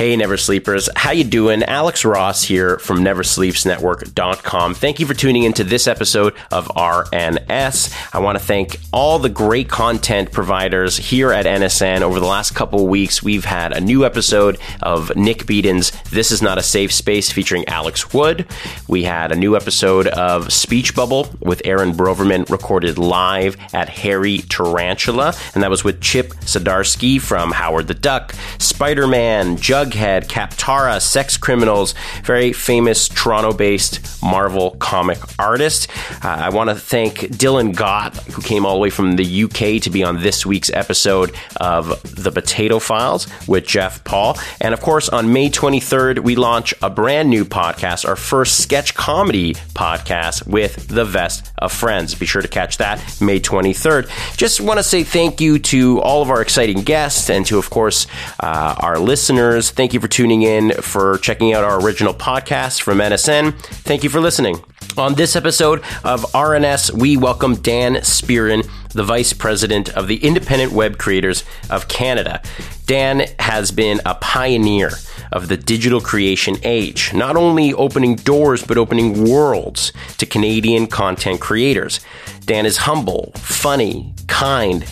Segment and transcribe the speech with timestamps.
[0.00, 0.88] Hey, Never Sleepers.
[0.96, 1.62] How you doing?
[1.62, 4.72] Alex Ross here from NeverSleepsNetwork.com.
[4.72, 8.14] Thank you for tuning into this episode of RNS.
[8.14, 12.00] I want to thank all the great content providers here at NSN.
[12.00, 16.40] Over the last couple weeks, we've had a new episode of Nick Beaton's This Is
[16.40, 18.46] Not a Safe Space featuring Alex Wood.
[18.88, 24.38] We had a new episode of Speech Bubble with Aaron Broverman recorded live at Hairy
[24.38, 30.26] Tarantula, and that was with Chip Zdarsky from Howard the Duck, Spider Man, Jug Jughead,
[30.28, 31.94] Kaptara, Sex Criminals,
[32.24, 35.88] very famous Toronto based Marvel comic artist.
[36.24, 39.82] Uh, I want to thank Dylan Gott, who came all the way from the UK
[39.82, 44.38] to be on this week's episode of The Potato Files with Jeff Paul.
[44.60, 48.94] And of course, on May 23rd, we launch a brand new podcast, our first sketch
[48.94, 52.14] comedy podcast with The Vest of Friends.
[52.14, 54.10] Be sure to catch that May 23rd.
[54.36, 57.70] Just want to say thank you to all of our exciting guests and to, of
[57.70, 58.06] course,
[58.40, 59.70] uh, our listeners.
[59.80, 63.58] Thank you for tuning in, for checking out our original podcast from NSN.
[63.58, 64.62] Thank you for listening.
[64.98, 70.72] On this episode of RNS, we welcome Dan Spearin, the Vice President of the Independent
[70.72, 72.42] Web Creators of Canada.
[72.84, 74.90] Dan has been a pioneer
[75.32, 81.40] of the digital creation age, not only opening doors, but opening worlds to Canadian content
[81.40, 82.00] creators.
[82.44, 84.84] Dan is humble, funny, kind,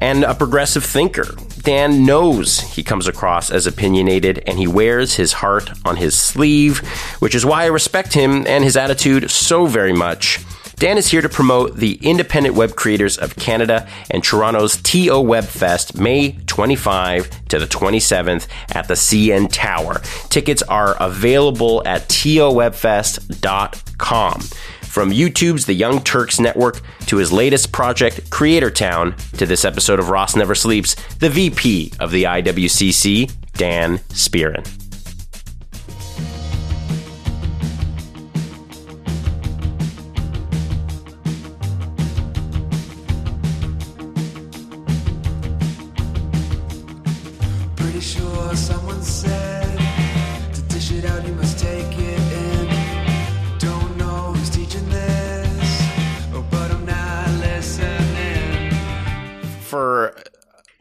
[0.00, 1.26] and a progressive thinker.
[1.62, 6.78] Dan knows he comes across as opinionated and he wears his heart on his sleeve,
[7.18, 10.40] which is why I respect him and his attitude so very much.
[10.76, 15.44] Dan is here to promote the Independent Web Creators of Canada and Toronto's TO Web
[15.44, 20.00] Fest May 25 to the 27th at the CN Tower.
[20.30, 24.40] Tickets are available at towebfest.com.
[24.90, 30.00] From YouTube's The Young Turks Network to his latest project, Creator Town, to this episode
[30.00, 34.89] of Ross Never Sleeps, the VP of the IWCC, Dan Spearin.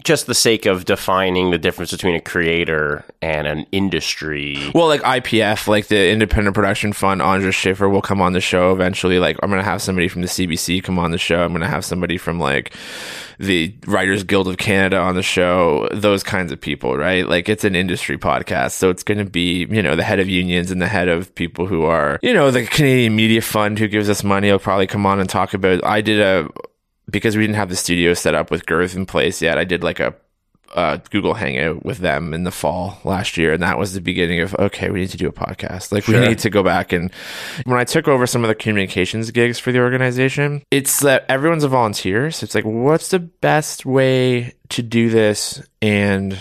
[0.09, 5.01] Just the sake of defining the difference between a creator and an industry, Well, like
[5.01, 9.19] IPF, like the Independent Production Fund, Andra Sheffer will come on the show eventually.
[9.19, 11.43] Like, I'm going to have somebody from the CBC come on the show.
[11.43, 12.73] I'm going to have somebody from like
[13.37, 15.87] the Writers Guild of Canada on the show.
[15.91, 17.29] Those kinds of people, right?
[17.29, 18.71] Like, it's an industry podcast.
[18.71, 21.35] So it's going to be, you know, the head of unions and the head of
[21.35, 24.87] people who are, you know, the Canadian Media Fund who gives us money will probably
[24.87, 25.85] come on and talk about.
[25.85, 26.49] I did a,
[27.09, 29.83] because we didn't have the studio set up with Girth in place yet, I did
[29.83, 30.15] like a
[30.75, 34.41] uh, Google Hangout with them in the fall last year, and that was the beginning
[34.41, 35.91] of okay, we need to do a podcast.
[35.91, 36.21] Like Sure.
[36.21, 37.11] we need to go back and
[37.65, 41.63] when I took over some of the communications gigs for the organization, it's that everyone's
[41.63, 46.39] a volunteer, so it's like, what's the best way to do this and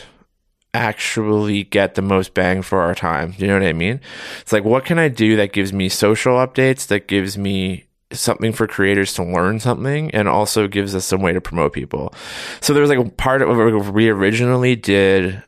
[0.74, 3.34] actually get the most bang for our time?
[3.38, 4.00] You know what I mean?
[4.42, 8.52] It's like, what can I do that gives me social updates, that gives me something
[8.52, 12.14] for creators to learn something and also gives us some way to promote people.
[12.60, 15.42] So there was like a part of we originally did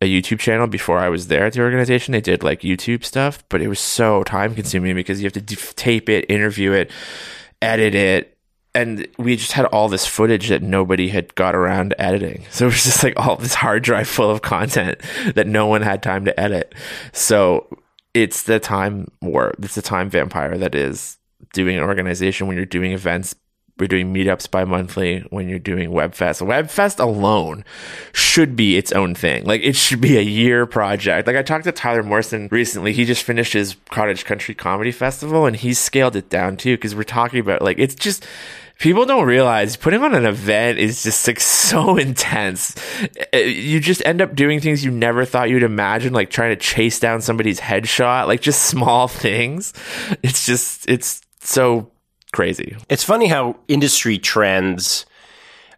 [0.00, 2.12] a YouTube channel before I was there at the organization.
[2.12, 5.56] They did like YouTube stuff, but it was so time consuming because you have to
[5.74, 6.90] tape it, interview it,
[7.60, 8.36] edit it.
[8.74, 12.44] And we just had all this footage that nobody had got around editing.
[12.50, 15.00] So it was just like all this hard drive full of content
[15.34, 16.74] that no one had time to edit.
[17.12, 17.66] So
[18.14, 19.54] it's the time war.
[19.60, 21.18] It's the time vampire that is
[21.52, 23.34] doing an organization when you're doing events
[23.78, 27.64] we're doing meetups bi monthly when you're doing webfest webfest alone
[28.12, 31.64] should be its own thing like it should be a year project like i talked
[31.64, 36.14] to tyler morrison recently he just finished his cottage country comedy festival and he scaled
[36.14, 38.26] it down too because we're talking about like it's just
[38.78, 42.74] people don't realize putting on an event is just like so intense.
[43.32, 46.56] Uh, You just end up doing things you never thought you'd imagine, like trying to
[46.56, 49.74] chase down somebody's headshot, like just small things.
[50.22, 51.90] It's just, it's so
[52.32, 52.76] crazy.
[52.88, 55.06] it's funny how industry trends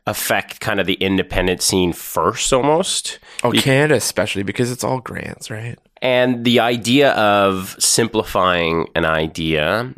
[0.06, 3.18] affect kind of the independent scene first almost.
[3.44, 5.78] Oh, Canada, especially because it's all grants, right?
[6.00, 9.94] And the idea of simplifying an idea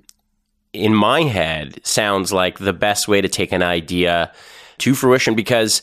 [0.74, 4.32] in my head sounds like the best way to take an idea
[4.78, 5.82] to fruition because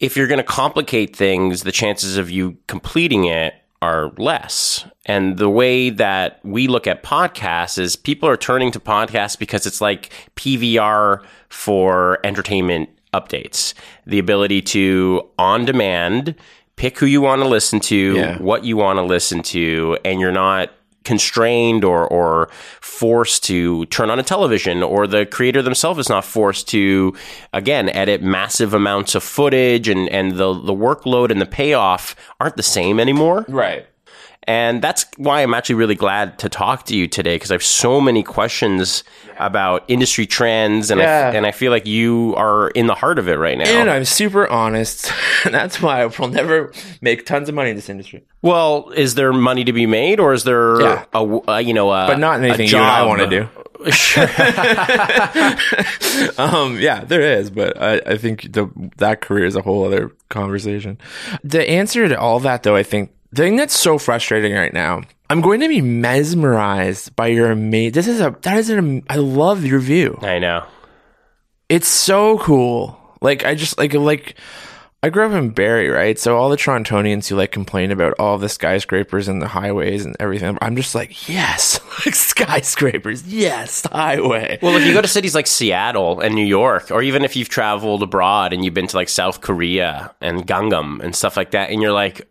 [0.00, 4.86] if you're going to complicate things, the chances of you completing it are less.
[5.04, 9.66] And the way that we look at podcasts is people are turning to podcasts because
[9.66, 13.74] it's like PVR for entertainment updates.
[14.06, 16.34] The ability to on demand
[16.76, 18.38] pick who you want to listen to, Yeah.
[18.38, 20.70] what you want to listen to, and you're not
[21.04, 22.48] constrained or or
[22.80, 27.14] forced to turn on a television or the creator themselves is not forced to
[27.52, 32.56] again edit massive amounts of footage and and the the workload and the payoff aren't
[32.56, 33.86] the same anymore Right.
[34.44, 37.62] And that's why I'm actually really glad to talk to you today because I have
[37.62, 39.04] so many questions
[39.38, 41.30] about industry trends, and Yeah.
[41.32, 43.64] I, and I feel like you are in the heart of it right now.
[43.64, 45.10] And I'm super honest.
[45.44, 48.24] That's why I will never make tons of money in this industry.
[48.42, 51.04] well, is there money to be made, or is there Yeah.
[51.14, 53.48] a, a you know, a, But not anything you and I want to do.
[53.90, 54.26] Sure.
[56.38, 58.68] Um, yeah, there is, but I, I think the,
[58.98, 60.98] that career is a whole other conversation.
[61.42, 65.02] The answer to all that, though, I think the thing that's so frustrating right now,
[65.30, 67.92] I'm going to be mesmerized by your amazing.
[67.92, 69.02] This is a that is an.
[69.08, 70.18] I love your view.
[70.20, 70.64] I know.
[71.68, 72.98] It's so cool.
[73.22, 74.36] Like I just like like
[75.04, 76.16] I grew up in Barrie, right?
[76.16, 80.14] So all the Torontonians who like complain about all the skyscrapers and the highways and
[80.20, 84.58] everything, I'm just like, yes, like skyscrapers, yes, highway.
[84.62, 87.48] Well, if you go to cities like Seattle and New York, or even if you've
[87.48, 91.70] traveled abroad and you've been to like South Korea and Gangnam and stuff like that,
[91.70, 92.28] and you're like,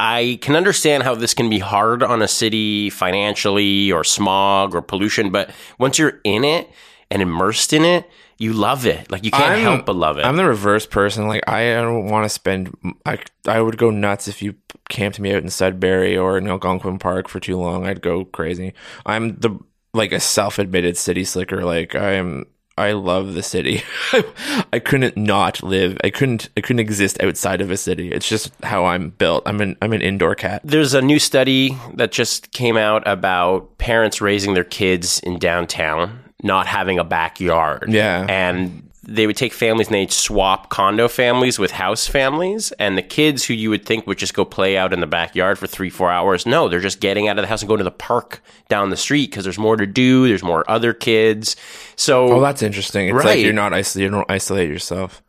[0.00, 4.82] I can understand how this can be hard on a city financially or smog or
[4.82, 6.70] pollution, but once you're in it
[7.10, 8.08] and immersed in it,
[8.38, 9.10] you love it.
[9.10, 10.24] Like you can't I'm- help but love it.
[10.24, 11.26] I'm the reverse person.
[11.26, 12.76] Like I don't want to spend.
[13.04, 14.54] I I would go nuts if you
[14.88, 17.84] camped me out in Sudbury or in Algonquin Park for too long.
[17.86, 18.74] I'd go crazy.
[19.04, 19.58] I'm the
[19.94, 21.64] like a self-admitted city slicker.
[21.64, 22.46] Like I am.
[22.78, 23.82] I love the city.
[24.72, 25.98] I couldn't not live.
[26.04, 26.48] I couldn't.
[26.56, 28.12] I couldn't exist outside of a city.
[28.12, 29.42] It's just how I'm built.
[29.46, 29.76] I'm an.
[29.82, 30.62] I'm an indoor cat.
[30.64, 36.20] There's a new study that just came out about parents raising their kids in downtown,
[36.42, 37.90] not having a backyard.
[37.92, 38.24] Yeah.
[38.28, 42.72] And they would take families and they'd swap condo families with house families.
[42.72, 45.58] And the kids who you would think would just go play out in the backyard
[45.58, 47.84] for three, four hours, no, they're just getting out of the house and going to
[47.84, 50.28] the park down the street because there's more to do.
[50.28, 51.56] There's more other kids.
[51.96, 53.08] So Oh, that's interesting.
[53.08, 54.04] It's like you're not isolated.
[54.04, 55.22] You don't isolate yourself.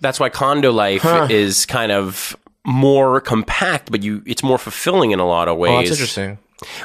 [0.00, 1.28] that's why condo life Huh.
[1.30, 2.34] is kind of
[2.64, 5.72] more compact, but you it's more fulfilling in a lot of ways.
[5.72, 6.38] Oh, that's interesting.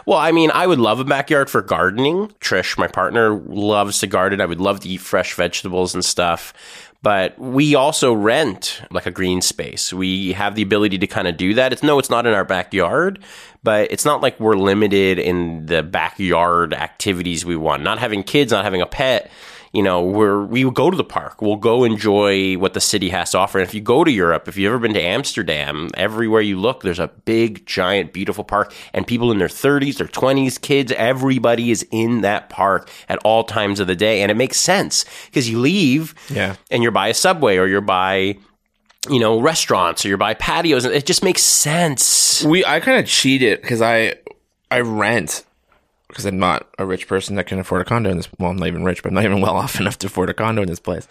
[0.06, 2.28] Well, I mean, I would love a backyard for gardening.
[2.40, 4.42] Trish, my partner, loves to garden.
[4.42, 6.54] I would love to eat fresh vegetables and stuff.
[7.02, 9.94] But we also rent like a green space.
[9.94, 11.72] We have the ability to kind of do that.
[11.72, 13.20] It's no, it's not in our backyard,
[13.64, 17.84] but it's not like we're limited in the backyard activities we want.
[17.84, 19.30] Not having kids, not having a pet,
[19.74, 21.42] you know, we're we go to the park.
[21.42, 23.60] We'll go enjoy what the city has to offer.
[23.60, 26.82] And if you go to Europe, if you've ever been to Amsterdam, everywhere you look,
[26.84, 31.72] there's a big, giant, beautiful park, and people in their 30s, their 20s, kids, everybody
[31.72, 35.50] is in that park at all times of the day, and it makes sense because
[35.50, 36.56] you leave, Yeah.
[36.72, 38.38] and you're by a subway or you're by
[39.08, 43.00] you know restaurants or you're by patios and it just makes sense we I kind
[43.00, 44.16] of cheated because I
[44.72, 45.44] I rent
[46.08, 48.30] because I'm not a rich person that can afford a condo in this.
[48.40, 50.34] Well, I'm not even rich, but I'm not even well off enough to afford a
[50.34, 51.08] condo in this place.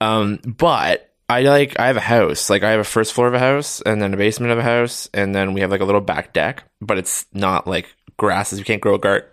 [0.00, 2.48] Um, but I like I have a house.
[2.48, 4.62] Like I have a first floor of a house, and then a basement of a
[4.62, 6.64] house, and then we have like a little back deck.
[6.80, 8.58] But it's not like grasses.
[8.58, 9.28] You can't grow a garden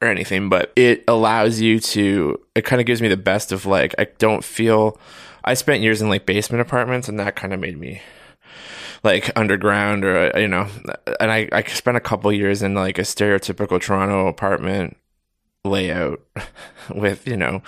[0.00, 2.40] or anything, but it allows you to.
[2.54, 4.98] It kind of gives me the best of like I don't feel.
[5.44, 8.00] I spent years in like basement apartments, and that kind of made me
[9.06, 10.66] like underground or uh, you know
[11.20, 14.96] and i i spent a couple years in like a stereotypical toronto apartment
[15.64, 16.20] layout
[16.94, 17.62] with you know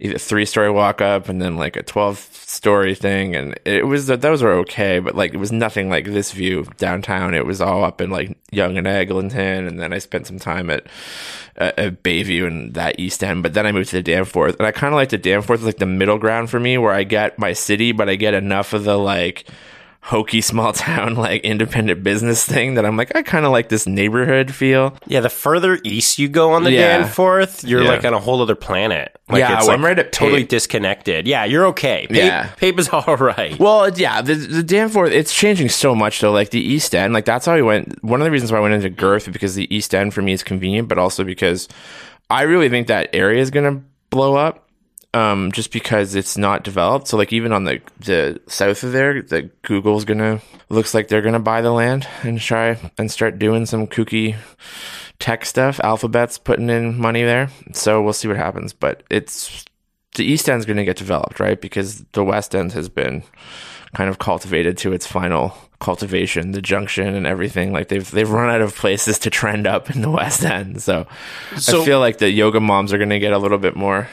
[0.00, 3.34] either three story walk up and then like a 12 story thing.
[3.34, 7.34] And it was those were okay but like it was nothing like this view downtown.
[7.34, 9.66] It was all up in like Yonge and eglinton.
[9.66, 10.86] And then i spent some time at
[11.56, 13.42] at, at bayview and that east end.
[13.42, 14.56] But then i moved to the danforth.
[14.58, 17.04] And i kind of like the danforth like the middle ground for me where i
[17.04, 19.48] get my city but i get enough of the like
[20.06, 23.88] hokey small town like independent business thing that I'm like I kind of like this
[23.88, 24.96] neighborhood feel.
[25.08, 26.98] yeah the further east you go on the Yeah.
[26.98, 27.88] danforth you're Yeah.
[27.88, 30.42] like on a whole other planet like Yeah, it's well, like I'm right at totally
[30.42, 30.50] Pape.
[30.50, 32.46] disconnected yeah you're okay Pape, Yeah.
[32.56, 36.30] Pape is all right Well, yeah, the the Danforth it's changing so much though.
[36.32, 38.02] Like the East End, like that's how I went.
[38.04, 40.32] One of the reasons why I went into Girth because the East End for me
[40.32, 41.68] is convenient, but also because
[42.30, 44.65] I really think that area is gonna blow up.
[45.16, 47.08] Um, just because it's not developed.
[47.08, 51.22] So like even on the the south of there, the Google's gonna looks like they're
[51.22, 54.36] gonna buy the land and try and start doing some kooky
[55.18, 55.80] tech stuff.
[55.80, 58.72] Alphabet's putting in money there, so we'll see what happens.
[58.72, 59.64] But it's
[60.16, 61.60] the East End's going to get developed, right?
[61.60, 63.22] Because the West End has been
[63.94, 67.72] kind of cultivated to its final cultivation, the junction and everything.
[67.72, 70.82] Like they've they've run out of places to trend up in the West End.
[70.82, 71.06] So,
[71.56, 74.08] So- I feel like the yoga moms are going to get a little bit more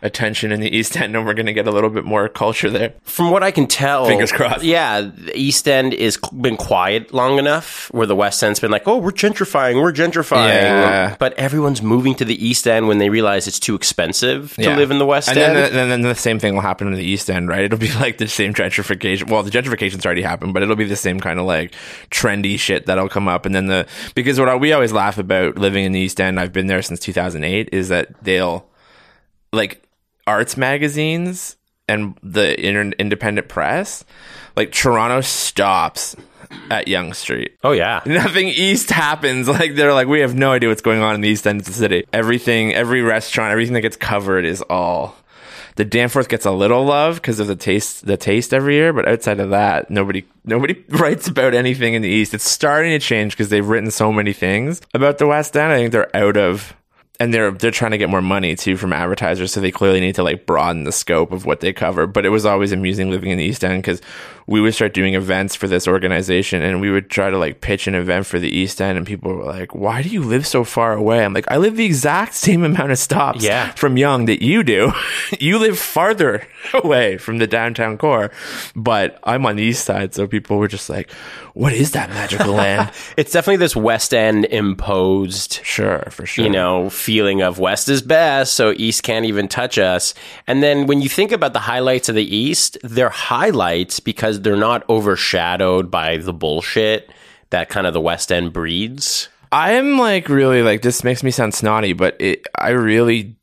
[0.00, 2.70] attention in the East End, and we're going to get a little bit more culture
[2.70, 2.94] there.
[3.02, 4.62] From what I can tell, Fingers crossed.
[4.62, 8.86] Yeah, the East End is been quiet long enough where the West End's been like,
[8.86, 10.48] oh, we're gentrifying, we're gentrifying.
[10.48, 11.16] Yeah.
[11.18, 14.76] But everyone's moving to the East End when they realize it's too expensive to Yeah.
[14.76, 15.56] live in the West and End.
[15.56, 17.62] Then, the, and then the same thing will happen in the East End, right?
[17.64, 19.28] It'll be like the same gentrification.
[19.30, 21.74] Well, the gentrification's already happened, but it'll be the same kind of like
[22.10, 23.46] trendy shit that'll come up.
[23.46, 26.52] And then the because what we always laugh about living in the East End, I've
[26.52, 28.68] been there since 2008, is that they'll
[29.52, 29.82] like
[30.28, 31.56] arts magazines
[31.88, 34.04] and the inter- independent press,
[34.56, 36.14] like Toronto stops
[36.70, 37.56] at Yonge Street.
[37.64, 39.48] oh yeah, Nothing east happens.
[39.58, 41.66] Like they're like, we have no idea what's going on in the east end of
[41.66, 42.04] the city.
[42.12, 45.16] Everything, every restaurant, everything that gets covered is all.
[45.76, 49.06] The Danforth gets a little love because of the taste, the taste every year, but
[49.08, 52.34] outside of that, nobody, nobody writes about anything in the east.
[52.34, 55.72] It's starting to change because they've written so many things about the West End.
[55.72, 56.74] I think they're out of,
[57.20, 60.14] and they're they're trying to get more money too from advertisers, so they clearly need
[60.14, 62.06] to like broaden the scope of what they cover.
[62.06, 64.00] But it was always amusing living in the East End because
[64.48, 67.86] we would start doing events for this organization, and we would try to like pitch
[67.86, 70.64] an event for the East End, and people were like, "Why do you live so
[70.64, 73.72] far away?" I'm like, "I live the exact same amount of stops Yeah.
[73.72, 74.92] from Yonge that you do.
[75.38, 78.30] you live farther away from the downtown core,
[78.74, 81.10] but I'm on the East Side, so people were just like,
[81.52, 86.44] "What is that magical land?" it's definitely this West End imposed sure, for sure.
[86.44, 90.14] you know, feeling of West is best, so East can't even touch us.
[90.46, 94.56] And then when you think about the highlights of the East, they're highlights because they're
[94.56, 97.10] not overshadowed by the bullshit
[97.50, 99.28] that kind of the West End breeds.
[99.50, 103.36] I'm like really like this makes me sound snotty, but it, I really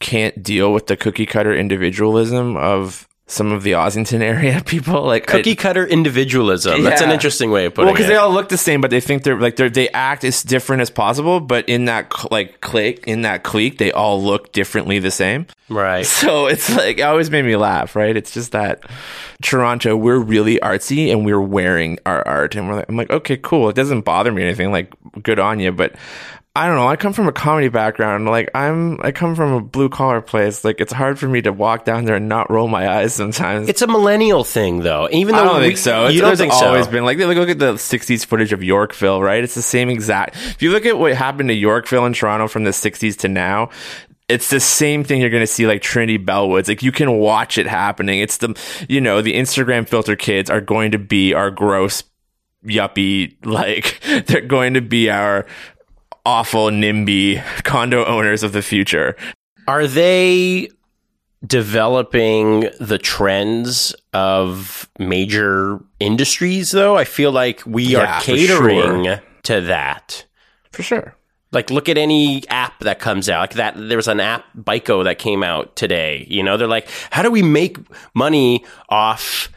[0.00, 5.02] can't deal with the cookie cutter individualism of some of the Ossington area people.
[5.04, 6.82] Like I- Cookie cutter individualism.
[6.82, 7.90] That's an interesting way of putting it.
[7.90, 10.24] well, because they all look the same, but they think they're like they're they act
[10.24, 11.40] as different as possible.
[11.40, 15.46] But in that like clique, in that clique, they all look differently the same.
[15.68, 16.06] right.
[16.22, 18.16] So it's like it always made me laugh, right?
[18.16, 18.84] It's just that
[19.42, 23.36] Toronto, we're really artsy and we're wearing our art, and we're like, I'm like, okay,
[23.38, 23.68] cool.
[23.68, 24.70] It doesn't bother me or anything.
[24.72, 25.94] Like, good on you, but.
[26.54, 26.86] I don't know.
[26.86, 28.26] I come from a comedy background.
[28.26, 30.64] Like I'm, I come from a blue collar place.
[30.66, 33.70] Like it's hard for me to walk down there and not roll my eyes sometimes.
[33.70, 35.08] It's a millennial thing, though.
[35.12, 36.02] Even though I don't we- think so.
[36.08, 38.62] You It's, don't it's think always been like look, look at the '60s footage of
[38.62, 39.42] Yorkville, right?
[39.42, 40.36] It's the same exact.
[40.36, 43.70] If you look at what happened to Yorkville and Toronto from the '60s to now,
[44.28, 46.68] it's the same thing you're going to see like Trinity Bellwoods.
[46.68, 48.20] Like you can watch it happening.
[48.20, 48.54] It's the
[48.90, 52.04] you know the Instagram filter kids are going to be our gross
[52.64, 55.44] yuppie like they're going to be our
[56.24, 59.16] awful NIMBY condo owners of the future.
[59.68, 60.68] Are they
[61.46, 66.96] developing the trends of major industries, though?
[66.96, 69.22] I feel like we Yeah, are catering sure.
[69.44, 70.24] to that.
[70.72, 71.14] For sure.
[71.50, 73.40] Like, look at any app that comes out.
[73.40, 76.26] Like that, there was an app, Bico, that came out today.
[76.30, 77.76] You know, they're like, how do we make
[78.14, 79.50] money off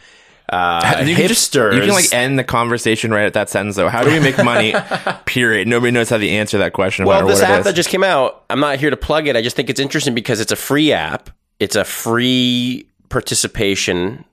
[0.50, 1.74] uh, You can just- hipsters?
[1.76, 3.90] you can like end the conversation right at that sentence though.
[3.90, 4.74] How do we make money?
[5.26, 5.68] period.
[5.68, 7.06] Nobody knows how to answer that question.
[7.06, 7.66] no Well, this what it app is.
[7.66, 9.36] that just came out, I'm not here to plug it.
[9.36, 11.30] I just think it's interesting because it's a free app.
[11.60, 14.24] It's a free participation,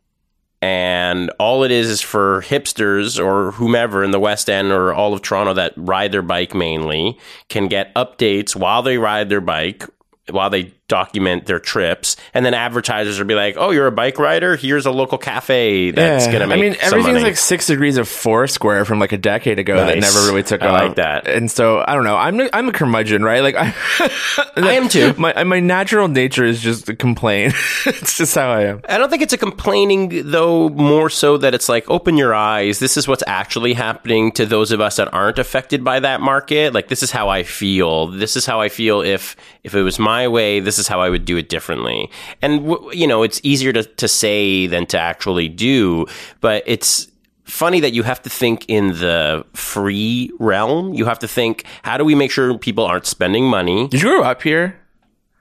[0.60, 5.12] and all it is is for hipsters or whomever in the West End or all
[5.14, 9.84] of Toronto that ride their bike mainly can get updates while they ride their bike.
[10.30, 14.18] While they document their trips, and then advertisers will be like, "Oh, you're a bike
[14.18, 14.56] rider.
[14.56, 16.32] Here's a local cafe that's Yeah.
[16.32, 19.58] gonna make." I mean, everything's money." like six degrees of Foursquare from like a decade
[19.58, 20.82] ago that never really took I off.
[20.82, 21.26] like that.
[21.28, 22.16] And so I don't know.
[22.16, 23.42] I'm I'm a curmudgeon, right?
[23.42, 23.72] Like I,
[24.56, 25.14] I am too.
[25.16, 27.52] My my natural nature is just to complain.
[27.86, 28.82] it's just how I am.
[28.88, 32.78] I don't think it's a complaining, though, more so that it's like, open your eyes.
[32.78, 36.74] This is what's actually happening to those of us that aren't affected by that market.
[36.74, 38.08] Like, this is how I feel.
[38.08, 41.08] This is how I feel if, if it was my way, this is how I
[41.08, 42.10] would do it differently.
[42.40, 46.06] And, w- you know, it's easier to, to say than to actually do,
[46.40, 47.08] but it's,
[47.44, 50.94] Funny that you have to think in the free realm.
[50.94, 53.88] You have to think, how do we make sure people aren't spending money?
[53.88, 54.80] Did you grow up here?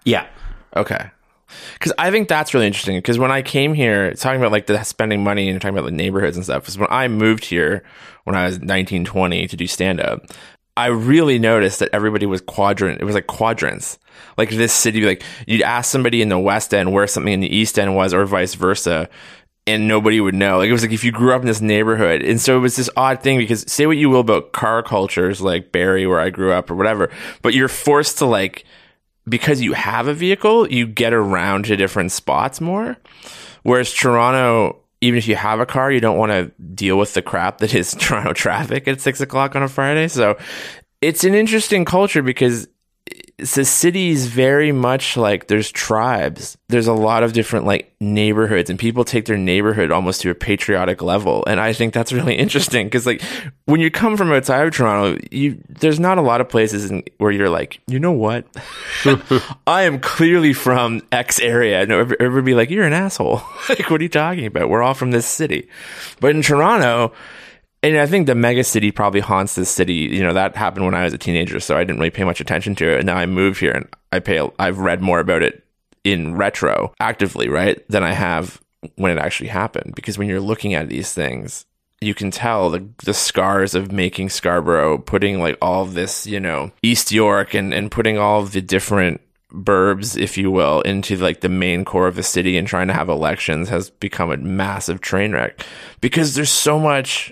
[0.03, 0.27] Yeah.
[0.75, 1.11] Okay.
[1.73, 2.97] Because I think that's really interesting.
[2.97, 5.95] Because when I came here, talking about like the spending money and talking about the
[5.95, 7.83] neighborhoods and stuff, is when I moved here
[8.23, 10.25] when I was 19, 20 to do stand up,
[10.77, 13.01] I really noticed that everybody was quadrant.
[13.01, 13.99] It was like quadrants.
[14.37, 17.53] Like this city, like you'd ask somebody in the West End where something in the
[17.53, 19.09] East End was, or vice versa.
[19.67, 20.57] And nobody would know.
[20.57, 22.75] Like it was like if you grew up in this neighborhood, and so it was
[22.75, 26.31] this odd thing because say what you will about car cultures like Barrie, where I
[26.31, 27.11] grew up, or whatever,
[27.41, 28.65] but you're forced to like
[29.29, 32.97] because you have a vehicle, you get around to different spots more.
[33.63, 37.21] Whereas Toronto, even if you have a car, you don't want to deal with the
[37.21, 40.07] crap that is Toronto traffic at six o'clock on a Friday.
[40.07, 40.37] So
[41.01, 42.67] it's an interesting culture because
[43.37, 46.57] the city's very much like there's tribes.
[46.69, 50.35] There's a lot of different like neighborhoods, and people take their neighborhood almost to a
[50.35, 51.43] patriotic level.
[51.47, 53.21] And I think that's really interesting because like
[53.65, 57.03] when you come from outside of Toronto, you there's not a lot of places in,
[57.17, 58.45] where you're like, you know what,
[59.67, 63.41] I am clearly from X area, and every- everybody be like, you're an asshole.
[63.69, 64.69] like, what are you talking about?
[64.69, 65.67] We're all from this city,
[66.19, 67.13] but in Toronto.
[67.83, 69.93] And I think the mega city probably haunts this city.
[69.93, 72.39] You know, that happened when I was a teenager, so I didn't really pay much
[72.39, 72.97] attention to it.
[72.97, 75.63] And now I move here and I pay, I've read more about it
[76.03, 77.83] in retro actively, right?
[77.89, 78.61] Than I have
[78.95, 79.95] when it actually happened.
[79.95, 81.65] Because when you're looking at these things,
[82.01, 86.71] you can tell the, the scars of making Scarborough, putting like all this, you know,
[86.83, 89.21] East York and, and putting all the different
[89.51, 92.93] burbs, if you will, into like the main core of the city and trying to
[92.93, 95.63] have elections has become a massive train wreck
[95.99, 97.31] because there's so much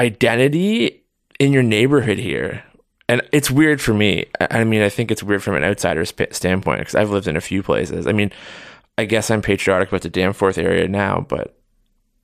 [0.00, 1.04] identity
[1.38, 2.64] in your neighborhood here.
[3.08, 4.26] And it's weird for me.
[4.40, 7.40] I mean, I think it's weird from an outsider's standpoint because I've lived in a
[7.40, 8.06] few places.
[8.06, 8.32] I mean,
[8.96, 11.56] I guess I'm patriotic about the Danforth area now, but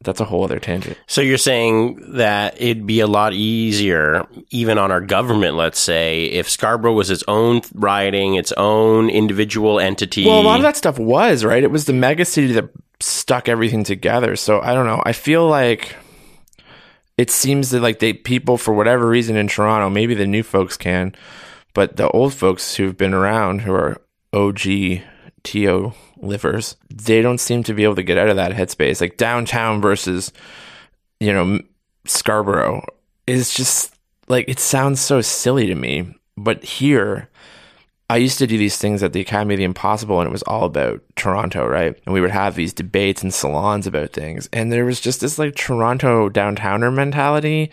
[0.03, 0.97] that's a whole other tangent.
[1.07, 6.27] So you're saying that it'd be a lot easier, even on our government, let's say,
[6.27, 10.25] if Scarborough was its own riding, its own individual entity.
[10.27, 11.65] Well, a lot of that stuff was, right?
[11.65, 14.37] It was the mega city that stuck everything together.
[14.37, 15.03] So I don't know.
[15.05, 15.97] I feel like
[17.19, 20.77] it seems that like they people for whatever reason in Toronto, maybe the new folks
[20.77, 21.15] can,
[21.75, 24.01] but the old folks who've been around who are
[24.33, 24.61] OG
[25.43, 29.01] TO livers, they don't seem to be able to get out of that headspace.
[29.01, 30.33] Like downtown versus,
[31.21, 31.61] you know,
[32.05, 32.85] Scarborough
[33.27, 33.95] is just
[34.29, 36.15] like it sounds so silly to me.
[36.37, 37.31] But here,
[38.09, 40.45] I used to do these things at the Academy of the Impossible, and it was
[40.45, 41.99] all about Toronto, right?
[42.07, 45.39] And we would have these debates and salons about things, and there was just this
[45.39, 47.71] like Toronto downtowner mentality.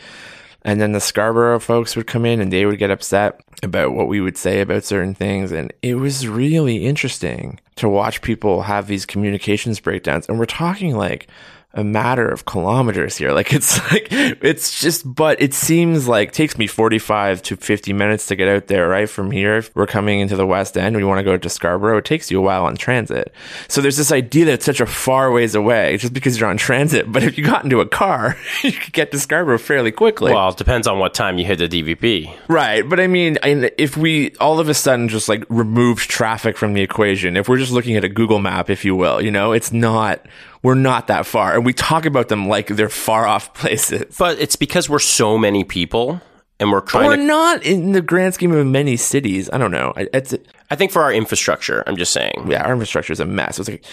[0.65, 4.07] And then the Scarborough folks would come in and they would get upset about what
[4.07, 5.51] we would say about certain things.
[5.51, 10.27] And it was really interesting to watch people have these communications breakdowns.
[10.29, 11.27] And we're talking like
[11.75, 13.33] a matter of kilometers here.
[13.43, 18.27] Like it's like, it's just, but it seems like takes me 45 to 50 minutes
[18.27, 19.09] to get out there, right?
[19.09, 21.97] From here, if we're coming into the West End, we want to go to Scarborough.
[21.97, 23.33] It takes you a while on transit.
[23.67, 26.57] So there's this idea that it's such a far ways away just because you're on
[26.57, 27.11] transit.
[27.11, 30.31] But if you got into a car, you could get to Scarborough fairly quickly.
[30.31, 32.37] well, it depends on what time you hit the DVP.
[32.47, 36.73] Right, but I mean, if we all of a sudden just like removed traffic from
[36.73, 39.53] the equation, if we're just looking at a Google map, if you will, you know,
[39.53, 40.23] it's not,
[40.63, 41.53] we're not that far.
[41.53, 44.15] And we talk about them like they're far off places.
[44.17, 46.21] But it's because we're so many people
[46.59, 47.23] and we're trying We're to.
[47.23, 49.49] not in the grand scheme of many cities.
[49.51, 49.93] I don't know.
[49.95, 50.33] I- It's,
[50.71, 52.45] I think for our infrastructure, I'm just saying.
[52.47, 53.59] yeah, our infrastructure is a mess.
[53.59, 53.83] It's like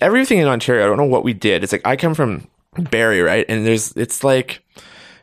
[0.00, 1.64] everything in Ontario, I don't know what we did.
[1.64, 3.44] It's like, I come from Barrie, right?
[3.48, 4.62] And there's, it's like,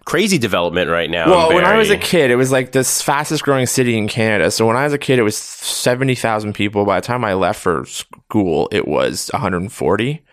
[0.06, 1.30] Crazy development right now.
[1.30, 4.50] Well, when I was a kid, it was like the fastest growing city in Canada.
[4.52, 6.86] So when I was a kid, it was 70,000 people.
[6.86, 10.24] By the time I left for school, it was 140.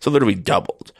[0.00, 0.92] So literally doubled.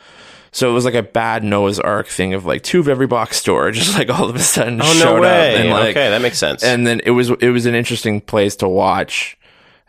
[0.53, 3.37] So it was like a bad Noah's Ark thing of like two of every box
[3.37, 5.55] store, just like all of a sudden Oh, showed no way.
[5.55, 5.61] up.
[5.61, 6.65] And like, okay, that makes sense.
[6.65, 9.37] and then it was it was an interesting place to watch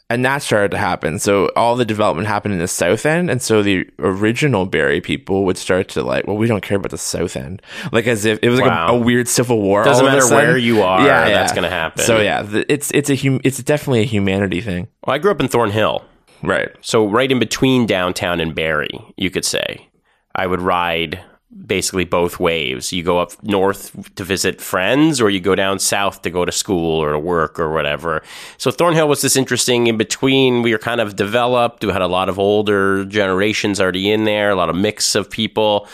[0.10, 3.42] and that started to happen so all the development happened in the south end and
[3.42, 6.98] so the original Barrie people would start to like well we don't care about the
[6.98, 8.96] south end like as if it was like Wow.
[8.96, 11.52] a, a weird civil war Doesn't all of a matter where you are, Yeah, that's
[11.52, 12.04] gonna happen.
[12.06, 15.32] so yeah the, it's it's a hum, it's definitely a humanity thing well, I grew
[15.32, 16.06] up in Thornhill.
[16.44, 19.88] Right So right in between downtown and Barrie, you could say.
[20.36, 21.20] I would ride
[21.66, 22.94] basically both waves.
[22.94, 26.52] You go up north to visit friends or you go down south to go to
[26.52, 28.22] school or to work or whatever.
[28.58, 30.62] So Thornhill was this interesting in between.
[30.62, 31.84] We were kind of developed.
[31.84, 35.30] We had a lot of older generations already in there, a lot of mix of
[35.30, 35.88] people.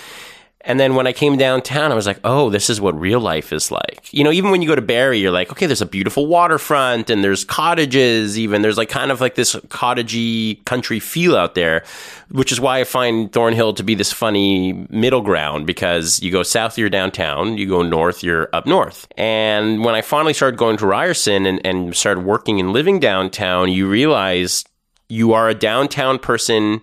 [0.66, 3.52] And then when I came downtown, I was like, oh, this is what real life
[3.52, 4.08] is like.
[4.14, 7.10] You know, even when you go to Barrie, you're like, okay, there's a beautiful waterfront
[7.10, 8.62] and there's cottages, even.
[8.62, 11.84] There's like kind of like this cottagey country feel out there,
[12.32, 16.44] which is why I find Thornhill to be this funny middle ground because you go
[16.44, 19.06] south, you're downtown, you go north, you're up north.
[19.18, 23.70] And when I finally started going to Ryerson and, and started working and living downtown,
[23.70, 24.64] you realize
[25.10, 26.82] you are a downtown person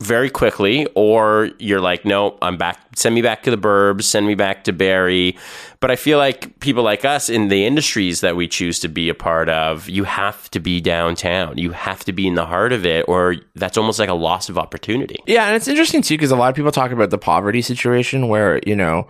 [0.00, 2.80] very quickly, or you're like, no, I'm back.
[2.96, 4.04] Send me back to the burbs.
[4.04, 5.36] Send me back to Barrie.
[5.80, 9.10] But I feel like people like us in the industries that we choose to be
[9.10, 11.58] a part of, you have to be downtown.
[11.58, 14.48] You have to be in the heart of it, or that's almost like a loss
[14.48, 15.16] of opportunity.
[15.26, 18.28] Yeah, and it's interesting too because a lot of people talk about the poverty situation
[18.28, 19.06] where you know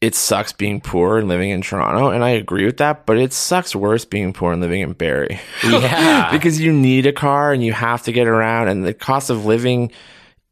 [0.00, 3.06] it sucks being poor and living in Toronto, and I agree with that.
[3.06, 5.40] But it sucks worse being poor and living in Barrie.
[5.64, 6.30] Yeah.
[6.32, 9.46] because you need a car and you have to get around, and the cost of
[9.46, 9.92] living.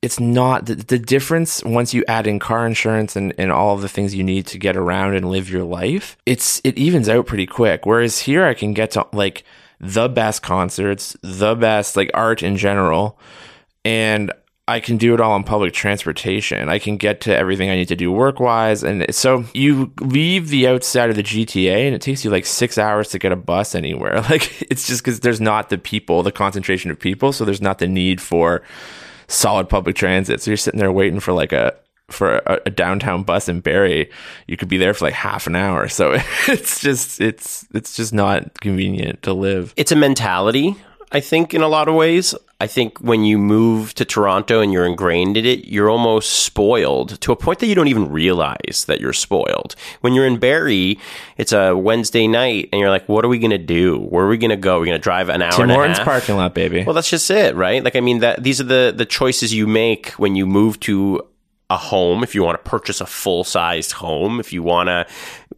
[0.02, 3.82] It's not the, the difference once you add in car insurance and, and all of
[3.82, 6.16] the things you need to get around and live your life.
[6.26, 7.86] It's it evens out pretty quick.
[7.86, 9.44] Whereas here, I can get to like
[9.80, 13.18] the best concerts, the best like art in general,
[13.84, 14.32] and
[14.68, 16.68] I can do it all on public transportation.
[16.68, 18.84] I can get to everything I need to do work wise.
[18.84, 22.78] And so you leave the outside of the GTA and it takes you like six
[22.78, 24.22] hours to get a bus anywhere.
[24.30, 27.32] Like it's just because there's not the people, the concentration of people.
[27.32, 28.62] So there's not the need for
[29.32, 30.40] solid public transit.
[30.40, 31.74] So you're sitting there waiting for like a,
[32.10, 34.10] for a, a downtown bus in Barrie,
[34.46, 35.88] you could be there for like half an hour.
[35.88, 36.12] So
[36.48, 39.72] it's just it's it's just not convenient to live.
[39.76, 40.76] It's a mentality,
[41.12, 42.34] I think, in a lot of ways.
[42.60, 47.20] I think when you move to Toronto and you're ingrained in it, you're almost spoiled
[47.20, 49.74] to a point that you don't even realize that you're spoiled.
[50.00, 51.00] When you're in Barrie,
[51.36, 53.98] it's a Wednesday night and you're like, what are we going to do?
[53.98, 54.78] Where are we going to go?
[54.78, 56.06] We're going to drive an hour Tim and a Hortons half.
[56.06, 56.84] parking lot, baby.
[56.84, 57.82] Well, that's just it, right?
[57.82, 61.20] Like, I mean, that these are the the choices you make when you move to
[61.68, 62.22] a home.
[62.22, 65.06] If you want to purchase a full sized home, if you want to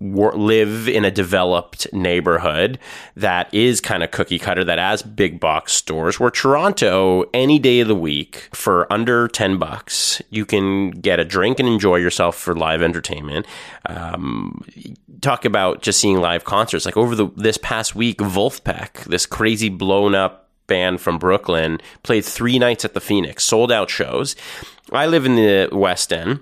[0.04, 2.78] wor- live in a developed neighborhood
[3.16, 6.20] that is kind of cookie cutter, that has big box stores.
[6.20, 11.24] Where Toronto, any day of the week for under ten bucks, you can get a
[11.24, 13.46] drink and enjoy yourself for live entertainment.
[13.86, 14.62] Um,
[15.20, 16.84] talk about just seeing live concerts.
[16.84, 22.24] Like over the this past week, Wolfpack, this crazy blown up band from Brooklyn, played
[22.24, 24.36] three nights at the Phoenix, sold out shows.
[24.92, 26.40] I live in the West End.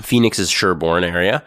[0.00, 1.44] Phoenix is Sherbourne area.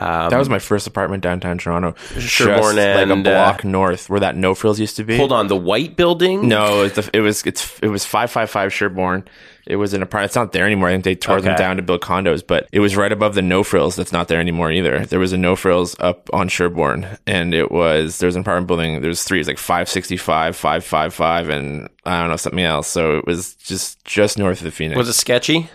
[0.00, 1.92] Um, That was my first apartment downtown Toronto.
[2.18, 5.16] Sherbourne like a and, uh, block north where that No Frills used to be.
[5.16, 6.48] hold on, the White Building.
[6.48, 9.24] No, it was, it was it's it was five five five Sherbourne.
[9.66, 10.30] It was an apartment.
[10.30, 10.88] It's not there anymore.
[10.88, 13.42] I think they tore them down to build condos, but it was right above the
[13.42, 13.96] No Frills.
[13.96, 15.04] That's not there anymore either.
[15.04, 18.66] There was a No Frills up on Sherbourne, and it was there was an apartment
[18.66, 19.00] building.
[19.02, 19.38] There was three.
[19.38, 22.88] It was like five sixty five, five five five, and I don't know something else.
[22.88, 24.96] So it was just just north of the Phoenix.
[24.96, 25.68] Was it sketchy?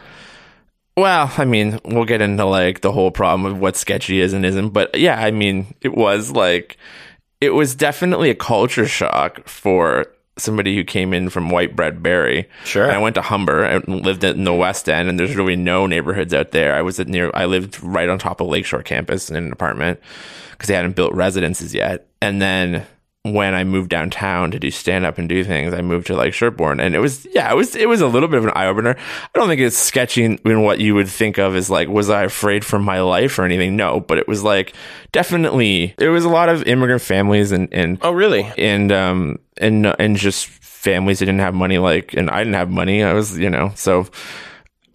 [0.95, 4.45] Well, I mean, we'll get into like the whole problem of what sketchy is and
[4.45, 6.77] isn't, but yeah, I mean, it was like
[7.41, 10.05] it was definitely a culture shock for
[10.37, 12.49] somebody who came in from white bread Barrie.
[12.63, 12.83] Sure.
[12.83, 15.85] And I went to Humber and lived in the West End, and there's really no
[15.85, 16.75] neighborhoods out there.
[16.75, 19.99] I was at near, I lived right on top of Lakeshore campus in an apartment
[20.51, 22.07] because they hadn't built residences yet.
[22.21, 22.85] And then
[23.25, 26.33] when I moved downtown to do stand up and do things, I moved to like
[26.33, 28.67] Sherbourne, and it was yeah, it was it was a little bit of an eye
[28.67, 28.97] opener.
[29.33, 32.09] I don't think it's sketchy in, in what you would think of as like was
[32.09, 33.77] I afraid for my life or anything?
[33.77, 34.73] No, but it was like
[35.13, 38.51] definitely there was a lot of immigrant families and and Oh, really?
[38.57, 42.69] and um and and just families that didn't have money like and I didn't have
[42.69, 43.03] money.
[43.03, 44.05] I was you know so.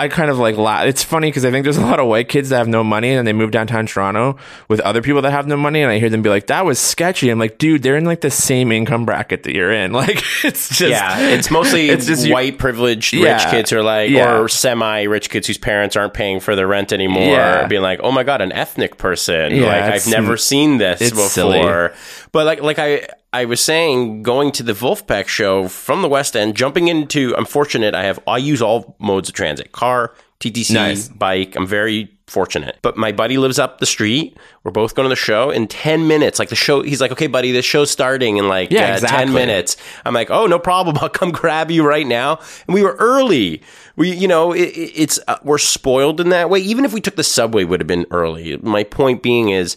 [0.01, 0.87] I kind of like laugh.
[0.87, 3.11] It's funny because I think there's a lot of white kids that have no money
[3.15, 4.37] and they move downtown Toronto
[4.69, 6.79] with other people that have no money, and I hear them be like, "That was
[6.79, 9.91] sketchy." I'm like, "Dude, they're in like the same income bracket that you're in.
[9.99, 13.83] Like, it's just Yeah, it's mostly it's just you- white privileged rich kids who are
[13.83, 14.39] like, Yeah.
[14.39, 17.67] or semi rich kids whose parents aren't paying for their rent anymore, Yeah.
[17.67, 19.53] being like, oh my god, an ethnic person.
[19.57, 21.27] Yeah, like I've never seen this before.
[21.29, 21.91] silly.
[22.33, 26.35] But like like I I was saying, going to the Wolfpack show from the West
[26.37, 27.95] End, jumping into, I'm fortunate.
[27.95, 31.09] I have I use all modes of transit: car, TTC, Nice.
[31.09, 31.57] bike.
[31.57, 32.77] I'm very fortunate.
[32.83, 34.37] But my buddy lives up the street.
[34.63, 36.39] We're both going to the show in 10 minutes.
[36.39, 39.33] Like the show, he's like, okay, buddy, the show's starting in like Yeah, uh, 10
[39.33, 39.79] minutes.
[40.05, 40.99] I'm like, oh, no problem.
[41.01, 42.39] I'll come grab you right now.
[42.67, 43.63] And we were early.
[43.97, 46.59] We, you know, it- it's, uh, we're spoiled in that way.
[46.59, 48.59] Even if we took the subway, would have been early.
[48.59, 49.75] My point being is,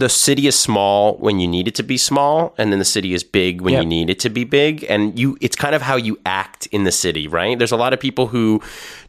[0.00, 3.12] the city is small when you need it to be small, and then the city
[3.14, 3.82] is big when Yep.
[3.82, 4.84] you need it to be big.
[4.88, 7.58] And you, it's kind of how you act in the city, right?
[7.58, 8.60] There's a lot of people who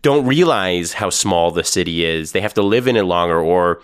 [0.01, 2.33] don't realize how small the city is.
[2.33, 3.81] They have to live in it longer, or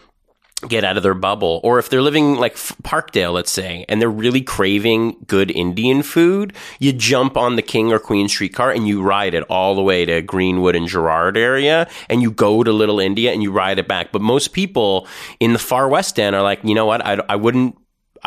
[0.68, 1.60] get out of their bubble.
[1.64, 6.54] Or if they're living like Parkdale let's say and they're really craving good Indian food
[6.80, 10.06] you jump on the King or Queen streetcar and you ride it all the way
[10.06, 13.88] to Greenwood and Gerrard area and you go to Little India and you ride it
[13.88, 14.12] back.
[14.12, 15.08] But most people
[15.40, 17.06] in the far west end are like you know what?
[17.06, 17.78] I, I wouldn't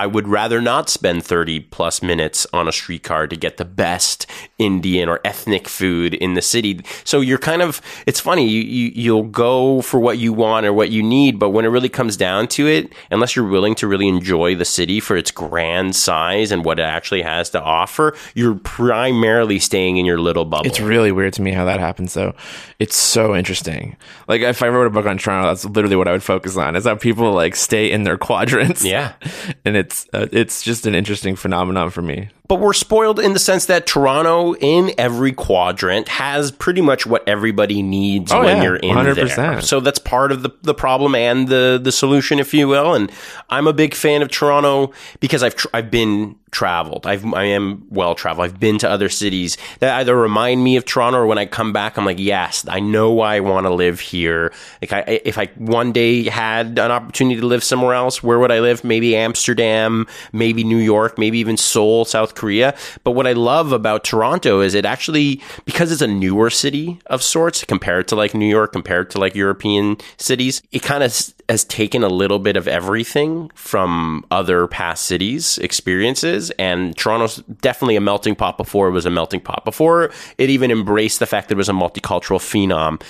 [0.00, 4.26] I would rather not spend 30 plus minutes on a streetcar to get the best
[4.56, 6.80] Indian or ethnic food in the city.
[7.04, 10.72] So you're kind of, it's funny, you, you, you'll go for what you want or
[10.72, 13.86] what you need, but when it really comes down to it, unless you're willing to
[13.86, 18.16] really enjoy the city for its grand size and what it actually has to offer,
[18.34, 20.66] you're primarily staying in your little bubble.
[20.66, 22.14] It's really weird to me how that happens.
[22.14, 22.34] though.
[22.78, 23.98] it's so interesting.
[24.28, 26.74] Like if I wrote a book on Toronto, that's literally what I would focus on.
[26.74, 28.82] Is how people like stay in their quadrants.
[28.82, 29.12] yeah.
[29.66, 32.28] and it's uh, it's just an interesting phenomenon for me.
[32.50, 37.22] But we're spoiled in the sense that Toronto, in every quadrant, has pretty much what
[37.28, 39.36] everybody needs Oh, when yeah, you're in 100%.
[39.36, 39.60] there.
[39.60, 42.92] So that's part of the, the problem and the the solution, if you will.
[42.94, 43.12] And
[43.50, 47.06] I'm a big fan of Toronto because I've tr- I've been traveled.
[47.06, 48.44] I've I am well traveled.
[48.46, 51.72] I've been to other cities that either remind me of Toronto or when I come
[51.72, 54.52] back, I'm like, yes, I know why I want to live here.
[54.82, 58.50] Like I if I one day had an opportunity to live somewhere else, where would
[58.50, 58.82] I live?
[58.82, 62.74] Maybe Amsterdam, maybe New York, maybe even Seoul, South Korea.
[63.04, 67.22] But what I love about Toronto is it actually, because it's a newer city of
[67.22, 71.64] sorts compared to like New York, compared to like European cities, it kind of has
[71.64, 76.50] taken a little bit of everything from other past cities' experiences.
[76.58, 79.64] And Toronto's definitely a melting pot before it was a melting pot.
[79.64, 83.02] Before it even embraced the fact that it was a multicultural phenom.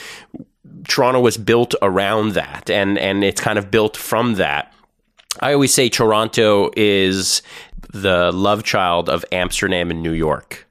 [0.89, 4.73] Toronto was built around that and, and it's kind of built from that.
[5.39, 7.43] I always say Toronto is
[7.93, 10.67] the love child of Amsterdam and New York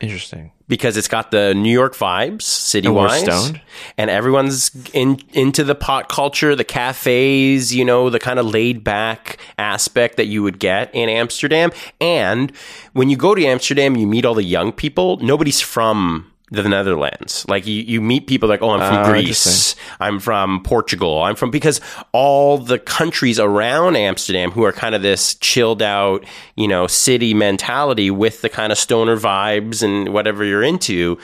[0.00, 0.52] Interesting.
[0.68, 3.52] because it's got the New York vibes, city wise,
[3.96, 8.84] and everyone's in into the pot culture, the cafes, you know, the kind of laid
[8.84, 11.70] back aspect that you would get in Amsterdam.
[12.00, 12.54] And
[12.92, 15.16] when you go to Amsterdam, you meet all the young people.
[15.18, 17.44] Nobody's from the Netherlands.
[17.48, 19.74] Like you, you meet people like, oh, I'm from Oh, Greece.
[19.98, 21.22] I'm from Portugal.
[21.22, 21.80] I'm from because
[22.12, 27.34] all the countries around Amsterdam who are kind of this chilled out, you know, city
[27.34, 31.18] mentality with the kind of stoner vibes and whatever you're into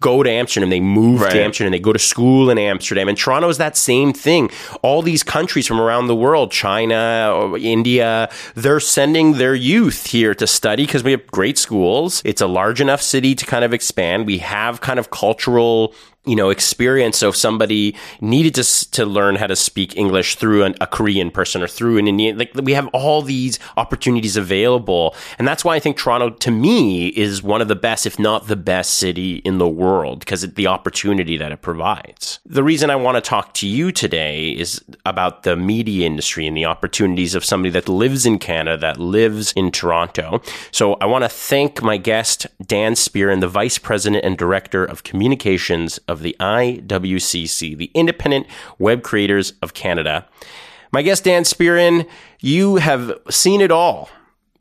[0.00, 0.70] go to Amsterdam.
[0.70, 1.32] They move Right.
[1.32, 1.72] to Amsterdam.
[1.72, 3.08] They go to school in Amsterdam.
[3.08, 4.50] And Toronto is that same thing.
[4.82, 10.34] All these countries from around the world, China, uh, India, they're sending their youth here
[10.34, 12.20] to study because we have great schools.
[12.24, 14.26] It's a large enough city to kind of expand.
[14.26, 15.94] We have kind of cultural
[16.26, 20.64] you know experience so if somebody needed to to learn how to speak english through
[20.64, 25.14] an, a korean person or through an indian like we have all these opportunities available.
[25.38, 28.48] And that's why i think toronto to me is one of the best if not
[28.48, 32.40] the best city in the world because the opportunity that it provides.
[32.44, 36.56] The reason i want to talk to you today is about the media industry and
[36.56, 40.40] the opportunities of somebody that lives in canada that lives in toronto.
[40.70, 45.02] So i want to thank my guest dan spearin the vice president and director of
[45.02, 48.46] communications of the IWCC, the Independent
[48.78, 50.26] Web Creators of Canada.
[50.92, 52.06] My guest, Dan Spearin,
[52.40, 54.08] you have seen it all.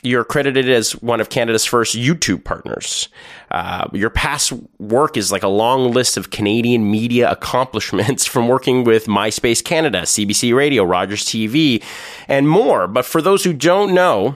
[0.04, 3.10] You're credited as one of Canada's first YouTube partners.
[3.50, 8.84] Uh, your past work is like a long list of Canadian media accomplishments from working
[8.84, 11.84] with MySpace Canada, CBC Radio, Rogers TV,
[12.28, 12.88] and more.
[12.88, 14.36] But for those who don't know,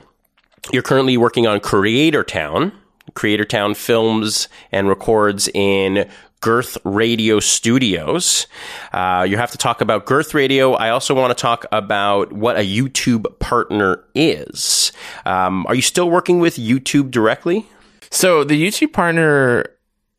[0.71, 2.71] you're currently working on Creator Town.
[3.13, 6.09] Creator Town films and records in
[6.41, 8.47] Girth Radio Studios.
[8.93, 10.73] Uh, you have to talk about Girth Radio.
[10.73, 14.91] I also want to talk about what a YouTube partner is.
[15.25, 17.65] Um, are you still working with YouTube directly?
[18.11, 19.65] So the YouTube partner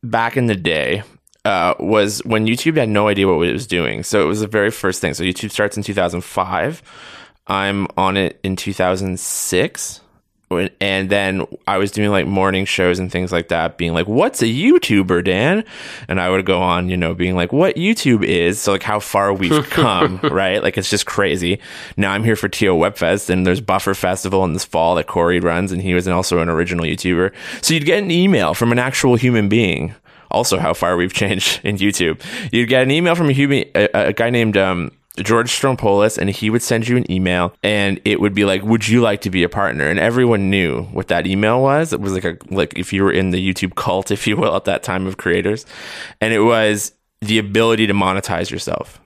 [0.02, 1.02] back in the day
[1.44, 4.02] uh, was when YouTube had no idea what it was doing.
[4.02, 5.14] So it was the very first thing.
[5.14, 6.83] So YouTube starts in 2005.
[7.46, 10.00] I'm on it in 2006.
[10.50, 14.42] And then I was doing like morning shows and things like that, being like, What's
[14.42, 15.62] a YouTuber, Dan?
[16.08, 18.60] And I would go on, you know, being like, What YouTube is.
[18.60, 20.60] So, like, how far we've come, right?
[20.60, 21.60] Like, it's just crazy.
[21.96, 25.38] Now I'm here for TO Webfest, and there's Buffer Festival in this fall that Corey
[25.38, 27.32] runs, and he was also an original YouTuber.
[27.62, 29.94] So, you'd get an email from an actual human being.
[30.32, 32.20] Also, how far we've changed in YouTube.
[32.52, 36.30] You'd get an email from a human, a, a guy named um, George Strompolos, and
[36.30, 39.30] he would send you an email, and it would be like, "Would you like to
[39.30, 41.92] be a partner?" And everyone knew what that email was.
[41.92, 44.54] It was like a like if you were in the YouTube cult, if you will,
[44.54, 45.66] at that time of creators,
[46.20, 49.00] and it was the ability to monetize yourself.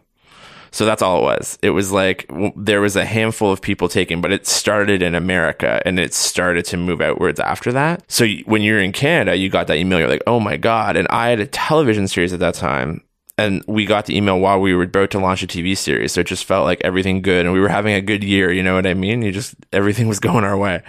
[0.75, 1.57] So that's all it was.
[1.63, 5.81] It was like there was a handful of people taken, but it started in America
[5.87, 8.03] and it started to move outwards after that.
[8.09, 10.01] So when you're in Canada, you got that email.
[10.01, 10.97] You're like, oh my God.
[10.97, 13.05] And I had a television series at that time.
[13.37, 16.13] And we got the email while we were about to launch a TV series.
[16.13, 17.47] So it just felt like everything good.
[17.47, 18.53] And we were having a good year.
[18.53, 19.23] You know what I mean?
[19.23, 20.83] You just, everything was going our way.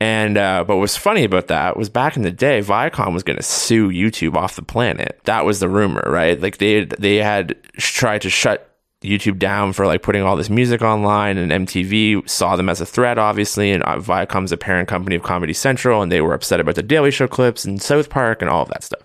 [0.00, 3.36] And, uh, but what's funny about that was back in the day, Viacom was going
[3.36, 5.20] to sue YouTube off the planet.
[5.24, 6.40] That was the rumor, right?
[6.40, 8.68] Like they, they had tried to shut
[9.02, 12.86] YouTube down for like putting all this music online, and MTV saw them as a
[12.86, 13.70] threat, obviously.
[13.70, 16.82] And uh, Viacom's a parent company of Comedy Central, and they were upset about the
[16.82, 19.02] Daily Show clips and South Park and all of that stuff.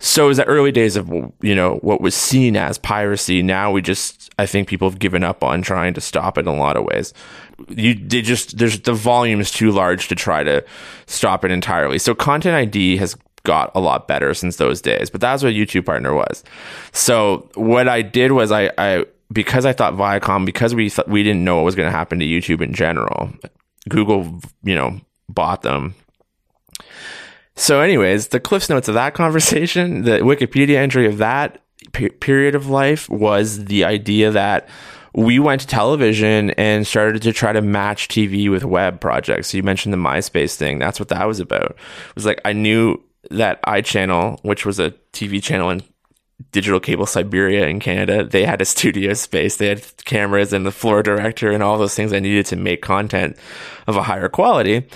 [0.00, 1.08] So it was the early days of
[1.40, 3.42] you know what was seen as piracy.
[3.42, 6.46] Now we just I think people have given up on trying to stop it in
[6.46, 7.12] a lot of ways.
[7.68, 10.64] You they just there's the volume is too large to try to
[11.06, 11.98] stop it entirely.
[11.98, 15.86] So content ID has got a lot better since those days, but that's what YouTube
[15.86, 16.44] partner was.
[16.92, 21.22] So what I did was I I because I thought Viacom because we th- we
[21.22, 23.30] didn't know what was going to happen to YouTube in general.
[23.88, 25.94] Google you know bought them
[27.58, 32.54] so, anyways, the cliffs notes of that conversation, the Wikipedia entry of that pe- period
[32.54, 34.68] of life was the idea that
[35.14, 39.48] we went to television and started to try to match TV with web projects.
[39.48, 40.78] So you mentioned the MySpace thing.
[40.78, 41.72] That's what that was about.
[41.72, 45.82] It was like I knew that iChannel, which was a TV channel in
[46.52, 49.56] digital cable Siberia in Canada, they had a studio space.
[49.56, 52.82] They had cameras and the floor director and all those things I needed to make
[52.82, 53.36] content
[53.86, 54.86] of a higher quality.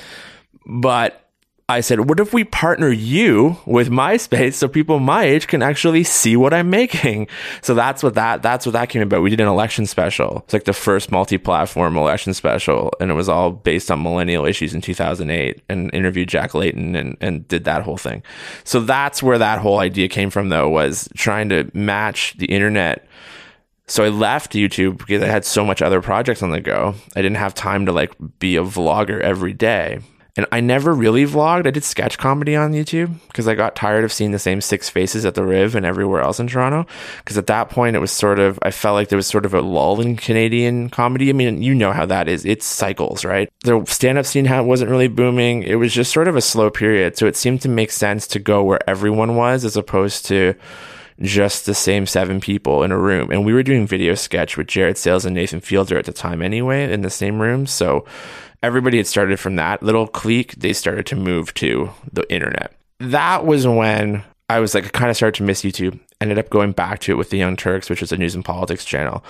[0.66, 1.30] But
[1.68, 6.04] I said, what if we partner you with MySpace so people my age can actually
[6.04, 7.28] see what I'm making?
[7.62, 9.22] So that's what that, that's what that came about.
[9.22, 10.42] We did an election special.
[10.44, 12.92] It's like the first multi-platform election special.
[13.00, 17.16] And it was all based on millennial issues in 2008 and interviewed Jack Layton and,
[17.20, 18.22] and did that whole thing.
[18.64, 23.06] So that's where that whole idea came from though, was trying to match the internet
[23.92, 26.94] so I left YouTube because I had so much other projects on the go.
[27.14, 29.98] I didn't have time to like be a vlogger every day.
[30.34, 31.66] And I never really vlogged.
[31.66, 34.88] I did sketch comedy on YouTube because I got tired of seeing the same six
[34.88, 36.86] faces at the Riv and everywhere else in Toronto.
[37.18, 39.52] Because at that point, it was sort of, I felt like there was sort of
[39.52, 41.28] a lull in Canadian comedy.
[41.28, 42.46] I mean, you know how that is.
[42.46, 43.50] It's cycles, right?
[43.64, 45.64] The stand up scene wasn't really booming.
[45.64, 47.18] It was just sort of a slow period.
[47.18, 50.54] So it seemed to make sense to go where everyone was as opposed to,
[51.20, 53.30] just the same seven people in a room.
[53.30, 56.42] And we were doing video sketch with Jared Sales and Nathan Fielder at the time
[56.42, 57.66] anyway in the same room.
[57.66, 58.06] So
[58.62, 60.54] everybody had started from that little clique.
[60.56, 62.72] They started to move to the internet.
[63.00, 65.98] That was when I was like, I kind of started to miss YouTube.
[66.20, 68.44] Ended up going back to it with the Young Turks, which is a news and
[68.44, 69.24] politics channel.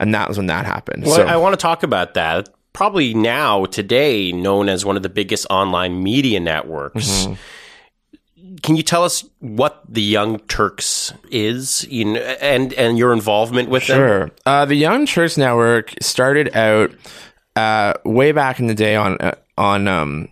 [0.00, 1.04] And that was when that happened.
[1.04, 2.48] Well, so I want to talk about that.
[2.72, 7.26] Probably now, today, known as one of the biggest online media networks.
[7.26, 8.56] Mm-hmm.
[8.62, 13.68] Can you tell us what the Young Turks is, you know, and and your involvement
[13.68, 13.96] with them?
[13.96, 14.30] Sure.
[14.46, 16.92] Uh, the Young Turks Network started out
[17.56, 20.28] uh, way back in the day on uh, on um,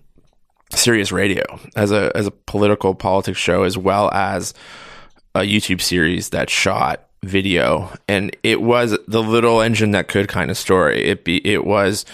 [0.72, 1.44] Sirius Radio
[1.76, 4.54] as a as a political politics show, as well as
[5.34, 10.50] a YouTube series that shot video, and it was the little engine that could kind
[10.50, 11.04] of story.
[11.04, 12.04] It be it was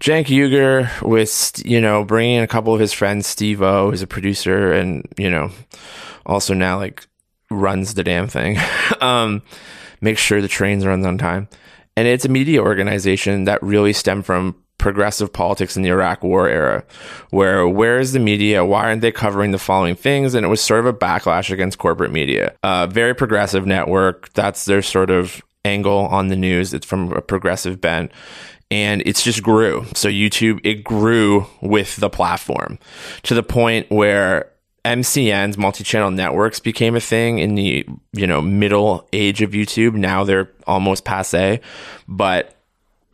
[0.00, 4.06] Cenk Uygur with you know bringing a couple of his friends, Steve O, who's a
[4.06, 5.50] producer, and you know
[6.26, 7.06] also now like
[7.50, 8.58] runs the damn thing.
[9.00, 9.42] um,
[10.00, 11.48] makes sure the trains run on time.
[11.98, 16.48] And it's a media organization that really stemmed from progressive politics in the Iraq war
[16.48, 16.84] era,
[17.30, 18.64] where where is the media?
[18.64, 20.34] Why aren't they covering the following things?
[20.34, 22.54] And it was sort of a backlash against corporate media.
[22.62, 24.32] Uh, very progressive network.
[24.34, 26.72] That's their sort of angle on the news.
[26.72, 28.12] It's from a progressive bent.
[28.70, 29.84] And it's just grew.
[29.94, 32.78] So YouTube, it grew with the platform
[33.24, 34.52] to the point where
[34.84, 39.94] MCNs, multi-channel networks, became a thing in the you know middle age of YouTube.
[39.94, 41.60] Now they're almost passe,
[42.06, 42.57] but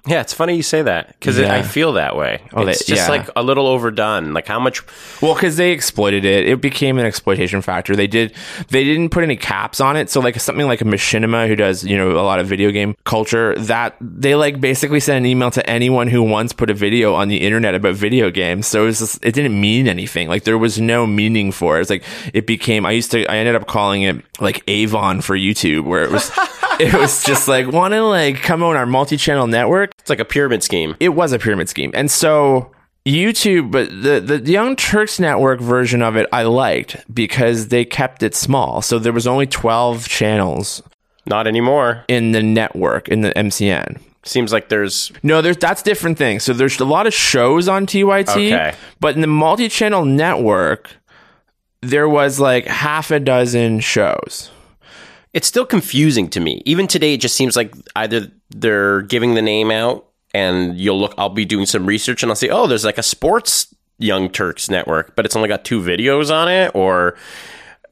[0.06, 1.54] Yeah, it's funny you say that because Yeah.
[1.54, 2.42] I feel that way.
[2.52, 3.16] Oh, it's they- just yeah.
[3.16, 4.34] like a little overdone.
[4.34, 4.82] Like how much?
[5.22, 7.96] well, because they exploited it, it became an exploitation factor.
[7.96, 8.34] They did,
[8.68, 10.10] they didn't put any caps on it.
[10.10, 12.94] So like something like a Machinima who does you know a lot of video game
[13.04, 17.14] culture, that they like basically sent an email to anyone who once put a video
[17.14, 18.66] on the internet about video games.
[18.66, 20.28] So it was just, it didn't mean anything.
[20.28, 21.80] Like there was no meaning for it.
[21.80, 22.84] It's like it became.
[22.84, 23.24] I used to.
[23.26, 26.30] I ended up calling it like Avon for YouTube, where it was.
[26.80, 30.24] It was just like want to like come on our multi-channel network It's like a
[30.24, 30.96] pyramid scheme.
[31.00, 31.90] it was a pyramid scheme.
[31.94, 32.70] And so
[33.06, 38.22] YouTube, but the, the Young Turks Network version of it, I liked because they kept
[38.22, 38.82] it small.
[38.82, 40.82] So there was only 12 channels
[41.26, 42.04] Not anymore.
[42.08, 44.00] in the network, in the MCN.
[44.24, 46.40] Seems like there's No, there's that's different thing.
[46.40, 48.74] So there's a lot of shows on TYT, Okay.
[49.00, 50.90] but in the multi-channel network,
[51.82, 54.50] there was like half a dozen shows.
[55.34, 56.62] it's still confusing to me.
[56.64, 61.14] Even today, it just seems like either they're giving the name out, and you'll look.
[61.18, 64.70] I'll be doing some research, and I'll say, "Oh, there's like a sports Young Turks
[64.70, 67.16] network," but it's only got two videos on it, or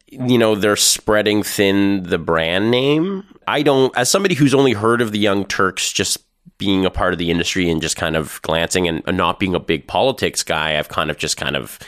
[0.09, 3.25] you know, they're spreading thin the brand name.
[3.47, 6.19] I don't, as somebody who's only heard of the Young Turks, just
[6.59, 9.59] being a part of the industry and just kind of glancing and not being a
[9.59, 11.79] big politics guy, I've kind of just kind of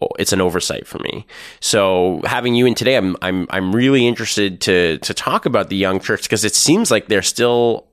[0.00, 1.26] oh, it's an oversight for me.
[1.60, 5.76] So having you in today, I'm I'm I'm really interested to to talk about the
[5.76, 7.86] Young Turks because it seems like they're still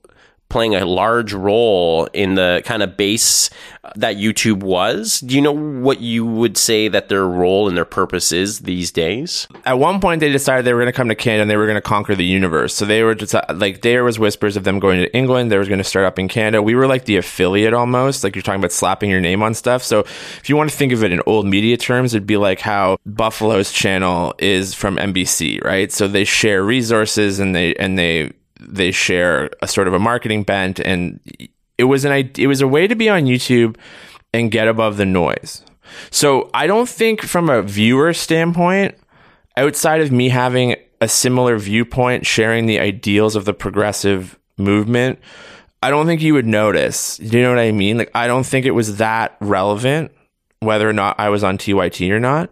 [0.49, 3.49] playing a large role in the kind of base
[3.95, 5.19] that YouTube was.
[5.21, 8.91] Do you know what you would say that their role and their purpose is these
[8.91, 9.47] days?
[9.65, 11.65] At one point, they decided they were going to come to Canada and they were
[11.65, 12.73] going to conquer the universe.
[12.73, 15.51] So they were just uh, like, there was whispers of them going to England.
[15.51, 16.61] They were going to start up in Canada.
[16.61, 18.23] We were like the affiliate almost.
[18.23, 19.83] Like you're talking about slapping your name on stuff.
[19.83, 22.59] So if you want to think of it in old media terms, it'd be like
[22.59, 25.91] how Buffalo's channel is from NBC, right?
[25.91, 30.43] So they share resources and they, and they, they share a sort of a marketing
[30.43, 31.19] bent and
[31.77, 33.77] it was an it was a way to be on YouTube
[34.33, 35.63] and get above the noise.
[36.11, 38.95] So I don't think from a viewer standpoint
[39.55, 45.19] outside of me having a similar viewpoint sharing the ideals of the progressive movement,
[45.81, 47.17] I don't think you would notice.
[47.17, 47.97] Do you know what I mean?
[47.97, 50.11] Like I don't think it was that relevant
[50.59, 52.49] whether or not I was on TYT or not.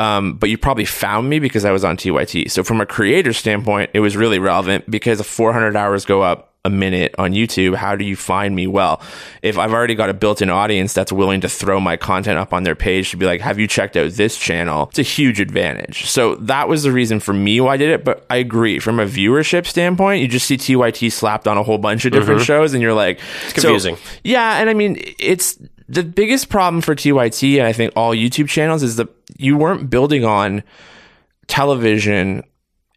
[0.00, 2.50] Um, but you probably found me because I was on TYT.
[2.50, 6.70] So from a creator standpoint, it was really relevant because 400 hours go up a
[6.70, 7.74] minute on YouTube.
[7.74, 8.66] How do you find me?
[8.66, 9.02] Well,
[9.42, 12.54] if I've already got a built in audience that's willing to throw my content up
[12.54, 14.88] on their page to be like, have you checked out this channel?
[14.90, 16.06] It's a huge advantage.
[16.06, 18.02] So that was the reason for me why I did it.
[18.02, 21.78] But I agree from a viewership standpoint, you just see TYT slapped on a whole
[21.78, 23.98] bunch of different shows and you're like, it's confusing.
[24.24, 24.60] yeah.
[24.60, 25.58] And I mean, it's
[25.90, 29.90] the biggest problem for TYT and I think all YouTube channels is that you weren't
[29.90, 30.62] building on
[31.48, 32.44] television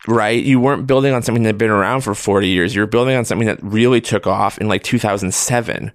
[0.07, 0.43] right?
[0.43, 2.75] You weren't building on something that had been around for 40 years.
[2.75, 5.93] You were building on something that really took off in like 2007.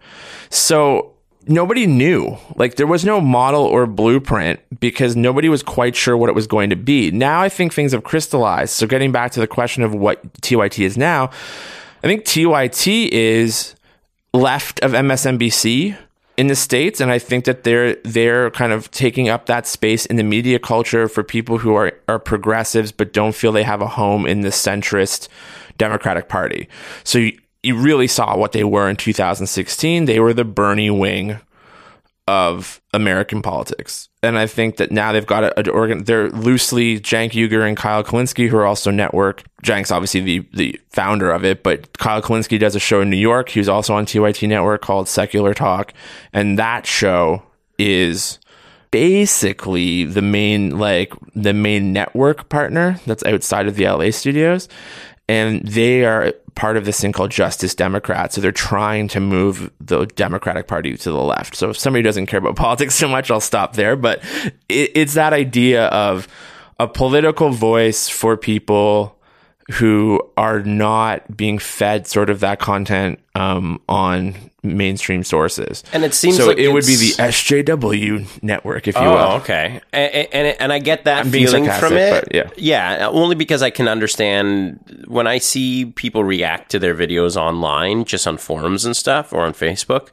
[0.49, 1.15] So
[1.47, 2.39] nobody knew.
[2.57, 6.47] Like there was no model or blueprint because nobody was quite sure what it was
[6.47, 7.11] going to be.
[7.11, 8.73] Now I think things have crystallized.
[8.73, 11.31] So getting back to the question of what TYT is now,
[12.03, 13.75] I think TYT is
[14.33, 15.99] left of MSNBC
[16.39, 20.07] in the states and I think that they're they're kind of taking up that space
[20.07, 23.83] in the media culture for people who are are progressives but don't feel they have
[23.83, 25.27] a home in the centrist
[25.79, 26.69] Democratic Party.
[27.03, 30.05] So you, you really saw what they were in 2016.
[30.05, 31.41] They were the Bernie wing
[32.29, 34.11] of American politics.
[34.23, 36.05] And I think that now they've got a, a organ.
[36.05, 39.45] They're loosely Cenk Uygur and Kyle Kulinski, who are also network.
[39.63, 43.17] Cenk's obviously the the founder of it, but Kyle Kulinski does a show in New
[43.17, 43.49] York.
[43.49, 45.95] He's also on TYT Network called Secular Talk,
[46.35, 47.43] and that show
[47.79, 48.39] is
[48.91, 54.69] basically the main like the main network partner that's outside of the LA studios
[55.29, 58.33] and they are part of this thing called Justice Democrat.
[58.33, 61.55] So they're trying to move the Democratic Party to the left.
[61.55, 63.95] So if somebody doesn't care about politics so much, I'll stop there.
[63.95, 64.23] But
[64.69, 66.27] it, it's that idea of
[66.81, 69.17] a political voice for people
[69.73, 75.85] who are not being fed sort of that content um, on mainstream sources.
[75.93, 79.33] And it seems so like it would be the SJW network, if you Oh, will.
[79.41, 79.81] okay.
[79.93, 82.29] And, and and I get that I'm feeling from it.
[82.35, 82.51] yeah.
[82.57, 83.09] yeah.
[83.09, 88.27] Only because I can understand when I see people react to their videos online, just
[88.27, 90.09] on forums and stuff, or on Facebook.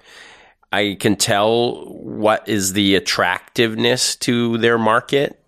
[0.72, 5.40] I can tell what is the attractiveness to their market.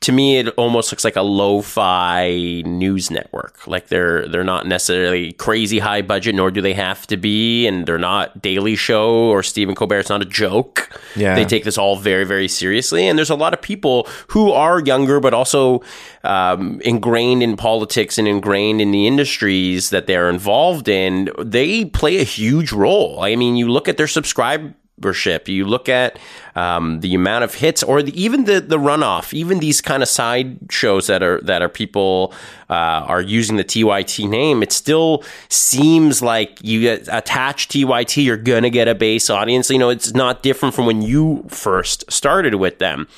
[0.00, 3.66] To me, it almost looks like a lo-fi news network.
[3.66, 7.86] Like they're they're not necessarily crazy high budget, nor do they have to be, and
[7.86, 9.98] they're not Daily Show or Stephen Colbert.
[10.00, 10.88] It's not a joke.
[11.16, 11.34] Yeah.
[11.34, 14.80] they take this all very very seriously, and there's a lot of people who are
[14.80, 15.82] younger, but also
[16.24, 21.30] um, ingrained in politics and ingrained in the industries that they're involved in.
[21.42, 23.20] They play a huge role.
[23.20, 25.48] I mean, you look at their subscribe viewership.
[25.48, 26.18] You look at
[26.54, 29.32] um, the amount of hits, or the, even the the runoff.
[29.32, 32.32] Even these kind of side shows that are that are people
[32.70, 32.72] uh,
[33.06, 34.62] are using the TYT name.
[34.62, 39.70] It still seems like you attach TYT, you're gonna get a base audience.
[39.70, 43.08] You know, it's not different from when you first started with them.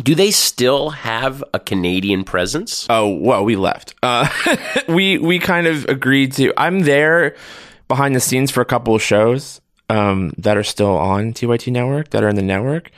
[0.00, 2.86] Do they still have a Canadian presence?
[2.88, 3.94] Oh well, we left.
[4.02, 4.28] Uh,
[4.88, 6.52] we we kind of agreed to.
[6.56, 7.34] I'm there
[7.88, 9.59] behind the scenes for a couple of shows
[9.90, 12.90] um, that are still on TYT Network that are in the network,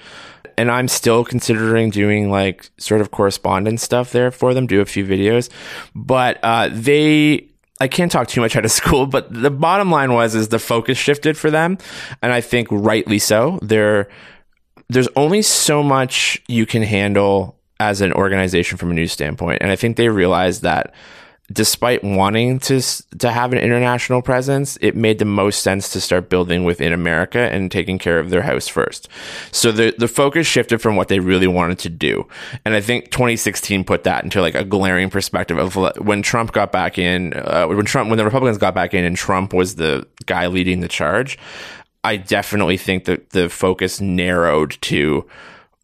[0.58, 4.66] and I'm still considering doing like sort of correspondence stuff there for them.
[4.66, 5.50] Do a few videos,
[5.94, 7.48] but uh, they.
[7.80, 10.58] I can't talk too much out of school, but the bottom line was is the
[10.58, 11.78] focus shifted for them,
[12.20, 13.58] and I think rightly so.
[13.62, 14.08] They're
[14.88, 19.72] there's only so much you can handle as an organization from a news standpoint, and
[19.72, 20.92] I think they realized that
[21.50, 22.80] despite wanting to
[23.18, 27.38] to have an international presence, it made the most sense to start building within America
[27.38, 29.08] and taking care of their house first.
[29.50, 32.26] So the the focus shifted from what they really wanted to do,
[32.64, 36.72] and I think 2016 put that into like a glaring perspective of when Trump got
[36.72, 40.06] back in, uh, when Trump when the Republicans got back in, and Trump was the
[40.26, 41.38] guy leading the charge.
[42.04, 45.24] I definitely think that the focus narrowed to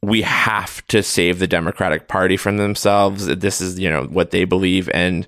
[0.03, 3.26] we have to save the Democratic Party from themselves.
[3.26, 4.88] This is, you know, what they believe.
[4.94, 5.26] And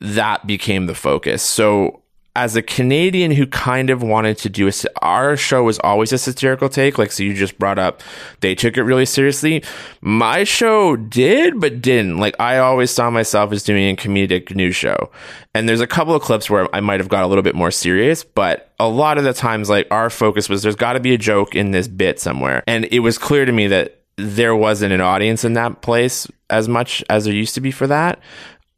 [0.00, 1.42] that became the focus.
[1.42, 2.01] So,
[2.34, 4.72] as a Canadian who kind of wanted to do a,
[5.02, 6.96] our show was always a satirical take.
[6.96, 8.02] Like, so you just brought up,
[8.40, 9.62] they took it really seriously.
[10.00, 12.16] My show did, but didn't.
[12.16, 15.10] Like, I always saw myself as doing a comedic news show.
[15.54, 17.70] And there's a couple of clips where I might have got a little bit more
[17.70, 21.12] serious, but a lot of the times, like, our focus was there's got to be
[21.12, 22.64] a joke in this bit somewhere.
[22.66, 26.68] And it was clear to me that there wasn't an audience in that place as
[26.68, 28.20] much as there used to be for that.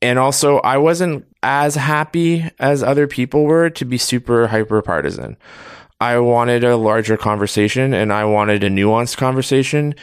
[0.03, 5.37] And also, I wasn't as happy as other people were to be super hyper partisan.
[6.01, 9.95] I wanted a larger conversation and I wanted a nuanced conversation.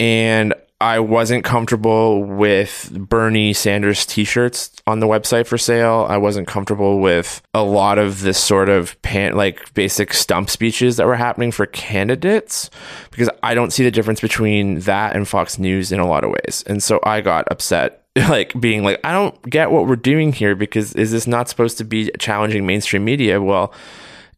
[0.00, 6.06] And I wasn't comfortable with Bernie Sanders t-shirts on the website for sale.
[6.08, 10.96] I wasn't comfortable with a lot of this sort of pan, like basic stump speeches
[10.96, 12.70] that were happening for candidates
[13.10, 16.30] because I don't see the difference between that and Fox News in a lot of
[16.30, 16.64] ways.
[16.66, 20.54] And so I got upset like being like I don't get what we're doing here
[20.54, 23.40] because is this not supposed to be challenging mainstream media?
[23.40, 23.72] Well,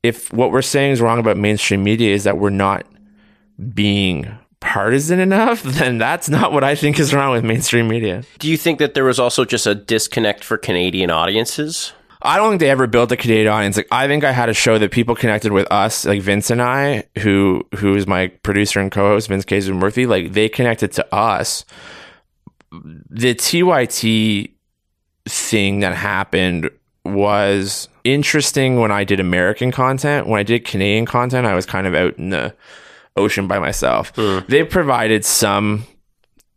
[0.02, 2.86] if what we're saying is wrong about mainstream media is that we're not
[3.74, 8.24] being partisan enough, then that's not what I think is wrong with mainstream media.
[8.38, 11.92] Do you think that there was also just a disconnect for Canadian audiences?
[12.22, 13.76] I don't think they ever built a Canadian audience.
[13.76, 16.62] Like I think I had a show that people connected with us, like Vince and
[16.62, 20.06] I, who who is my producer and co-host, Vince Kaiser Murphy.
[20.06, 21.64] Like they connected to us.
[22.72, 24.50] The TYT
[25.28, 26.70] thing that happened
[27.04, 30.26] was interesting when I did American content.
[30.26, 32.54] When I did Canadian content, I was kind of out in the
[33.16, 34.12] ocean by myself.
[34.14, 35.84] They provided some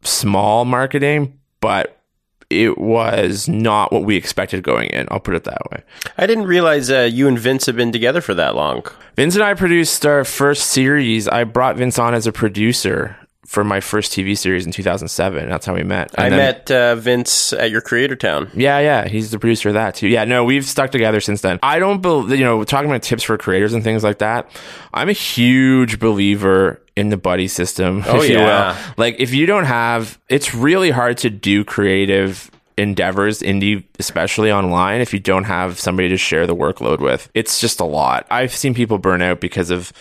[0.01, 1.95] small marketing, but
[2.49, 5.07] it was not what we expected going in.
[5.11, 5.83] I'll put it that way.
[6.17, 8.83] I didn't realize uh, you and Vince have been together for that long.
[9.15, 11.27] Vince and I produced our first series.
[11.27, 13.17] I brought Vince on as a producer
[13.49, 15.49] for my first TV series in 2007.
[15.49, 16.13] That's how we met.
[16.19, 18.51] I then- met uh, Vince at your Creator Town.
[18.53, 20.07] Yeah, yeah, he's the producer of that too.
[20.07, 21.57] Yeah, no, we've stuck together since then.
[21.63, 24.51] I don't believe, you know, talking about tips for creators and things like that.
[24.93, 28.03] I'm a huge believer in the buddy system.
[28.09, 28.75] Oh, if you will.
[28.97, 35.01] Like, if you don't have, it's really hard to do creative endeavors, indie, especially online,
[35.01, 37.29] if you don't have somebody to share the workload with.
[37.33, 38.25] It's just a lot.
[38.31, 39.93] I've seen people burn out because of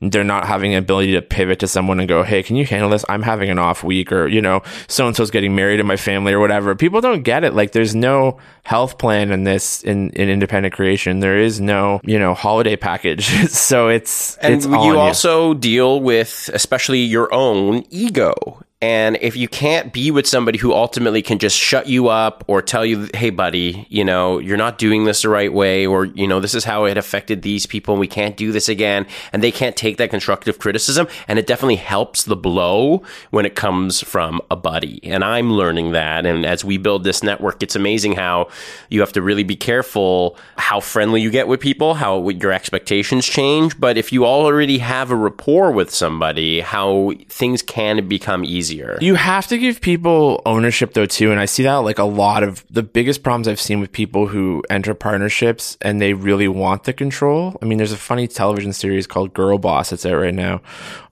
[0.00, 2.90] they're not having an ability to pivot to someone and go, Hey, can you handle
[2.90, 3.04] this?
[3.08, 5.96] I'm having an off week or, you know, so and so's getting married in my
[5.96, 6.74] family or whatever.
[6.74, 7.54] People don't get it.
[7.54, 11.20] Like there's no health plan in this in, in independent creation.
[11.20, 13.26] There is no, you know, holiday package.
[13.48, 18.62] so it's And it's you also deal with, especially your own ego.
[18.82, 22.60] And if you can't be with somebody who ultimately can just shut you up or
[22.60, 26.26] tell you, hey, buddy, you know, you're not doing this the right way, or, you
[26.26, 29.06] know, this is how it affected these people and we can't do this again.
[29.32, 31.08] And they can't take that constructive criticism.
[31.26, 35.00] And it definitely helps the blow when it comes from a buddy.
[35.04, 36.26] And I'm learning that.
[36.26, 38.50] And as we build this network, it's amazing how
[38.90, 43.24] you have to really be careful how friendly you get with people, how your expectations
[43.24, 43.78] change.
[43.78, 48.65] But if you already have a rapport with somebody, how things can become easier.
[49.00, 52.42] You have to give people ownership though too, and I see that like a lot
[52.42, 56.84] of the biggest problems I've seen with people who enter partnerships and they really want
[56.84, 57.56] the control.
[57.62, 60.62] I mean, there's a funny television series called Girl Boss that's out right now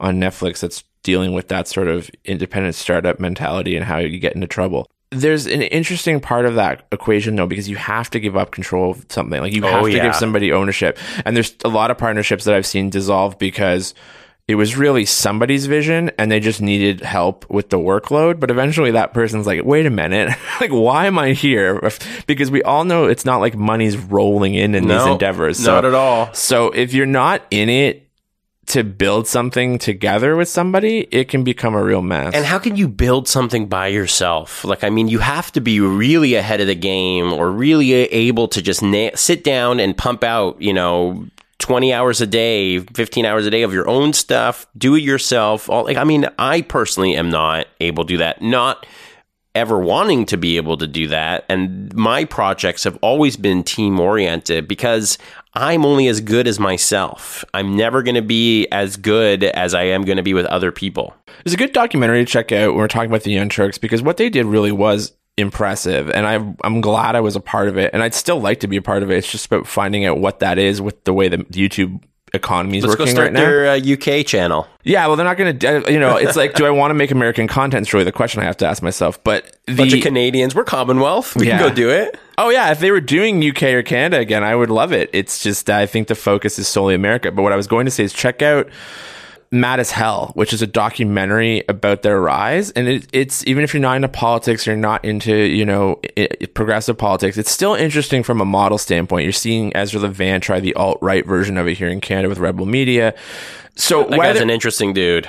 [0.01, 4.35] on Netflix that's dealing with that sort of independent startup mentality and how you get
[4.35, 4.91] into trouble.
[5.11, 8.91] There's an interesting part of that equation though, because you have to give up control
[8.93, 9.41] of something.
[9.41, 10.03] Like you oh, have to yeah.
[10.03, 10.99] give somebody ownership.
[11.25, 13.95] And there's a lot of partnerships that I've seen dissolve because
[14.47, 18.39] it was really somebody's vision and they just needed help with the workload.
[18.41, 20.29] But eventually that person's like, wait a minute,
[20.61, 21.81] like, why am I here?
[22.27, 25.65] Because we all know it's not like money's rolling in in these No, endeavors.
[25.65, 26.33] not at all.
[26.35, 28.03] So if you're not in it
[28.67, 32.35] to build something together with somebody, it can become a real mess.
[32.35, 34.65] And how can you build something by yourself?
[34.65, 38.49] Like, I mean, you have to be really ahead of the game or really able
[38.49, 41.27] to just na- sit down and pump out, you know,
[41.59, 45.71] 20 hours a day, 15 hours a day of your own stuff, do it yourself.
[45.71, 48.43] All, like, I mean, I personally am not able to do that.
[48.43, 48.87] Not
[49.55, 51.45] ever wanting to be able to do that.
[51.49, 55.17] And my projects have always been team oriented because
[55.55, 57.45] I'm only as good as myself.
[57.55, 60.73] I'm never going to be as good as I am going to be with other
[60.73, 61.15] people.
[61.45, 64.03] There's a good documentary to check out when we're talking about the Young Turks because
[64.03, 66.35] what they did really was impressive and I,
[66.67, 68.83] I'm glad I was a part of it and I'd still like to be a
[68.83, 69.17] part of it.
[69.19, 72.85] It's just about finding out what that is with the way the YouTube economy is
[72.85, 73.41] Let's go working start right now.
[73.41, 73.77] their uh,
[74.21, 74.67] UK channel.
[74.83, 77.11] Yeah, well, they're not going to, you know, it's like, do I want to make
[77.13, 77.87] American content?
[77.87, 79.23] Is really the question I have to ask myself.
[79.23, 80.55] But the, bunch of Canadians.
[80.55, 81.37] We're Commonwealth.
[81.37, 81.59] We Yeah.
[81.59, 82.19] can go do it.
[82.37, 85.11] Oh yeah, if they were doing UK or Canada again, I would love it.
[85.13, 87.31] It's just I think the focus is solely America.
[87.31, 88.69] But what I was going to say is check out
[89.55, 93.73] Mad as Hell, which is a documentary about their rise, and it, it's even if
[93.73, 97.39] you're not into politics, you're not into you know i i- progressive politics.
[97.39, 99.25] It's still interesting from a model standpoint.
[99.25, 102.39] You're seeing Ezra Levant try the alt right version of it here in Canada with
[102.39, 103.15] Rebel Media.
[103.77, 105.29] So That guy's an interesting dude.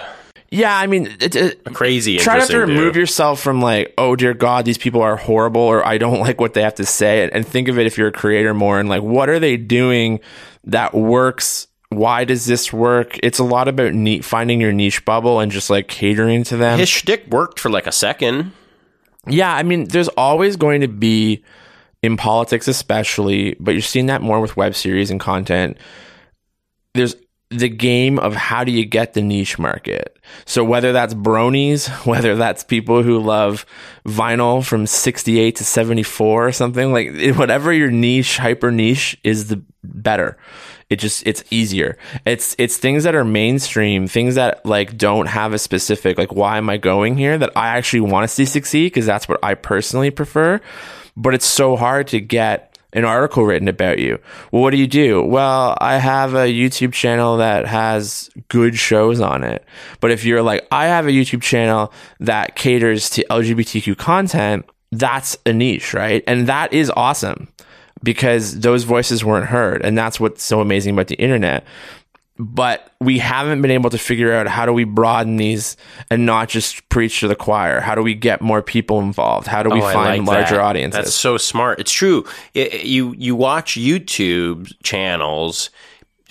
[0.51, 2.17] yeah, I mean, it, it, Crazy.
[2.17, 3.01] try not to remove dude.
[3.01, 6.53] yourself from like oh dear god these people are horrible or i don't like what
[6.53, 8.87] they have to say and, and think of it if you're a creator more and
[8.87, 10.19] like what are they doing
[10.65, 11.67] that works
[11.97, 15.69] why does this work it's a lot about neat finding your niche bubble and just
[15.69, 18.51] like catering to them His shtick worked for like a second.
[19.27, 21.43] yeah i mean there's always going to be
[22.03, 25.77] in politics especially but you're seeing that more with web series and content
[26.93, 27.15] there's
[27.49, 30.17] the game of how do you get the niche market.
[30.45, 33.65] So whether that's bronies, whether that's people who love
[34.05, 39.63] vinyl from 68 to 74 or something like whatever your niche, hyper niche is the
[39.83, 40.37] better.
[40.89, 41.97] It just it's easier.
[42.25, 46.57] It's it's things that are mainstream, things that like don't have a specific like why
[46.57, 49.55] am I going here that I actually want to see succeed because that's what I
[49.55, 50.61] personally prefer.
[51.17, 54.19] But it's so hard to get an article written about you.
[54.51, 55.21] Well, what do you do?
[55.23, 59.65] Well, I have a YouTube channel that has good shows on it.
[59.99, 65.37] But if you're like, I have a YouTube channel that caters to LGBTQ content, that's
[65.45, 66.23] a niche, right?
[66.25, 67.49] And that is awesome
[68.05, 69.81] because those voices weren't heard.
[69.83, 71.65] And that's what's so amazing about the internet.
[72.37, 75.77] But we haven't been able to figure out how do we broaden these
[76.09, 77.79] and not just preach to the choir?
[77.79, 79.47] How do we get more people involved?
[79.47, 80.61] How do we Oh, find like larger that.
[80.63, 80.97] audiences?
[80.97, 81.79] That's so smart.
[81.79, 82.25] It's true.
[82.53, 85.69] It- you you watch YouTube channels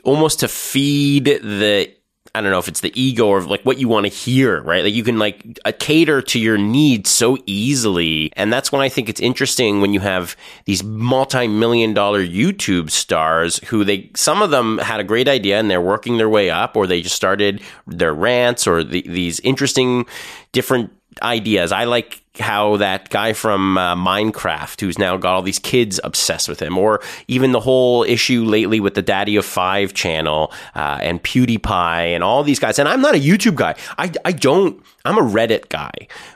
[0.02, 1.90] almost to feed the
[2.35, 4.82] I don't know if it's the ego or like what you want to hear, right?
[4.82, 8.32] Like you can like uh, cater to your needs so easily.
[8.35, 13.59] And that's when I think it's interesting when you have these multi-million dollar YouTube stars
[13.68, 16.76] who they some of them had a great idea and they're working their way up
[16.76, 20.05] or they just started their rants or the, these interesting
[20.51, 20.91] different
[21.22, 21.72] ideas.
[21.72, 26.48] I like how that guy from uh, Minecraft, who's now got all these kids obsessed
[26.48, 30.98] with him, or even the whole issue lately with the Daddy of Five channel uh,
[31.00, 32.78] and PewDiePie and all these guys.
[32.78, 33.76] And I'm not a YouTube guy.
[33.98, 34.82] I, I don't.
[35.04, 35.92] I'm a Reddit guy.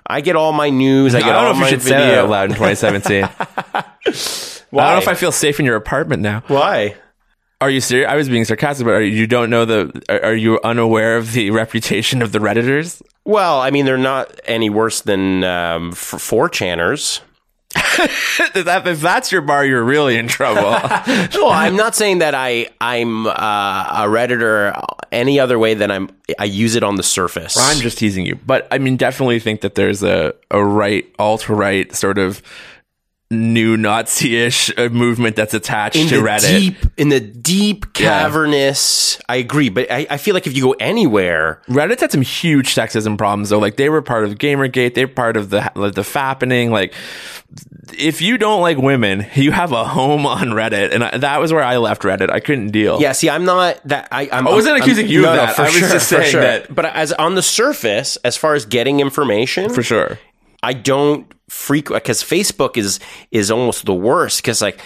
[0.07, 1.14] I get all my news.
[1.14, 3.24] I I get all know if you my should say that out loud in 2017.
[4.70, 6.43] I don't know if I feel safe in your apartment now.
[6.49, 6.97] Why?
[7.61, 8.09] Are you serious?
[8.09, 10.03] I was being sarcastic, but are, you don't know the?
[10.09, 13.03] Are, are you unaware of the reputation of the redditors?
[13.25, 17.21] Well, I mean, they're not any worse than um, 4chaners.
[17.77, 20.77] if, that, if that's your bar, you're really in trouble.
[21.35, 24.83] No, I'm not saying that I I'm uh, a redditor
[25.13, 27.57] any other way than I'm I use it on the surface.
[27.59, 31.49] I'm just teasing you, but I mean, definitely think that there's a a right, alt
[31.49, 32.43] right sort of
[33.31, 36.59] new Nazi-ish uh, movement that's attached in to the Reddit.
[36.59, 39.20] deep in the deep cavernous.
[39.29, 42.74] I agree, but I, I feel like if you go anywhere, Reddit's had some huge
[42.74, 43.59] sexism problems though.
[43.59, 46.70] Like they were part of Gamergate, they're part of the the fappening.
[46.70, 46.95] Like
[47.99, 51.53] if you don't like women, you have a home on Reddit, and I, that was
[51.53, 52.31] where I left Reddit.
[52.31, 53.01] I couldn't deal.
[53.01, 53.12] yeah.
[53.12, 54.09] See, I'm not that.
[54.11, 55.57] I, I'm, I wasn't I'm- accusing I'm- you of no, no, that.
[55.57, 56.41] for I was sure, just saying sure.
[56.41, 60.18] that- But as on the surface, as far as getting information, for sure.
[60.62, 64.81] I don't frequent because Facebook is is almost the worst because like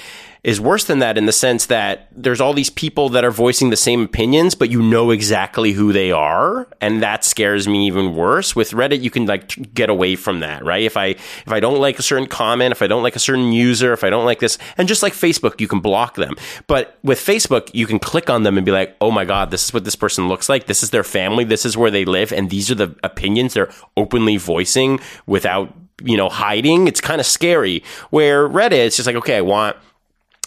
[0.45, 3.71] is worse than that in the sense that there's all these people that are voicing
[3.71, 8.17] the same opinions, but you know exactly who they are, and that scares me even
[8.17, 8.57] worse.
[8.57, 10.83] With Reddit, you can like get away from that, right?
[10.83, 13.53] If I if I don't like a certain comment, if I don't like a certain
[13.53, 16.35] user, if I don't like this, and just like Facebook, you can block them.
[16.67, 19.65] But with Facebook, you can click on them and be like, oh my god, this
[19.65, 20.67] is what this person looks like.
[20.67, 21.45] This is their family.
[21.45, 25.73] This is where they live, and these are the opinions they're openly voicing without
[26.05, 26.89] you know hiding.
[26.89, 27.83] It's kind of scary.
[28.11, 29.77] Where Reddit, it's just like, okay, I want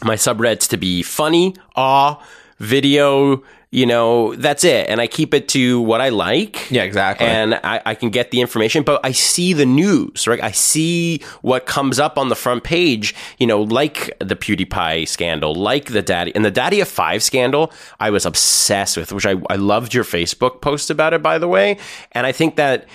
[0.04, 2.22] my subreddits to be funny, awe,
[2.60, 3.44] video,
[3.76, 4.90] you know, that's it.
[4.90, 6.72] And I keep it to what I like.
[6.72, 7.28] Yeah, exactly.
[7.28, 10.42] And I, I can get the information, but I see the news, right?
[10.42, 15.54] I see what comes up on the front page, you know, like the PewDiePie scandal,
[15.54, 19.36] like the Daddy, and the Daddy of Five scandal, I was obsessed with, which I,
[19.50, 21.78] I loved your Facebook post about it, by the way.
[22.14, 22.86] And I think that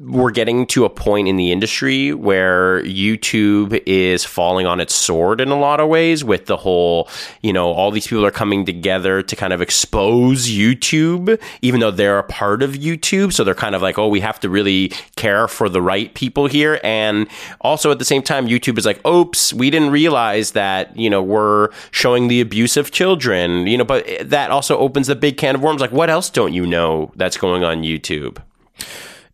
[0.00, 5.40] we're getting to a point in the industry where YouTube is falling on its sword
[5.40, 7.08] in a lot of ways with the whole,
[7.42, 11.90] you know, all these people are coming together to kind of expose YouTube, even though
[11.90, 13.32] they're a part of YouTube.
[13.32, 16.46] So they're kind of like, oh, we have to really care for the right people
[16.46, 16.78] here.
[16.84, 17.26] And
[17.60, 21.20] also at the same time, YouTube is like, oops, we didn't realize that, you know,
[21.24, 25.56] we're showing the abuse of children, you know, but that also opens the big can
[25.56, 25.80] of worms.
[25.80, 28.38] Like, what else don't you know that's going on YouTube?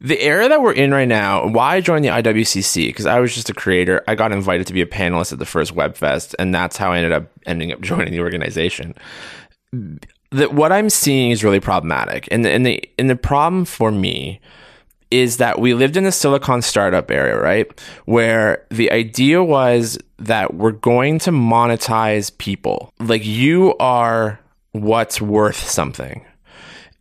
[0.04, 3.34] The era that we're in right now, why I joined the IWCC, because I was
[3.34, 4.04] just a creator.
[4.06, 6.98] I got invited to be a panelist at the first WebFest, and that's how I
[6.98, 8.94] ended up ending up joining the organization.
[10.30, 13.90] That what I'm seeing is really problematic, and the, and the and the problem for
[13.90, 14.40] me
[15.10, 17.66] is that we lived in the Silicon startup area, right?
[18.04, 22.92] Where the idea was that we're going to monetize people.
[23.00, 24.38] Like you are
[24.72, 26.26] what's worth something.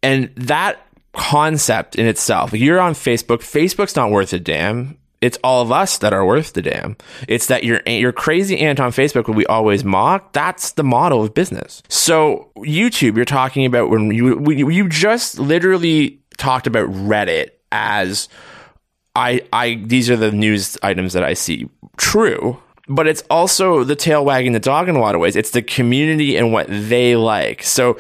[0.04, 0.80] And that
[1.14, 4.98] concept in itself, you're on Facebook, Facebook's not worth a damn.
[5.22, 6.98] It's all of us that are worth the damn.
[7.30, 10.34] It's that you're you're crazy aunt on Facebook, what we always mock.
[10.34, 11.82] That's the model of business.
[11.88, 18.28] So YouTube, you're talking about when you you just literally talked about Reddit as
[19.16, 21.70] I I these are the news items that I see.
[21.96, 22.60] True.
[22.90, 25.38] But it's also the tail wagging the dog in a lot of ways.
[25.38, 27.64] It's the community and what they like.
[27.64, 27.98] So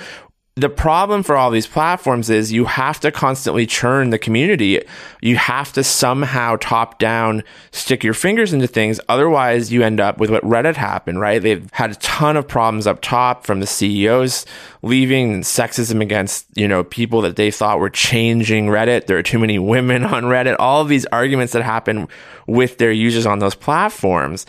[0.55, 4.79] the problem for all these platforms is you have to constantly churn the community.
[5.19, 8.99] You have to somehow top down stick your fingers into things.
[9.09, 11.41] Otherwise, you end up with what Reddit happened, right?
[11.41, 14.45] They've had a ton of problems up top from the CEOs
[14.83, 19.07] leaving and sexism against, you know, people that they thought were changing Reddit.
[19.07, 20.57] There are too many women on Reddit.
[20.59, 22.07] All of these arguments that happen
[22.45, 24.45] with their users on those platforms.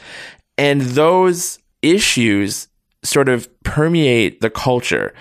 [0.59, 2.69] And those issues
[3.03, 5.15] sort of permeate the culture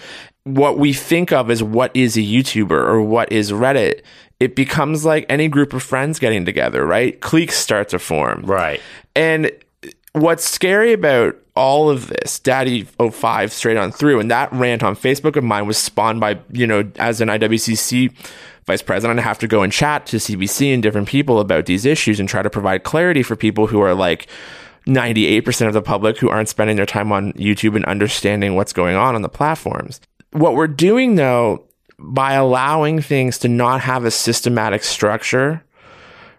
[0.43, 4.01] what we think of as what is a YouTuber or what is Reddit,
[4.39, 7.19] it becomes like any group of friends getting together, right?
[7.21, 8.41] Cliques start to form.
[8.45, 8.81] Right.
[9.15, 9.51] And
[10.11, 15.35] what's scary about all of this, DaddyOFive straight on through, and that rant on Facebook
[15.35, 18.13] of mine was spawned by, you know, as an IWCC
[18.65, 21.85] vice president, I have to go and chat to CBC and different people about these
[21.85, 24.27] issues and try to provide clarity for people who are like,
[24.85, 28.97] 98% of the public who aren't spending their time on YouTube and understanding what's going
[28.97, 30.01] on on the platforms
[30.33, 31.65] what we're doing though,
[31.99, 35.63] by allowing things to not have a systematic structure,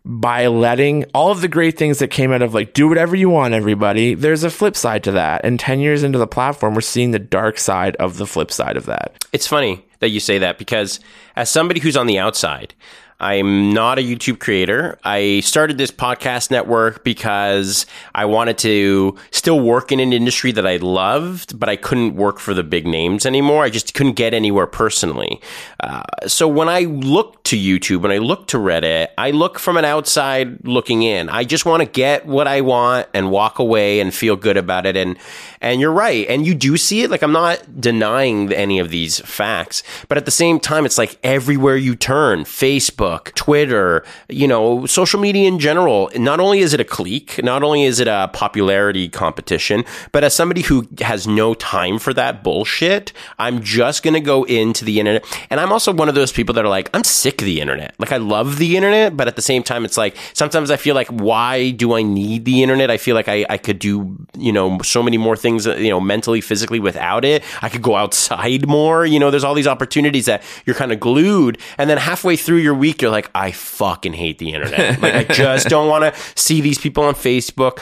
[0.04, 3.30] by letting all of the great things that came out of like do whatever you
[3.30, 5.42] want everybody there's a flip side to that.
[5.44, 8.76] And 10 years into the platform we're seeing the dark side of the flip side
[8.76, 9.24] of that.
[9.32, 11.00] It's funny that you say that because
[11.36, 12.74] as somebody who's on the outside,
[13.20, 14.98] I'm not a YouTube creator.
[15.04, 20.66] I started this podcast network because I wanted to still work in an industry that
[20.66, 23.64] I loved, but I couldn't work for the big names anymore.
[23.64, 25.40] I just couldn't get anywhere personally.
[25.80, 29.76] Uh, so when I look to YouTube and I look to Reddit, I look from
[29.76, 31.28] an outside looking in.
[31.28, 34.86] I just want to get what I want and walk away and feel good about
[34.86, 34.96] it.
[34.96, 35.16] And
[35.60, 36.26] and you're right.
[36.28, 37.10] And you do see it.
[37.10, 41.18] Like I'm not denying any of these facts, but at the same time, it's like
[41.22, 43.03] everywhere you turn, Facebook,
[43.34, 46.10] Twitter, you know, social media in general.
[46.16, 50.34] Not only is it a clique, not only is it a popularity competition, but as
[50.34, 55.00] somebody who has no time for that bullshit, I'm just going to go into the
[55.00, 55.24] internet.
[55.50, 57.94] And I'm also one of those people that are like, I'm sick of the internet.
[57.98, 60.94] Like I love the internet, but at the same time, it's like sometimes I feel
[60.94, 62.90] like, why do I need the internet?
[62.90, 66.00] I feel like I, I could do, you know, so many more things, you know,
[66.00, 67.42] mentally, physically without it.
[67.62, 69.04] I could go outside more.
[69.06, 71.58] You know, there's all these opportunities that you're kind of glued.
[71.78, 75.00] And then halfway through your week, you're like, I fucking hate the internet.
[75.00, 77.80] like I just don't want to see these people on Facebook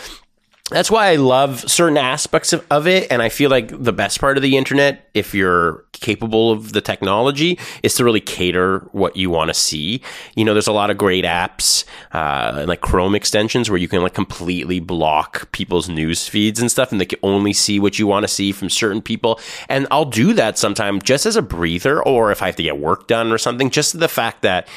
[0.72, 3.10] that's why I love certain aspects of, of, it.
[3.10, 6.80] And I feel like the best part of the internet, if you're capable of the
[6.80, 10.02] technology, is to really cater what you want to see.
[10.34, 14.02] You know, there's a lot of great apps, uh, like Chrome extensions where you can
[14.02, 18.06] like completely block people's news feeds and stuff and they can only see what you
[18.06, 19.38] want to see from certain people.
[19.68, 22.78] And I'll do that sometimes just as a breather or if I have to get
[22.78, 24.68] work done or something, just the fact that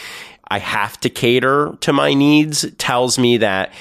[0.48, 3.74] I have to cater to my needs tells me that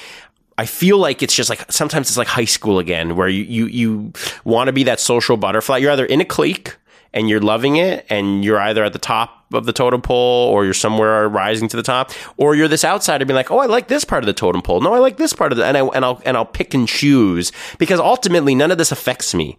[0.57, 3.65] I feel like it's just like sometimes it's like high school again, where you you,
[3.67, 5.77] you want to be that social butterfly.
[5.77, 6.75] You're either in a clique
[7.13, 10.65] and you're loving it, and you're either at the top of the totem pole or
[10.65, 13.87] you're somewhere rising to the top, or you're this outsider being like, oh, I like
[13.87, 14.81] this part of the totem pole.
[14.81, 16.87] No, I like this part of the, and I and I'll and I'll pick and
[16.87, 19.57] choose because ultimately none of this affects me.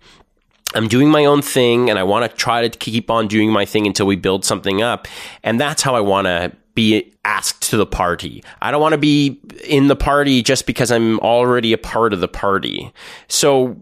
[0.75, 3.65] I'm doing my own thing and I want to try to keep on doing my
[3.65, 5.09] thing until we build something up.
[5.43, 8.45] And that's how I want to be asked to the party.
[8.63, 12.21] I don't want to be in the party just because I'm already a part of
[12.21, 12.93] the party.
[13.27, 13.77] So,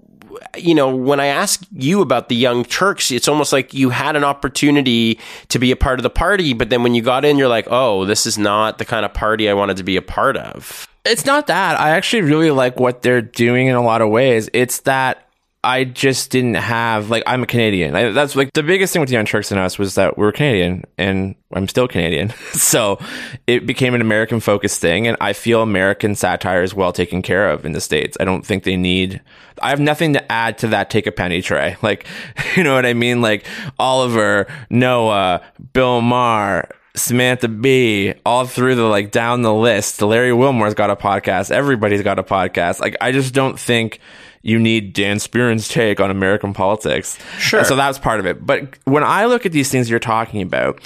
[0.57, 4.17] you know, when I ask you about the Young Turks, it's almost like you had
[4.17, 5.19] an opportunity
[5.49, 7.67] to be a part of the party, but then when you got in, you're like,
[7.69, 10.89] oh, this is not the kind of party I wanted to be a part of.
[11.05, 11.79] It's not that.
[11.79, 14.49] I actually really like what they're doing in a lot of ways.
[14.55, 15.29] It's that
[15.65, 17.97] I just didn't have like I'm a Canadian.
[17.97, 20.27] I, that's like the biggest thing with the Young Turks and us was that we
[20.27, 22.31] are Canadian, and I'm still Canadian.
[22.53, 22.99] so
[23.47, 27.51] it became an American focused thing, and I feel American satire is well taken care
[27.51, 28.17] of in the states.
[28.21, 29.23] I don't think they need.
[29.63, 30.91] I have nothing to add to that.
[30.91, 32.07] Take a penny tray, like
[32.57, 33.23] you know what I mean.
[33.23, 33.47] Like
[33.79, 35.43] Oliver, Noah,
[35.73, 36.69] Bill Maher.
[36.97, 40.01] Samantha Bee, all through the like down the list.
[40.01, 41.51] Larry Wilmore's got a podcast.
[41.51, 42.79] Everybody's got a podcast.
[42.79, 43.99] Like I just don't think
[44.45, 47.19] you need Dan Spearn's take on American politics.
[47.39, 47.61] Sure.
[47.61, 48.47] And so that's part of it.
[48.47, 50.81] But when I look at these things you're talking about,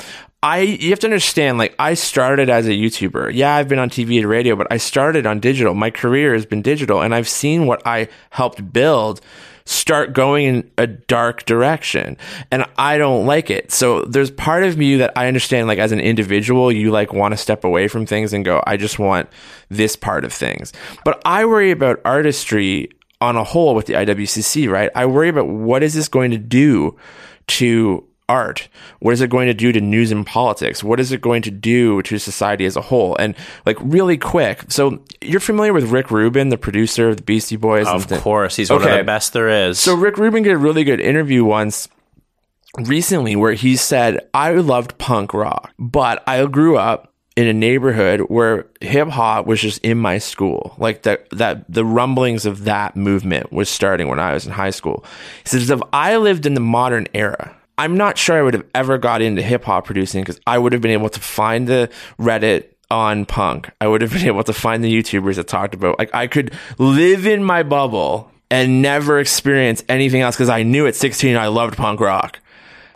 [0.45, 3.33] I you have to understand like I started as a YouTuber.
[3.35, 5.75] Yeah, I've been on TV and radio, but I started on digital.
[5.75, 9.21] My career has been digital and I've seen what I helped build
[9.65, 12.17] start going in a dark direction
[12.53, 13.73] and I don't like it.
[13.73, 17.33] So there's part of me that I understand like as an individual you like want
[17.33, 19.29] to step away from things and go I just want
[19.69, 20.73] this part of things.
[21.05, 22.91] But I worry about artistry
[23.21, 24.91] on a whole with the IWCC, right?
[24.95, 26.97] I worry about what is this going to do
[27.49, 28.69] to art?
[29.01, 30.85] What is it going to do to news and politics?
[30.85, 33.17] What is it going to do to society as a whole?
[33.17, 37.57] And like really quick, so you're familiar with Rick Rubin, the producer of the Beastie
[37.57, 37.87] Boys?
[37.87, 39.79] Of and course, he's one of the best there is.
[39.81, 41.89] So Rick Rubin did a really good interview once
[42.79, 48.23] recently where he said, I loved punk rock, but I grew up in a neighborhood
[48.23, 50.75] where hip hop was just in my school.
[50.77, 54.71] Like that, that the rumblings of that movement was starting when I was in high
[54.71, 55.05] school.
[55.45, 58.67] He says, if I lived in the modern era, I'm not sure I would have
[58.75, 61.89] ever got into hip hop producing because I would have been able to find the
[62.19, 63.71] Reddit on punk.
[63.81, 66.53] I would have been able to find the YouTubers that talked about like I could
[66.79, 71.47] live in my bubble and never experience anything else because I knew at 16 I
[71.47, 72.41] loved punk rock.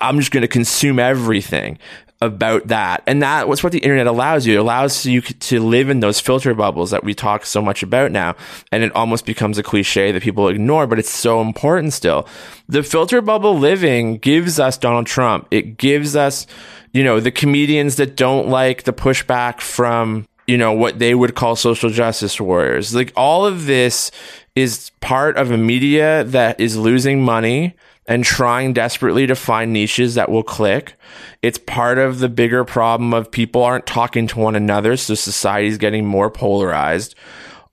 [0.01, 1.79] I'm just going to consume everything
[2.23, 3.03] about that.
[3.07, 4.55] And that was what the internet allows you.
[4.55, 8.13] It allows you to live in those filter bubbles that we talk so much about
[8.13, 8.37] now.
[8.71, 12.29] And it almost becomes a cliche that people ignore, but it's so important still.
[12.69, 15.49] The filter bubble living gives us Donald Trump.
[15.51, 16.47] It gives us,
[16.93, 21.35] you know, the comedians that don't like the pushback from, you know, what they would
[21.35, 22.95] call social justice warriors.
[22.95, 24.13] Like all of this
[24.55, 27.75] is part of a media that is losing money
[28.07, 30.97] and trying desperately to find niches that will click.
[31.41, 35.79] It's part of the bigger problem of people aren't talking to one another, so society's
[35.79, 37.15] getting more polarized.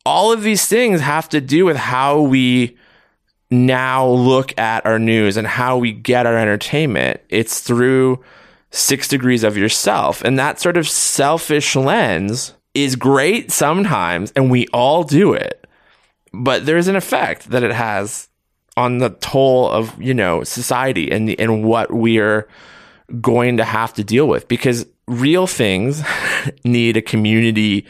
[0.05, 2.77] All of these things have to do with how we
[3.51, 7.19] now look at our news and how we get our entertainment.
[7.30, 8.23] It's through
[8.71, 10.23] six degrees of yourself.
[10.23, 15.65] And that sort of selfish lens is great sometimes, and we all do it.
[16.32, 18.28] But there's an effect that it has
[18.80, 22.47] on the toll of you know society and and what we're
[23.19, 26.01] going to have to deal with because real things
[26.63, 27.86] need a community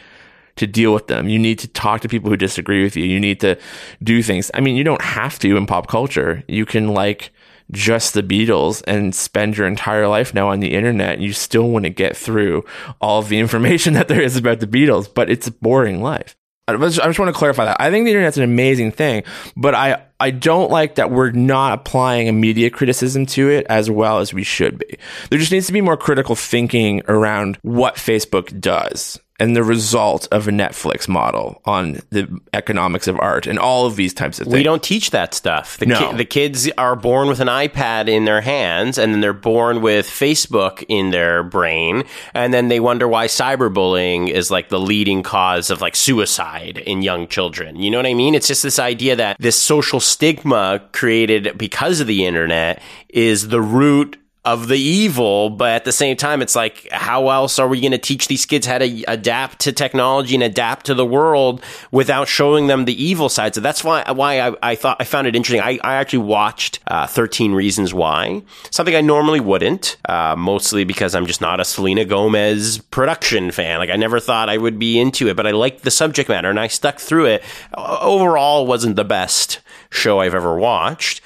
[0.56, 1.30] to deal with them.
[1.30, 3.06] You need to talk to people who disagree with you.
[3.06, 3.58] You need to
[4.02, 4.50] do things.
[4.54, 6.44] I mean, you don't have to in pop culture.
[6.48, 7.32] You can like
[7.72, 11.70] just the Beatles and spend your entire life now on the internet and you still
[11.70, 12.66] want to get through
[13.00, 16.36] all of the information that there is about the Beatles, but it's a boring life.
[16.76, 17.78] I just, want to clarify that.
[17.80, 19.24] I think the internet's an amazing thing,
[19.56, 23.90] but I, I don't like that we're not applying a media criticism to it as
[23.90, 24.98] well as we should be.
[25.30, 30.28] There just needs to be more critical thinking around what Facebook does and the result
[30.32, 34.46] of a Netflix model on the economics of art and all of these types of
[34.46, 34.54] things.
[34.54, 35.78] We don't teach that stuff.
[35.78, 36.12] The, No.
[36.12, 39.82] ki- the kids are born with an iPad in their hands, and then they're born
[39.82, 45.24] with Facebook in their brain, and then they wonder why cyberbullying is like the leading
[45.24, 47.76] cause of like suicide in young children.
[47.78, 48.36] You know what I mean?
[48.36, 53.62] It's just this idea that this social stigma created because of the internet is the
[53.62, 57.82] root of the evil, but at the same time, it's like, how else are we
[57.82, 61.62] going to teach these kids how to adapt to technology and adapt to the world
[61.92, 63.54] without showing them the evil side?
[63.54, 65.62] So that's why why I, I thought I found it interesting.
[65.62, 71.16] I, I actually watched uh, Thirteen Reasons Why, something I normally wouldn't, uh, mostly because
[71.16, 73.78] I'm just not a Selena Gomez production fan.
[73.80, 76.50] Like I never thought I would be into it, but I liked the subject matter
[76.50, 77.44] and I stuck through it.
[77.76, 79.60] Overall, wasn't the best
[79.90, 81.20] show I've ever watched,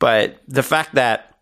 [0.00, 1.35] but the fact that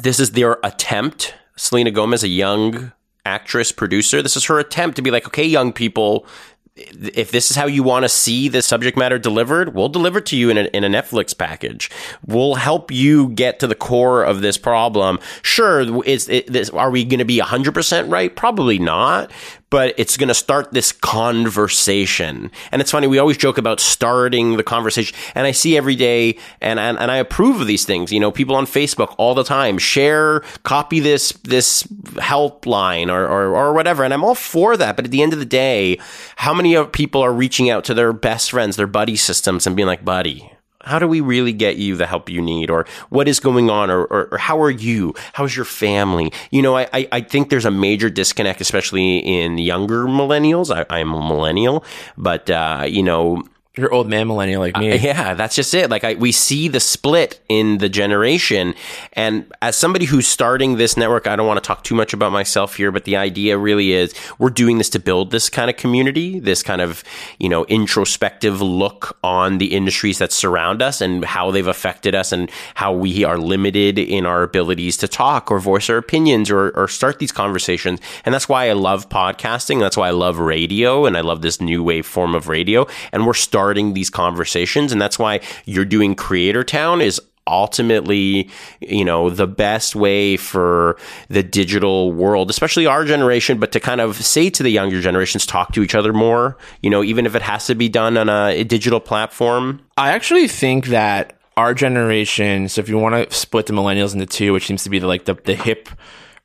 [0.00, 1.34] this is their attempt.
[1.56, 2.92] Selena Gomez, a young
[3.24, 6.26] actress, producer, this is her attempt to be like, okay, young people,
[6.74, 10.26] if this is how you want to see the subject matter delivered, we'll deliver it
[10.26, 11.90] to you in a, in a Netflix package.
[12.26, 15.18] We'll help you get to the core of this problem.
[15.42, 16.28] Sure, is
[16.70, 18.34] are we going to be 100% right?
[18.34, 19.30] Probably not.
[19.72, 22.50] But it's going to start this conversation.
[22.70, 25.16] And it's funny, we always joke about starting the conversation.
[25.34, 28.12] And I see every day, and, and, and I approve of these things.
[28.12, 31.84] You know, people on Facebook all the time share, copy this, this
[32.20, 34.04] helpline or, or, or whatever.
[34.04, 34.94] And I'm all for that.
[34.94, 35.98] But at the end of the day,
[36.36, 39.74] how many of people are reaching out to their best friends, their buddy systems, and
[39.74, 40.52] being like, buddy,
[40.84, 43.90] how do we really get you the help you need or what is going on
[43.90, 45.14] or, or, or how are you?
[45.32, 46.32] How's your family?
[46.50, 50.74] You know I, I, I think there's a major disconnect especially in younger millennials.
[50.74, 51.84] I, i'm a millennial
[52.16, 53.42] but uh, you know
[53.74, 54.92] You're old man millennial like me.
[54.92, 55.88] Uh, yeah, that's just it.
[55.88, 58.74] Like I, we see the split in the generation,
[59.14, 62.32] and as somebody who's starting this network, I don't want to talk too much about
[62.32, 65.78] myself here, but the idea really is we're doing this to build this kind of
[65.78, 67.02] community, this kind of
[67.38, 72.30] you know introspective look on the industries that surround us and how they've affected us,
[72.30, 76.72] and how we are limited in our abilities to talk or voice our opinions or,
[76.76, 78.00] or start these conversations.
[78.26, 79.80] And that's why I love podcasting.
[79.80, 82.86] That's why I love radio, and I love this new wave form of radio.
[83.12, 83.61] And we're starting
[83.94, 88.48] these conversations, and that's why you're doing Creator Town is ultimately
[88.80, 90.96] you know the best way for
[91.28, 95.44] the digital world especially our generation but to kind of say to the younger generations
[95.44, 98.28] talk to each other more you know even if it has to be done on
[98.28, 103.66] a digital platform I actually think that our generation, so if you want to split
[103.66, 105.88] the millennials into two, which seems to be the, like the, the hip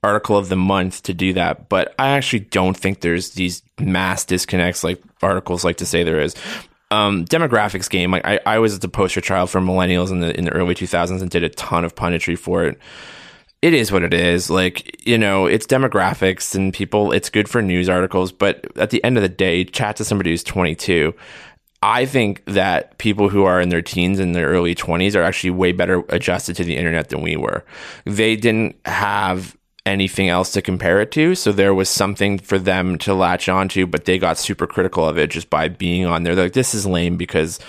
[0.04, 4.26] article of the month to do that, but I actually don't think there's these mass
[4.26, 6.36] disconnects like articles like to say there is.
[6.90, 8.12] Um, demographics game.
[8.12, 10.74] Like I, I was at the poster child for millennials in the in the early
[10.74, 12.80] 2000s and did a ton of punditry for it.
[13.62, 14.50] it is what it is.
[14.50, 18.32] Like, you know, it's demographics and people, it's good for news articles.
[18.32, 21.14] But at the end of the day, chat to somebody who's 22.
[21.82, 25.52] I think that people who are in their teens and their early 20s are actually
[25.52, 27.66] way better adjusted to the internet than we were.
[28.06, 29.57] They didn't have
[29.88, 31.34] anything else to compare it to.
[31.34, 35.18] So there was something for them to latch onto, but they got super critical of
[35.18, 36.36] it just by being on there.
[36.36, 37.60] They're like, this is lame because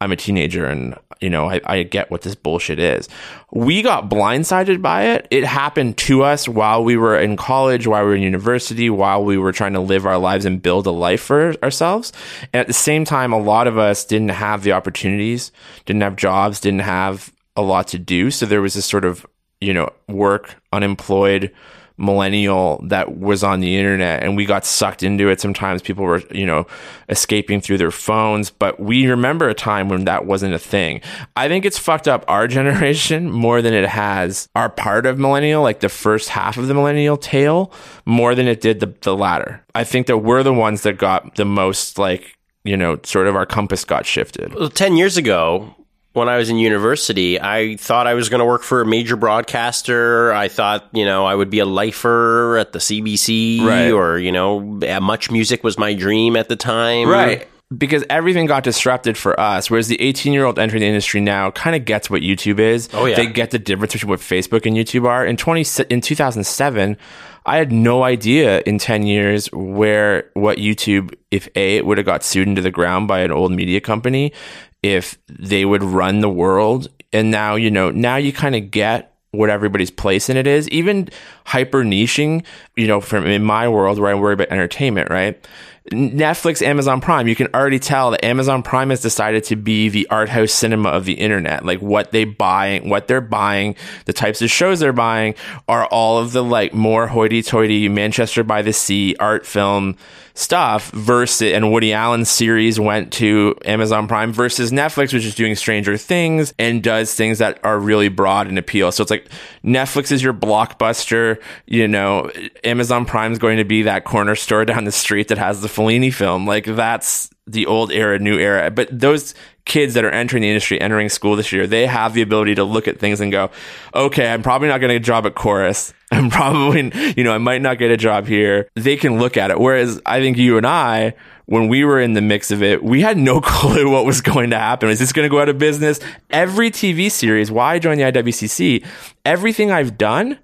[0.00, 3.08] I'm a teenager and you know I, I get what this bullshit is.
[3.52, 5.28] We got blindsided by it.
[5.30, 9.24] It happened to us while we were in college, while we were in university, while
[9.24, 12.12] we were trying to live our lives and build a life for ourselves.
[12.52, 15.52] And at the same time, a lot of us didn't have the opportunities,
[15.86, 18.32] didn't have jobs, didn't have a lot to do.
[18.32, 19.24] So there was this sort of
[19.62, 21.52] you know work, unemployed
[21.98, 25.40] millennial that was on the internet and we got sucked into it.
[25.40, 26.66] Sometimes people were you know
[27.08, 31.00] escaping through their phones but we remember a time when that wasn't a thing.
[31.36, 35.62] I think it's fucked up our generation more than it has our part of millennial
[35.62, 37.72] like the first half of the millennial tail
[38.04, 39.64] more than it did the, the latter.
[39.74, 43.36] I think that we're the ones that got the most like you know sort of
[43.36, 44.54] our compass got shifted.
[44.54, 45.74] Well, 10 years ago,
[46.12, 49.16] when I was in university, I thought I was going to work for a major
[49.16, 50.32] broadcaster.
[50.32, 53.90] I thought, you know, I would be a lifer at the CBC Right.
[53.90, 57.08] or, you know, MuchMusic was my dream at the time.
[57.08, 57.48] Right.
[57.74, 61.50] Because everything got disrupted for us, whereas the 18 year old entering the industry now
[61.52, 62.90] kind of gets what YouTube is.
[62.92, 63.16] Oh, yeah.
[63.16, 65.24] They get the difference between what Facebook and YouTube are.
[65.24, 66.98] In 20, in 2007,
[67.46, 72.04] I had no idea in 10 years where what YouTube, if A, it would have
[72.04, 74.34] got sued into the ground by an old media company,
[74.82, 76.88] if they would run the world.
[77.12, 80.68] And now, you know, now you kind of get what everybody's place in it is.
[80.68, 81.08] Even
[81.46, 82.44] hyper niching,
[82.76, 85.42] you know, from in my world where I worry about entertainment, right?
[85.90, 90.06] Netflix, Amazon Prime, you can already tell that Amazon Prime has decided to be the
[90.10, 91.64] art house cinema of the internet.
[91.64, 93.74] Like what they buy, what they're buying,
[94.04, 95.34] the types of shows they're buying
[95.66, 99.96] are all of the like more hoity toity Manchester by the Sea art film
[100.34, 105.54] stuff versus and Woody Allen's series went to Amazon Prime versus Netflix, which is doing
[105.54, 108.92] Stranger Things and does things that are really broad and appeal.
[108.92, 109.28] So it's like
[109.64, 112.30] Netflix is your blockbuster, you know,
[112.64, 115.68] Amazon Prime is going to be that corner store down the street that has the
[115.68, 116.46] Fellini film.
[116.46, 118.70] Like that's the old era, new era.
[118.70, 119.34] But those
[119.64, 122.64] kids that are entering the industry, entering school this year, they have the ability to
[122.64, 123.50] look at things and go,
[123.94, 125.94] okay, I'm probably not going to get a job at Corus.
[126.12, 128.68] I'm probably, you know, I might not get a job here.
[128.74, 129.58] They can look at it.
[129.58, 131.14] Whereas I think you and I,
[131.46, 134.50] when we were in the mix of it, we had no clue what was going
[134.50, 134.90] to happen.
[134.90, 136.00] Is this going to go out of business?
[136.30, 138.84] Every TV series, why I joined the IWCC,
[139.24, 140.38] everything I've done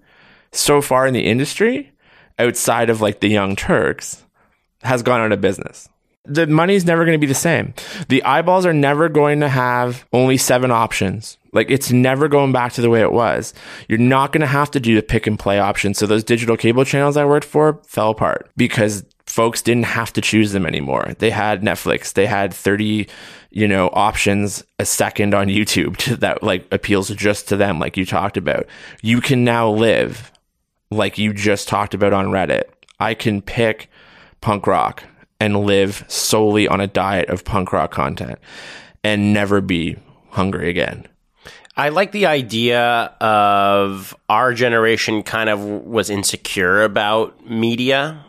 [0.53, 1.93] so far in the industry,
[2.39, 4.25] outside of like the Young Turks,
[4.83, 5.89] has gone out of business.
[6.29, 7.75] The money's never going to be the same.
[8.09, 11.39] The eyeballs are never going to have only seven options.
[11.53, 13.55] Like it's never going back to the way it was.
[13.89, 15.95] You're not going to have to do the pick and play option.
[15.95, 20.21] So those digital cable channels I worked for fell apart because folks didn't have to
[20.21, 21.15] choose them anymore.
[21.19, 22.13] They had Netflix.
[22.13, 23.09] They had 30,
[23.51, 27.97] you know, options a second on YouTube to, that like appeals just to them, like
[27.97, 28.67] you talked about.
[29.03, 30.33] You can now live
[30.91, 32.65] like you just talked about on Reddit.
[33.01, 33.91] I can pick
[34.41, 35.05] punk rock
[35.41, 38.39] and live solely on a diet of punk rock content
[39.05, 39.97] and never be
[40.31, 41.07] hungry again.
[41.77, 42.81] I like the idea
[43.21, 48.25] of our generation kind of was insecure about media.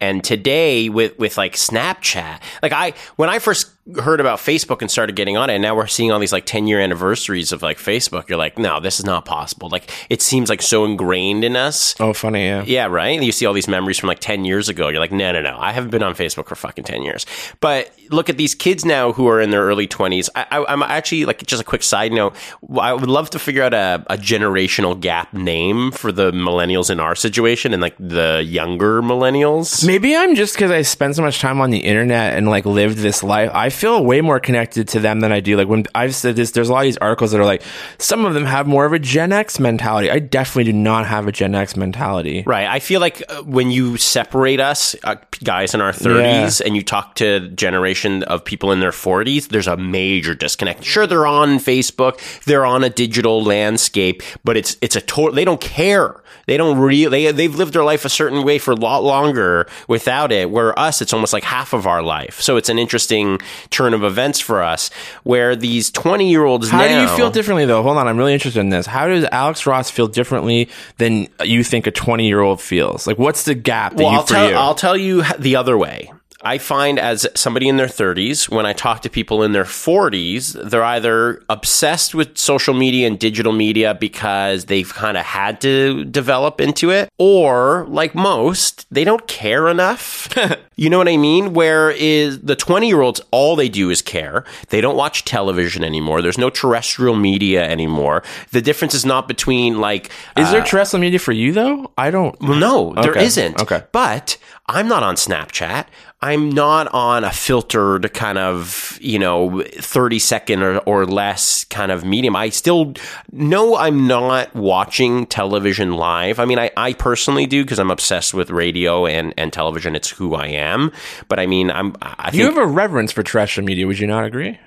[0.00, 3.70] And today with, with like Snapchat, like I, when I first
[4.00, 6.46] heard about Facebook and started getting on it, and now we're seeing all these like
[6.46, 9.68] 10 year anniversaries of like Facebook, you're like, no, this is not possible.
[9.68, 11.94] Like it seems like so ingrained in us.
[12.00, 12.64] Oh, funny, yeah.
[12.64, 13.22] Yeah, right.
[13.22, 14.88] You see all these memories from like 10 years ago.
[14.88, 15.58] You're like, no, no, no.
[15.58, 17.26] I haven't been on Facebook for fucking 10 years.
[17.60, 20.28] But look at these kids now who are in their early 20s.
[20.34, 22.34] I, I'm actually like, just a quick side note.
[22.78, 27.00] I would love to figure out a, a generational gap name for the millennials in
[27.00, 29.86] our situation and like the younger millennials.
[29.86, 32.98] Maybe I'm just because I spend so much time on the internet and like lived
[32.98, 33.50] this life.
[33.52, 35.56] I feel way more connected to them than I do.
[35.56, 37.62] Like when I've said this, there's a lot of these articles that are like,
[37.98, 40.10] some of them have more of a Gen X mentality.
[40.10, 42.42] I definitely do not have a Gen X mentality.
[42.46, 42.66] Right.
[42.66, 46.82] I feel like uh, when you separate us, uh, guys in our 30s, and you
[46.82, 50.84] talk to generation of people in their 40s, there's a major disconnect.
[50.84, 55.34] Sure, they're on Facebook, they're on a digital landscape, but it's it's a total.
[55.34, 56.22] They don't care.
[56.46, 57.08] They don't really.
[57.08, 60.50] They they've lived their life a certain way for a lot longer without it.
[60.50, 62.40] Where us, it's almost like half of our life.
[62.40, 63.38] So it's an interesting
[63.70, 64.90] turn of events for us.
[65.22, 67.82] Where these 20 year olds How now, do you feel differently though?
[67.82, 68.86] Hold on, I'm really interested in this.
[68.86, 73.06] How does Alex Ross feel differently than you think a 20 year old feels?
[73.06, 74.58] Like, what's the gap that Well, you I'll tell?
[74.58, 76.12] I'll tell you the other way.
[76.44, 80.52] I find as somebody in their 30s, when I talk to people in their 40s,
[80.70, 86.04] they're either obsessed with social media and digital media because they've kind of had to
[86.04, 90.28] develop into it, or like most, they don't care enough.
[90.76, 91.54] you know what I mean?
[91.54, 94.44] Where is the 20 year olds, all they do is care.
[94.68, 96.20] They don't watch television anymore.
[96.20, 98.22] There's no terrestrial media anymore.
[98.50, 101.90] The difference is not between like, Is there uh, terrestrial media for you though?
[101.96, 102.38] I don't.
[102.40, 103.60] well, no, there Okay, isn't.
[103.62, 103.82] okay.
[103.92, 104.36] But
[104.66, 105.86] I'm not on Snapchat.
[106.24, 111.92] I'm not on a filtered kind of, you know, 30 second or, or less kind
[111.92, 112.34] of medium.
[112.34, 112.94] I still
[113.30, 116.38] know I'm not watching television live.
[116.40, 119.94] I mean, I, I personally do because I'm obsessed with radio and, and television.
[119.94, 120.92] It's who I am.
[121.28, 123.86] But I mean, I'm, I think You have a reverence for terrestrial media.
[123.86, 124.58] Would you not agree?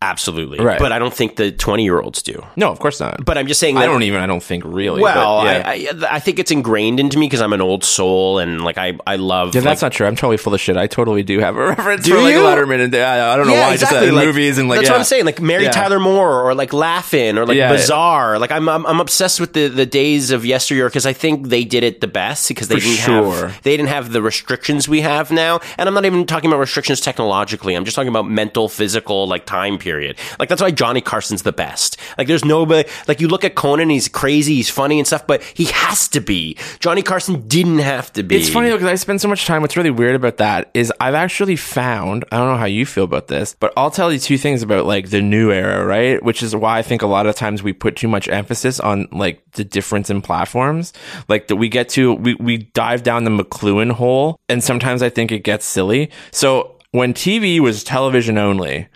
[0.00, 0.58] Absolutely.
[0.60, 0.78] Right.
[0.78, 2.44] But I don't think the 20 year olds do.
[2.56, 3.24] No, of course not.
[3.24, 4.20] But I'm just saying that I don't even.
[4.20, 5.02] I don't think really.
[5.02, 5.62] Well, but, yeah.
[5.66, 8.78] I, I, I think it's ingrained into me because I'm an old soul and like
[8.78, 9.54] I, I love.
[9.54, 10.06] Yeah, like, that's not true.
[10.06, 10.76] I'm totally full of shit.
[10.76, 12.40] I totally do have a reference Do for like you?
[12.40, 13.76] Letterman and I, I don't know why.
[13.76, 14.94] Just uh, like, movies and like that's yeah.
[14.94, 15.24] what I'm saying.
[15.24, 15.70] Like Mary Yeah.
[15.70, 17.72] Tyler Moore or like Laugh-In or like Yeah.
[17.72, 18.38] Bizarre.
[18.38, 21.64] Like I'm, I'm I'm obsessed with the the days of yesteryear because I think they
[21.64, 23.48] did it the best because they For didn't sure.
[23.48, 25.60] have they didn't have the restrictions we have now.
[25.76, 27.74] And I'm not even talking about restrictions technologically.
[27.74, 30.18] I'm just talking about mental, physical, like time period.
[30.38, 31.96] Like that's why Johnny Carson's the best.
[32.18, 35.42] Like there's nobody like you look at Conan, he's crazy, he's funny and stuff, but
[35.42, 36.58] he has to be.
[36.78, 38.36] Johnny Carson didn't have to be.
[38.36, 39.62] It's funny though because I spend so much time.
[39.62, 42.26] What's really weird about that is I've actually found.
[42.30, 44.84] I don't know how you feel about this, but I'll tell you two things about
[44.84, 46.22] like the new era, right?
[46.22, 49.08] Which is why I think a lot of times we put too much emphasis on
[49.10, 50.92] like the difference in platforms.
[51.28, 55.08] Like that we get to we we dive down the McLuhan hole, and sometimes I
[55.08, 56.10] think it gets silly.
[56.30, 58.88] So when TV was television only.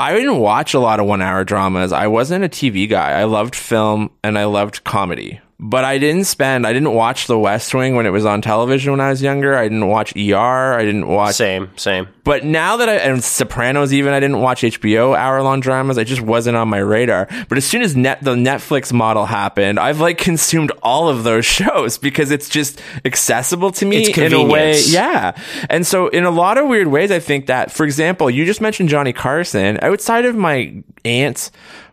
[0.00, 1.92] I didn't watch a lot of one hour dramas.
[1.92, 3.18] I wasn't a TV guy.
[3.18, 5.40] I loved film and I loved comedy.
[5.60, 8.92] But I didn't spend, I didn't watch The West Wing when it was on television
[8.92, 9.56] when I was younger.
[9.56, 10.74] I didn't watch ER.
[10.74, 11.34] I didn't watch.
[11.34, 12.06] same, same.
[12.22, 15.98] But now that I, and Sopranos even, I didn't watch HBO hour long dramas.
[15.98, 17.26] I just wasn't on my radar.
[17.48, 21.44] But as soon as net, the Netflix model happened, I've like consumed all of those
[21.46, 24.80] shows because it's just accessible to me It's in a way.
[24.82, 25.32] Yeah.
[25.68, 28.60] And so in a lot of weird ways, I think that, for example, you just
[28.60, 29.80] mentioned Johnny Carson.
[29.82, 31.50] Outside of my aunts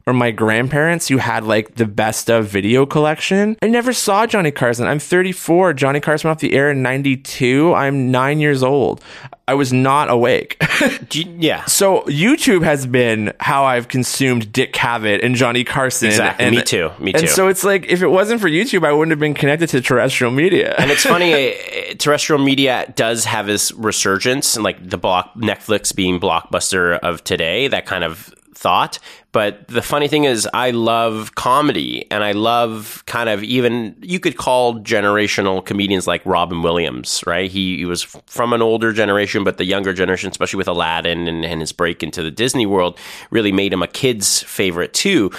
[0.08, 4.52] or my grandparents who had like the best of video collection, I never saw Johnny
[4.52, 4.86] Carson.
[4.86, 5.74] I'm 34.
[5.74, 7.74] Johnny Carson went off the air in 92.
[7.74, 9.04] I'm nine years old.
[9.48, 10.62] I was not awake.
[11.16, 11.64] Yeah.
[11.66, 16.08] so YouTube has been how I've consumed Dick Cavett and Johnny Carson.
[16.10, 16.46] Exactly.
[16.46, 16.92] And, Me too.
[17.00, 17.20] Me too.
[17.20, 19.82] And so it's like, if it wasn't for YouTube, I wouldn't have been connected to
[19.82, 20.76] terrestrial media.
[20.78, 25.96] And it's funny, eh, terrestrial media does have this resurgence, and like the block Netflix
[25.96, 29.00] being blockbuster of today, that kind of thought.
[29.36, 34.18] But the funny thing is, I love comedy, and I love kind of even you
[34.18, 37.52] could call generational comedians like Robin Williams, right?
[37.52, 41.44] He, he was from an older generation, but the younger generation, especially with Aladdin and,
[41.44, 42.98] and his break into the Disney world,
[43.30, 45.32] really made him a kid's favorite too.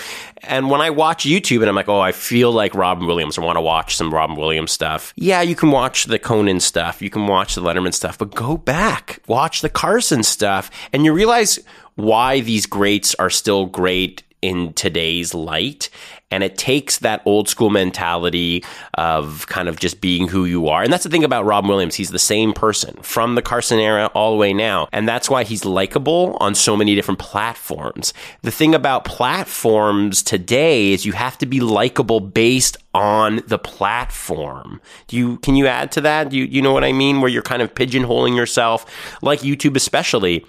[0.42, 3.40] And when I watch YouTube and I'm like, oh, I feel like Robin Williams, I
[3.40, 5.14] want to watch some Robin Williams stuff.
[5.16, 8.59] Yeah, you can watch the Conan stuff, you can watch the Letterman stuff, but go
[8.59, 11.59] back, watch the Carson stuff, and you realize
[11.97, 15.90] why these greats are still great in today's light.
[16.30, 20.82] And it takes that old school mentality of kind of just being who you are.
[20.82, 21.94] And that's the thing about Rob Williams.
[21.94, 24.88] He's the same person from the Carson era all the way now.
[24.92, 28.12] And that's why he's likable on so many different platforms.
[28.42, 34.80] The thing about platforms today is you have to be likable based on the platform.
[35.07, 36.30] Do you can you add to that?
[36.30, 37.20] Do you you know what I mean?
[37.20, 38.84] Where you're kind of pigeonholing yourself,
[39.22, 40.44] like YouTube especially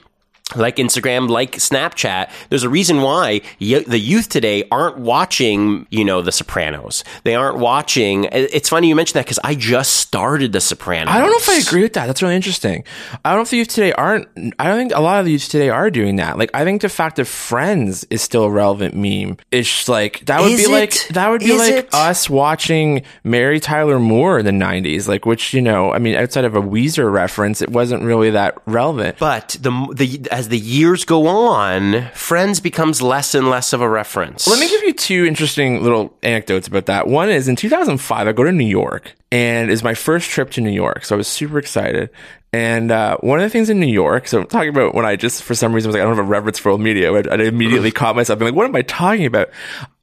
[0.55, 6.05] like Instagram, like Snapchat, there's a reason why y- the youth today aren't watching, you
[6.05, 7.03] know, The Sopranos.
[7.23, 8.29] They aren't watching.
[8.31, 11.13] It's funny you mentioned that because I just started The Sopranos.
[11.13, 12.07] I don't know if I agree with that.
[12.07, 12.85] That's really interesting.
[13.25, 14.27] I don't know if the youth today aren't.
[14.57, 16.37] I don't think a lot of the youth today are doing that.
[16.37, 19.37] Like, I think the fact that Friends is still a relevant meme.
[19.51, 21.93] It's like that would Is be like that would be Is like it?
[21.93, 25.09] us watching Mary Tyler Moore in the '90s.
[25.09, 28.57] Like, which you know, I mean, outside of a Weezer reference, it wasn't really that
[28.65, 29.17] relevant.
[29.19, 33.89] But the the as the years go on, Friends becomes less and less of a
[33.89, 34.47] reference.
[34.47, 37.07] Let me give you two interesting little anecdotes about that.
[37.07, 40.62] One is in 2005, I go to New York and it's my first trip to
[40.62, 41.05] New York.
[41.05, 42.12] So I was super excited.
[42.53, 45.16] And uh, one of the things in New York, so I'm talking about when I
[45.16, 47.12] just, for some reason, was like, I don't have a reverence for old media.
[47.12, 49.49] I, I immediately caught myself being like, what am I talking about?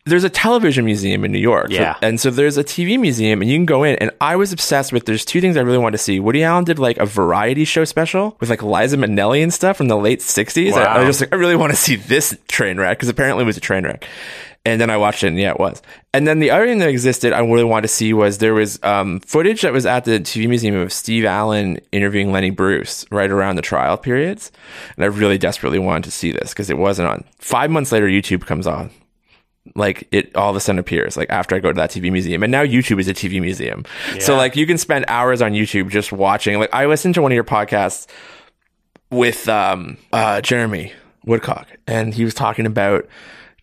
[0.06, 1.70] There's a television museum in New York.
[1.70, 1.96] Yeah.
[2.02, 4.92] and so there's a TV museum and you can go in and I was obsessed
[4.92, 6.20] with, there's two things I really want to see.
[6.20, 9.88] Woody Allen did like a variety show special with like Liza Minnelli and stuff from
[9.88, 10.74] the late 60s.
[10.74, 13.44] I, I was just like, I really want to see this train wreck because apparently
[13.44, 14.06] it was a train wreck.
[14.66, 15.82] And then I watched it, and yeah, it was.
[16.14, 18.82] And then the other thing that existed, I really wanted to see was there was
[18.82, 23.30] um, footage that was at the TV museum of Steve Allen interviewing Lenny Bruce right
[23.30, 24.50] around the trial periods,
[24.96, 27.24] and I really desperately wanted to see this because it wasn't on.
[27.38, 28.90] Five months later, YouTube comes on.
[29.74, 32.42] Like it all of a sudden appears like after I go to that TV museum,
[32.42, 33.84] and now YouTube is a TV museum.
[34.20, 36.58] So like you can spend hours on YouTube just watching.
[36.58, 38.06] Like I listened to one of your podcasts
[39.10, 40.92] with um, uh, Jeremy
[41.24, 43.06] Woodcock, and he was talking about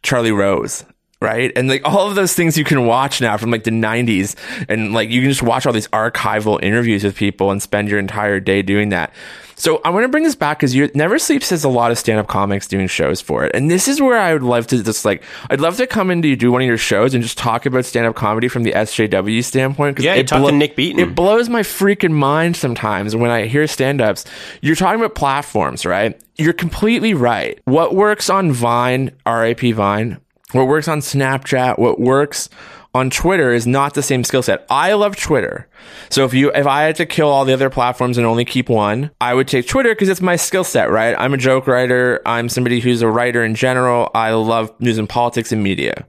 [0.02, 0.84] Charlie Rose,
[1.22, 1.52] right?
[1.56, 4.36] And like all of those things you can watch now from like the 90s,
[4.68, 8.00] and like you can just watch all these archival interviews with people and spend your
[8.00, 9.14] entire day doing that.
[9.62, 12.00] So I want to bring this back because you Never Sleeps has a lot of
[12.00, 15.06] stand-up comics doing shows for it, and this is where I would love to just
[15.06, 15.22] like
[15.52, 17.86] I'd love to come in to do one of your shows and just talk about
[17.86, 20.00] stand-up comedy from the SJW standpoint.
[20.00, 21.00] Yeah, you it talked to Nick Beaton.
[21.00, 24.26] It blows my freaking mind sometimes when I hear stand-ups.
[24.62, 26.20] You're talking about platforms, right?
[26.38, 27.60] You're completely right.
[27.66, 30.20] What works on Vine, RIP Vine,
[30.54, 32.50] what works on Snapchat, what works
[32.94, 34.66] on Twitter is not the same skill set.
[34.70, 35.68] I love Twitter.
[36.10, 38.68] So if you if I had to kill all the other platforms and only keep
[38.70, 41.16] one, I would take Twitter because it's my skill set, right?
[41.18, 42.22] I'm a joke writer.
[42.26, 44.12] I'm somebody who's a writer in general.
[44.14, 46.06] I love news and politics and media.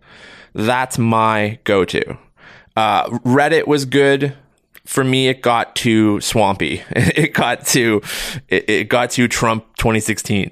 [0.54, 2.18] That's my go-to.
[2.76, 4.34] Uh, Reddit was good
[4.84, 5.28] for me.
[5.28, 6.82] It got too swampy.
[6.94, 8.02] It got to
[8.48, 10.50] it, it got to Trump 2016.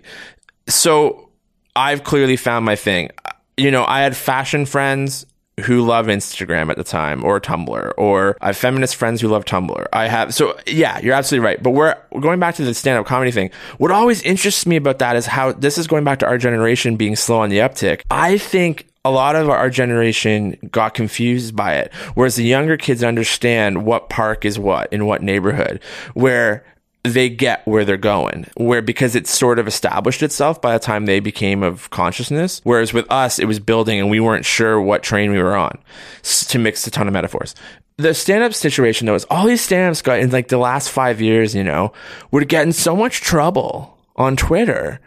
[0.69, 1.31] So
[1.75, 3.11] I've clearly found my thing.
[3.57, 5.27] You know, I had fashion friends
[5.61, 9.45] who love Instagram at the time or Tumblr, or I have feminist friends who love
[9.45, 9.87] Tumblr.
[9.93, 11.63] I have, so yeah, you're absolutely right.
[11.63, 13.51] But we're going back to the stand up comedy thing.
[13.79, 16.97] What always interests me about that is how this is going back to our generation
[16.97, 18.03] being slow on the uptick.
[18.11, 23.03] I think a lot of our generation got confused by it, whereas the younger kids
[23.03, 25.81] understand what park is what in what neighborhood,
[26.15, 26.65] where
[27.03, 31.07] they get where they're going where because it's sort of established itself by the time
[31.07, 35.03] they became of consciousness whereas with us it was building and we weren't sure what
[35.03, 35.79] train we were on
[36.23, 37.55] to mix a ton of metaphors
[37.97, 41.55] the stand-up situation though is all these stand-ups got in like the last five years
[41.55, 41.93] you know
[42.31, 45.01] would get in so much trouble on twitter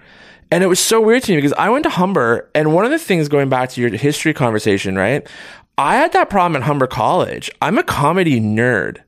[0.53, 2.91] and it was so weird to me because I went to Humber, and one of
[2.91, 5.27] the things going back to your history conversation, right?
[5.79, 7.49] I had that problem at Humber College.
[7.59, 8.99] I'm a comedy nerd.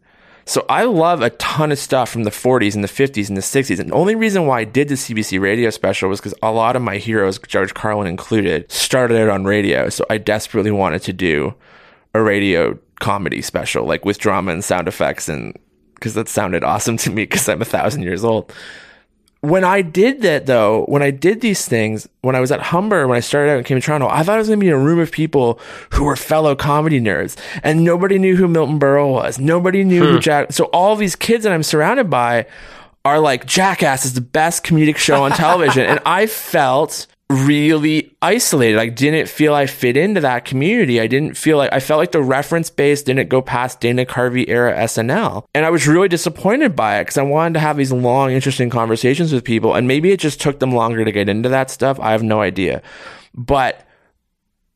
[0.48, 3.42] So I love a ton of stuff from the 40s and the 50s and the
[3.42, 3.80] 60s.
[3.80, 6.76] And the only reason why I did the CBC radio special was because a lot
[6.76, 9.90] of my heroes, George Carlin included, started out on radio.
[9.90, 11.56] So I desperately wanted to do
[12.14, 15.58] a radio comedy special, like with drama and sound effects, and
[15.96, 18.54] because that sounded awesome to me because I'm a thousand years old
[19.46, 23.08] when I did that though, when I did these things, when I was at Humber,
[23.08, 24.70] when I started out and came to Toronto, I thought I was going to be
[24.70, 25.60] in a room of people
[25.92, 29.40] who were fellow comedy nerds and nobody knew who Milton Berle was.
[29.40, 30.20] Nobody knew who hmm.
[30.20, 30.54] Jack.
[30.54, 32.46] So all these kids that I'm surrounded by
[33.04, 35.86] are like, Jackass is the best comedic show on television.
[35.86, 38.78] and I felt really isolated.
[38.78, 41.02] I didn't feel I fit into that community.
[41.02, 44.48] I didn't feel like I felt like the reference base didn't go past Dana Carvey
[44.48, 45.46] era SNL.
[45.56, 48.70] And I was really disappointed by it because I wanted to have these long, interesting
[48.70, 49.74] conversations with people.
[49.74, 52.00] And maybe it just took them longer to get into that stuff.
[52.00, 52.84] I have no idea.
[53.34, 53.86] But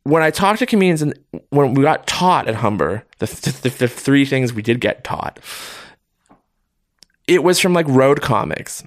[0.04, 1.18] when I talked to comedians and
[1.50, 3.28] when we got taught at Humber, the,
[3.62, 5.40] the, the three things we did get taught,
[7.28, 8.84] it was from like road comics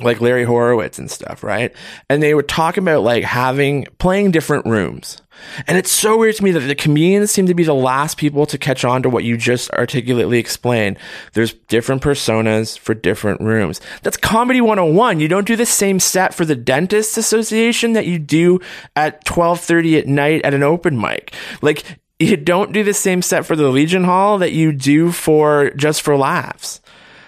[0.00, 1.74] like Larry Horowitz and stuff, right?
[2.08, 5.22] And they were talking about like having playing different rooms.
[5.66, 8.46] And it's so weird to me that the comedians seem to be the last people
[8.46, 10.98] to catch on to what you just articulately explained.
[11.34, 13.80] There's different personas for different rooms.
[14.02, 15.20] That's comedy 101.
[15.20, 18.60] You don't do the same set for the dentists association that you do
[18.94, 21.34] at 12:30 at night at an open mic.
[21.62, 21.84] Like
[22.18, 26.02] you don't do the same set for the Legion Hall that you do for just
[26.02, 26.80] for laughs.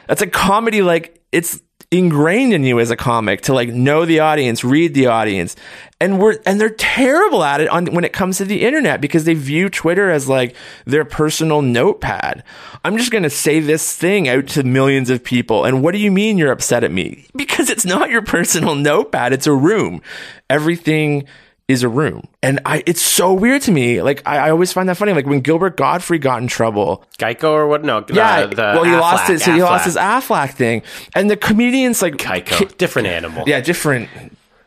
[0.07, 4.21] That's a comedy like it's ingrained in you as a comic to like know the
[4.21, 5.57] audience, read the audience.
[6.01, 9.25] And we're and they're terrible at it on when it comes to the internet because
[9.25, 10.55] they view Twitter as like
[10.85, 12.45] their personal notepad.
[12.85, 15.65] I'm just going to say this thing out to millions of people.
[15.65, 17.27] And what do you mean you're upset at me?
[17.35, 20.03] Because it's not your personal notepad, it's a room.
[20.51, 21.27] Everything
[21.69, 22.27] is a room.
[22.43, 24.03] And I it's so weird to me.
[24.03, 25.13] Like I, I always find that funny.
[25.13, 27.85] Like when Gilbert Gottfried got in trouble, Geico or what?
[27.85, 28.47] No, yeah.
[28.47, 30.83] the, the well, he lost Aflac, his he lost his Aflac thing,
[31.15, 33.45] and the comedians like Geico, different animal.
[33.47, 34.09] yeah, different,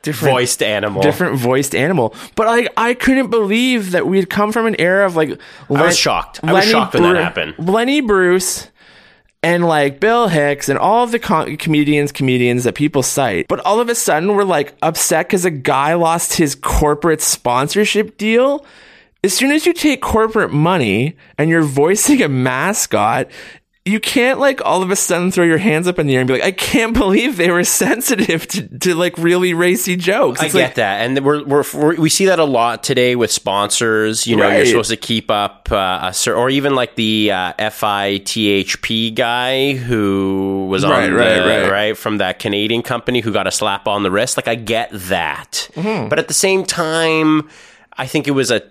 [0.03, 1.01] different voiced animal.
[1.01, 2.13] different voiced animal.
[2.35, 5.39] But like, I couldn't believe that we'd come from an era of like.
[5.69, 6.39] I was shocked.
[6.43, 7.55] I was shocked when that happened.
[7.57, 8.67] Lenny Bruce.
[9.43, 13.59] And like Bill Hicks and all of the com- comedians, comedians that people cite, but
[13.61, 18.63] all of a sudden we're like upset because a guy lost his corporate sponsorship deal.
[19.23, 23.29] As soon as you take corporate money and you're voicing a mascot,
[23.83, 26.27] you can't like all of a sudden throw your hands up in the air and
[26.27, 30.39] be like, I can't believe they were sensitive to, to like really racy jokes.
[30.39, 33.31] I get like, that, and we're, we're, we're we see that a lot today with
[33.31, 34.27] sponsors.
[34.27, 39.15] You know, you're supposed to keep up, uh, a or even like the uh, FITHP
[39.15, 41.97] guy who was on Right, the, right, right.
[41.97, 44.37] from that Canadian company who got a slap on the wrist.
[44.37, 46.09] Like, I get that, Mm-hmm.
[46.09, 47.49] but at the same time,
[47.97, 48.61] I think it was a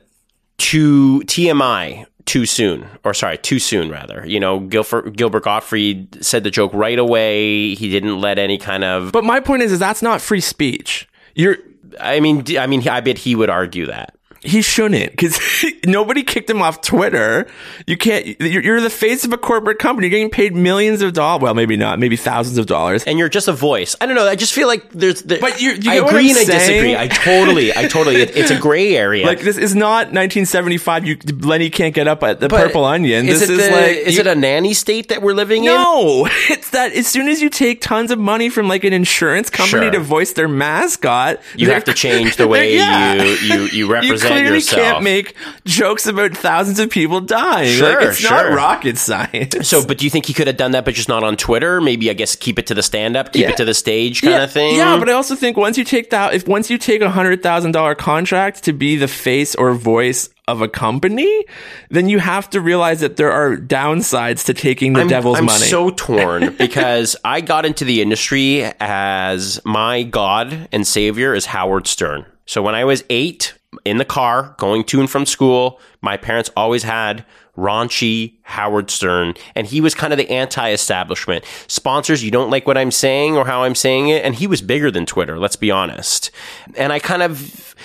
[0.59, 4.25] too TMI too soon, or sorry, too soon rather.
[4.27, 7.75] You know, Gilfer, Gilbert Gottfried said the joke right away.
[7.75, 9.13] He didn't let any kind of.
[9.13, 11.09] But my point is, is that's not free speech.
[11.35, 11.59] You're
[11.99, 14.15] I mean, I mean, I bet he would argue that.
[14.43, 15.39] He shouldn't because
[15.87, 17.47] nobody kicked him off Twitter.
[17.87, 18.41] You can't.
[18.41, 20.07] You're, you're the face of a corporate company.
[20.07, 21.43] You're getting paid millions of dollars.
[21.43, 21.99] Well, maybe not.
[21.99, 23.05] Maybe thousands of dollars.
[23.05, 23.97] and you're just a voice.
[24.01, 24.27] I don't know.
[24.27, 25.23] I just feel like there's.
[25.23, 26.97] There, But you- you I agree and I disagree.
[26.97, 28.17] I totally, I totally.
[28.17, 29.27] It, it's a gray area.
[29.27, 31.07] Like this is not 1975.
[31.07, 33.29] You Lenny can't get up at the But Purple Onion.
[33.29, 35.65] Is This it is the, like is you- it a nanny state that we're living
[35.65, 35.71] in?
[35.73, 39.51] No, it's that as soon as you take tons of money from like an insurance
[39.51, 39.91] company Sure.
[39.93, 43.15] to voice their mascot, You have to change the way Yeah.
[43.15, 44.81] you you you represent you clearly yourself.
[44.81, 45.35] can't make
[45.65, 47.73] jokes about thousands of people dying.
[47.77, 49.69] Sure, like, it's not rocket science.
[49.69, 51.81] so, but do you think he could have done that, but just not on Twitter?
[51.81, 53.51] Maybe I guess keep it to the stand up, keep Yeah.
[53.51, 54.77] it to the stage kind yeah, of thing.
[54.77, 57.43] Yeah, but I also think once you take that, if once you take a hundred
[57.43, 61.45] thousand dollar contract to be the face or voice of a company,
[61.91, 65.45] then you have to realize that there are downsides to taking the I'm, devil's I'm
[65.45, 65.59] money.
[65.67, 71.87] so torn because I got into the industry as my God and Savior is Howard
[71.87, 72.27] Stern.
[72.51, 73.55] So when I was eight
[73.85, 77.25] in the car going to and from school, my parents always had
[77.57, 81.45] raunchy Howard Stern, and he was kind of the anti-establishment.
[81.69, 84.63] Sponsors, you don't like what I'm saying or how I'm saying it, and he was
[84.63, 85.39] bigger than Twitter.
[85.39, 86.33] Let's be honest.
[86.77, 87.77] And I kind of,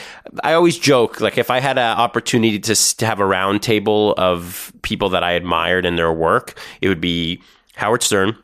[0.43, 4.15] I always joke like if I had an opportunity to, to have a round table
[4.17, 7.39] of people that I admired in their work, it would be
[7.75, 8.35] Howard Stern,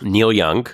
[0.00, 0.68] Neil Young,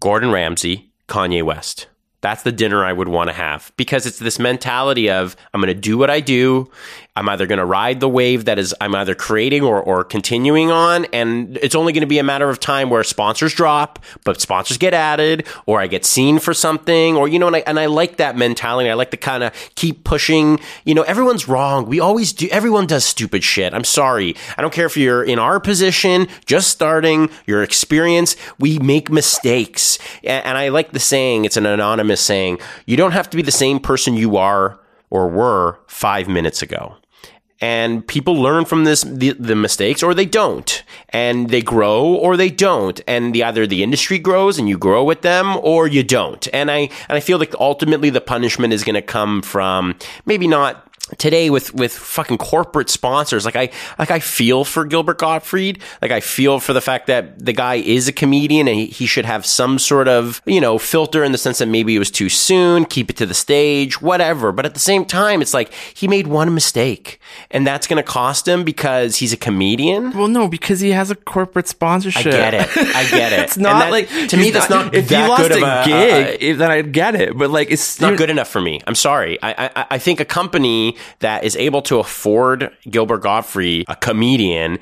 [0.00, 1.86] Gordon Ramsay, Kanye West.
[2.24, 5.74] That's the dinner I would want to have because it's this mentality of I'm going
[5.74, 6.70] to do what I do.
[7.16, 10.72] I'm either going to ride the wave that is I'm either creating or, or continuing
[10.72, 11.04] on.
[11.12, 14.78] And it's only going to be a matter of time where sponsors drop, but sponsors
[14.78, 17.86] get added or I get seen for something or, you know, and I, and I
[17.86, 18.90] like that mentality.
[18.90, 21.86] I like to kind of keep pushing, you know, everyone's wrong.
[21.86, 22.48] We always do.
[22.48, 23.74] Everyone does stupid shit.
[23.74, 24.34] I'm sorry.
[24.58, 28.34] I don't care if you're in our position, just starting your experience.
[28.58, 30.00] We make mistakes.
[30.24, 33.52] And I like the saying, it's an anonymous saying, you don't have to be the
[33.52, 34.80] same person you are
[35.10, 36.96] or were five minutes ago
[37.64, 40.82] and people learn from this the, the mistakes or they don't.
[41.08, 43.00] And they grow or they don't.
[43.08, 46.46] And the either the industry grows and you grow with them or you don't.
[46.52, 49.96] And i and i feel like ultimately the punishment is going to come from
[50.26, 50.83] maybe not
[51.18, 53.68] today with with fucking corporate sponsors like i
[53.98, 57.74] like i feel for gilbert gottfried like i feel for the fact that the guy
[57.74, 61.30] is a comedian and he, he should have some sort of you know filter in
[61.30, 64.64] the sense that maybe it was too soon keep it to the stage whatever but
[64.64, 67.20] at the same time it's like he made one mistake
[67.50, 71.10] and that's going to cost him because he's a comedian well, no, because he has
[71.10, 72.68] a corporate sponsorship I get it.
[72.76, 73.40] I get it.
[73.40, 75.84] it's not that- like to me that's not If that he lost good a a-
[75.84, 77.36] gig, a- eh, then I'd get it.
[77.36, 78.80] But like, it's not good enough for me.
[78.86, 79.38] I'm sorry.
[79.42, 84.78] I, I I think a company that is able to afford Gilbert Gottfried, a comedian,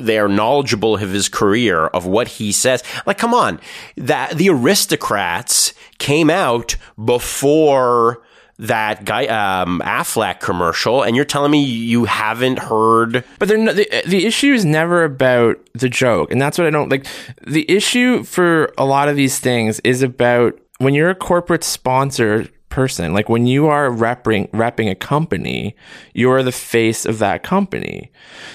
[0.00, 2.82] they are knowledgeable of his career, of what he says.
[3.06, 3.60] Like, come on,
[3.96, 8.22] that the aristocrats came out before
[8.60, 13.72] that guy um, Aflac commercial, and you're telling me you haven't heard But they're no,
[13.72, 17.06] the, the issue is never about the joke, and that's what I don't like.
[17.46, 22.48] The issue for a lot of these things is about when you're a corporate sponsor
[22.70, 25.76] person, like when you are repping repping a company,
[26.14, 28.10] you're the face of that company.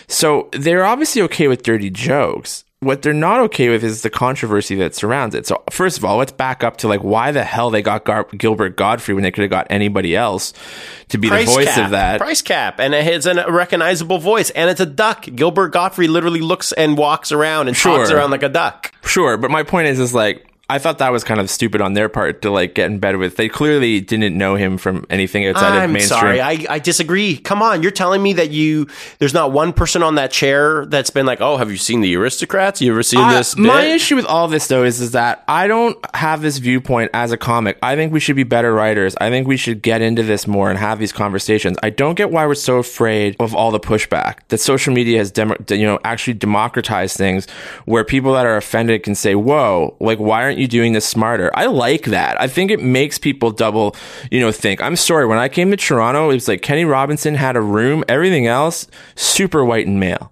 [0.08, 2.64] So they're obviously okay with dirty jokes.
[2.82, 5.48] What they're not okay with is the controversy that surrounds it.
[5.48, 8.28] So first of all, let's back up to like why the hell they got Gar-
[8.38, 10.54] Gilbert Gottfried when they could have got anybody else
[11.10, 12.20] to be the voice cap, of that.
[12.20, 15.26] price cap, and it's a recognizable voice, and it's a duck.
[15.36, 18.94] Gilbert Gottfried literally looks and walks around and talks around like a duck.
[19.04, 21.94] Sure, but my point is, is like I thought that was kind of stupid on
[21.94, 23.36] their part to like get in bed with.
[23.38, 26.20] They clearly didn't know him from anything outside of I'm mainstream.
[26.20, 27.38] sorry, I, I disagree.
[27.38, 28.88] Come on, you're telling me that you
[29.20, 32.16] there's not one person on that chair that's been like, oh, have you seen the
[32.16, 32.82] Aristocrats?
[32.82, 33.56] You ever seen Uh, this?
[33.56, 37.32] my issue with all this though is is that I don't have this viewpoint as
[37.32, 37.78] a comic.
[37.84, 39.16] I think we should be better writers.
[39.22, 41.78] I think we should get into this more and have these conversations.
[41.84, 45.30] I don't get why we're so afraid of all the pushback that social media has
[45.32, 47.48] demo- you know actually democratized things
[47.86, 51.52] where people that are offended can say, "Whoa, like why aren't you doing this smarter?"
[51.54, 52.40] I like that.
[52.40, 53.96] I think it makes people double,
[54.32, 54.82] you know, think.
[54.82, 58.04] I'm sorry, when I came to Toronto, it was like Kenny Robinson had a room,
[58.08, 60.32] everything else super white and male.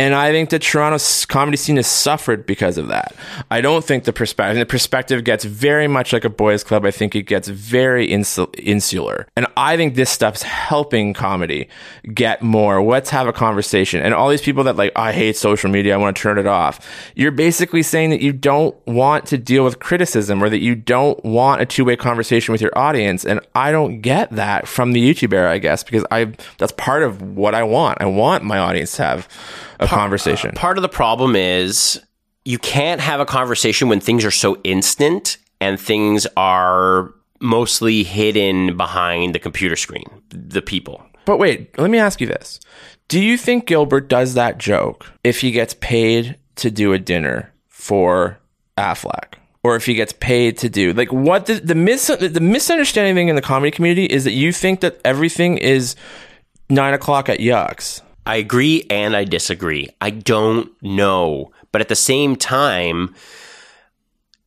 [0.00, 0.98] And I think the Toronto
[1.28, 3.14] comedy scene has suffered because of that.
[3.50, 6.86] I don't think the perspective, the perspective gets very much like a boys' club.
[6.86, 9.26] I think it gets very insul- insular.
[9.36, 11.68] And I think this stuff's helping comedy
[12.14, 12.82] get more.
[12.82, 14.00] Let's have a conversation.
[14.00, 15.92] And all these people that like, I hate social media.
[15.92, 16.80] I want to turn it off.
[17.14, 21.22] You're basically saying that you don't want to deal with criticism or that you don't
[21.26, 23.26] want a two-way conversation with your audience.
[23.26, 27.02] And I don't get that from the YouTube era, I guess, because I, that's part
[27.02, 28.00] of what I want.
[28.00, 29.28] I want my audience to have
[29.78, 30.52] a conversation.
[30.52, 32.00] Part of the problem is
[32.44, 38.76] you can't have a conversation when things are so instant and things are mostly hidden
[38.76, 41.02] behind the computer screen, the people.
[41.24, 42.60] But wait, let me ask you this.
[43.08, 47.52] Do you think Gilbert does that joke if he gets paid to do a dinner
[47.68, 48.38] for
[48.78, 49.34] Aflac?
[49.62, 53.28] Or if he gets paid to do like what the the, mis- the misunderstanding thing
[53.28, 55.96] in the comedy community is that you think that everything is
[56.70, 58.00] nine o'clock at yucks.
[58.26, 59.88] I agree and I disagree.
[60.00, 61.52] I don't know.
[61.72, 63.14] But at the same time,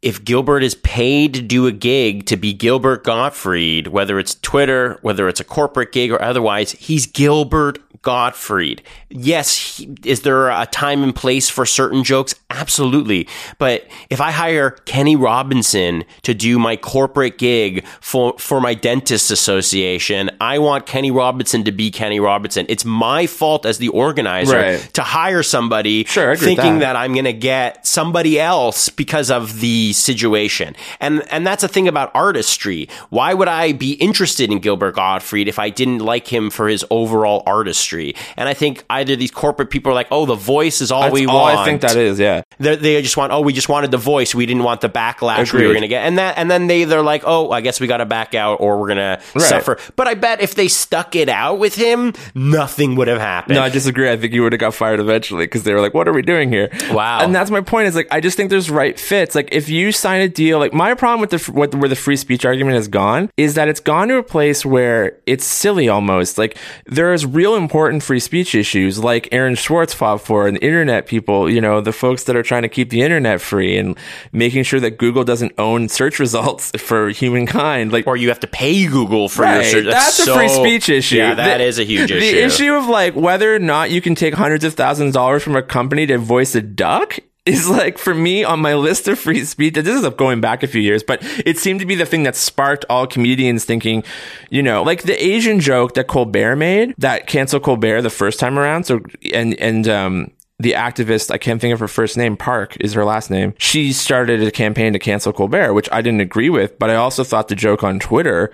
[0.02, 5.00] if Gilbert is paid to do a gig to be Gilbert Gottfried, whether it's Twitter,
[5.02, 8.84] whether it's a corporate gig or otherwise, he's Gilbert Gottfried.
[9.10, 12.36] Yes, he, is there a time and place for certain jokes?
[12.50, 13.28] Absolutely.
[13.58, 19.32] But if I hire Kenny Robinson to do my corporate gig for, for my dentist
[19.32, 22.66] association, I want Kenny Robinson to be Kenny Robinson.
[22.70, 24.80] It's my fault as the organizer Right.
[24.94, 26.94] to hire somebody Sure, I agree with thinking that.
[26.94, 30.76] that I'm going to get somebody else because of the situation.
[31.00, 32.90] And and that's a thing about artistry.
[33.10, 36.84] Why would I be interested in Gilbert Gottfried if I didn't like him for his
[36.92, 37.93] overall artistry?
[38.38, 41.14] And I think either these corporate people are like, "Oh, the voice is all That's
[41.14, 42.42] we all want." I think that is, yeah.
[42.60, 44.34] They're, they just want, oh, we just wanted the voice.
[44.36, 46.06] We didn't want the backlash we were going to get.
[46.06, 48.60] And that, and then they, they're like, oh, I guess we got to back out
[48.60, 49.78] or we're going to suffer.
[49.96, 53.56] But I bet if they stuck it out with him, nothing would have happened.
[53.56, 54.10] No, I disagree.
[54.10, 56.22] I think you would have got fired eventually because they were like, "What are we
[56.22, 57.20] doing here?" Wow.
[57.22, 57.88] And that's my point.
[57.88, 59.36] Is like, I just think there's right fits.
[59.36, 62.16] Like, if you sign a deal, like my problem with the with where the free
[62.16, 66.38] speech argument has gone is that it's gone to a place where it's silly almost.
[66.38, 71.06] Like, there's real important free speech issues, like Aaron Swartz fought for, and the internet
[71.06, 71.50] people.
[71.50, 73.98] You know, the folks that are trying to keep the internet free and
[74.32, 77.92] making sure that Google doesn't own search results for humankind.
[77.92, 79.86] Like, or you have to pay Google for your search.
[79.86, 81.18] That's, a so- free speech issue.
[81.18, 82.20] Yeah, that The- is a huge issue.
[82.22, 82.64] the issue.
[82.64, 85.56] issue of like whether or not you can take hundreds of thousands of dollars from
[85.58, 89.44] a company to voice a duck is like for me on my list of free
[89.44, 89.74] speech.
[89.74, 92.36] This is going back a few years, but it seemed to be the thing that
[92.36, 94.04] sparked all comedians thinking,
[94.50, 98.58] you know, like the Asian joke that Colbert made that canceled Colbert the first time
[98.58, 98.86] around.
[98.86, 99.02] So
[99.34, 103.04] and and um the activist, I can't think of her first name, Park is her
[103.04, 103.54] last name.
[103.58, 107.24] She started a campaign to cancel Colbert, which I didn't agree with, but I also
[107.24, 108.54] thought the joke on Twitter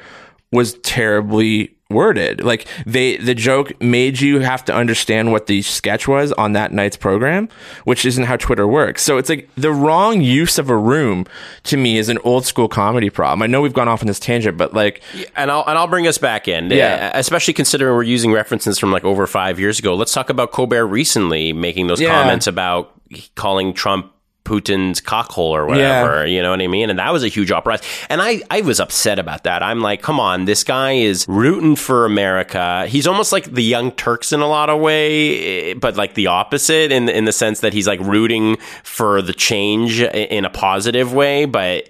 [0.51, 2.43] was terribly worded.
[2.43, 6.71] Like they the joke made you have to understand what the sketch was on that
[6.71, 7.49] night's program,
[7.83, 9.01] which isn't how Twitter works.
[9.01, 11.25] So it's like the wrong use of a room
[11.63, 13.41] to me is an old school comedy problem.
[13.41, 15.01] I know we've gone off on this tangent, but like
[15.35, 16.69] and I'll and I'll bring us back in.
[16.69, 17.11] Yeah.
[17.13, 19.95] Uh, especially considering we're using references from like over five years ago.
[19.95, 22.09] Let's talk about Colbert recently making those Yeah.
[22.21, 22.93] comments about
[23.35, 24.13] calling Trump
[24.49, 26.25] Putin's cockhole or whatever.
[26.25, 26.89] You know what I mean?
[26.89, 27.85] And that was a huge uprising.
[28.09, 29.61] And I I was upset about that.
[29.61, 32.87] I'm like, come on, this guy is rooting for America.
[32.87, 36.27] He's almost like the Young Turks in a lot of way, eh, but like the
[36.27, 41.13] opposite in in the sense that he's like rooting for the change in a positive
[41.13, 41.87] way, but.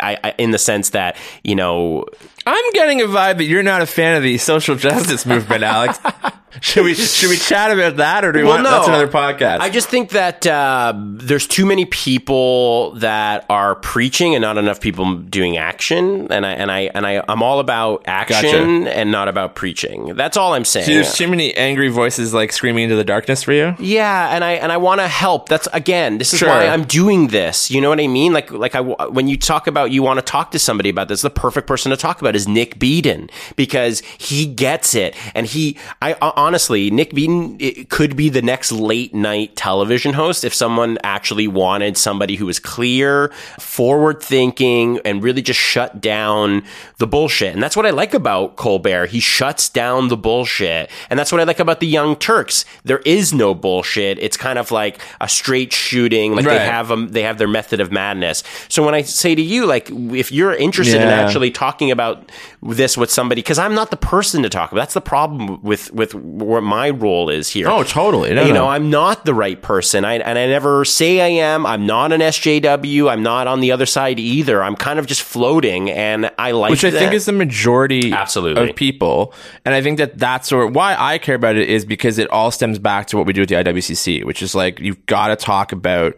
[0.00, 2.04] I, I, in the sense that you know
[2.46, 6.00] I'm getting a vibe that you're not a fan of the social justice movement, Alex.
[6.60, 8.70] should we should we chat about that, or do we Well, want no.
[8.70, 9.60] that's another podcast?
[9.60, 14.80] I just think that uh, there's too many people that are preaching and not enough
[14.80, 16.30] people doing action.
[16.32, 20.14] And I and I and I I'm all about action and not about preaching.
[20.14, 20.86] That's all I'm saying.
[20.86, 23.74] See, there's too many angry voices like screaming into the darkness for you.
[23.78, 25.48] Yeah, and I and I want to help.
[25.48, 26.48] That's again, this is Sure.
[26.48, 27.70] why I'm doing this.
[27.70, 28.32] You know what I mean?
[28.32, 31.22] Like like I when you talk about you want to talk to somebody about this,
[31.22, 35.76] the perfect person to talk about is Nick Beaton because he gets it, and he
[36.02, 40.96] I uh, honestly Nick Beaton could be the next late night television host if someone
[41.02, 43.28] actually wanted somebody who was clear,
[43.58, 46.62] forward thinking, and really just shut down
[46.98, 47.52] the bullshit.
[47.52, 49.06] And that's what I like about Colbert.
[49.06, 52.64] He shuts down the bullshit, and that's what I like about the Young Turks.
[52.84, 54.18] There is no bullshit.
[54.20, 56.36] It's kind of like a straight shooting.
[56.36, 58.44] Like they have them, they have their method of madness.
[58.68, 62.30] So when I say to you, like, if you're interested in actually talking about
[62.62, 64.82] this with somebody, because I'm not the person to talk about.
[64.82, 67.68] That's the problem with with what my role is here.
[67.68, 68.34] Oh, totally.
[68.34, 68.60] No, you no.
[68.60, 70.04] know, I'm not the right person.
[70.04, 71.64] I, and I never say I am.
[71.64, 73.10] I'm not an SJW.
[73.10, 74.62] I'm not on the other side either.
[74.62, 76.98] I'm kind of just floating, and I like which I that.
[76.98, 78.70] think is the majority Absolutely.
[78.70, 79.32] of people.
[79.64, 82.50] And I think that that's sort why I care about it is because it all
[82.50, 85.36] stems back to what we do at the IWCC, which is like you've got to
[85.36, 86.14] talk about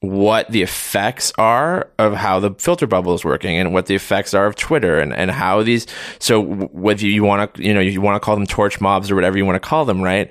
[0.00, 4.32] what the effects are of how the filter bubble is working and what the effects
[4.32, 5.86] are of Twitter and, and how these
[6.18, 9.14] so whether you want to you know you want to call them torch mobs or
[9.14, 10.30] whatever you want to call them right?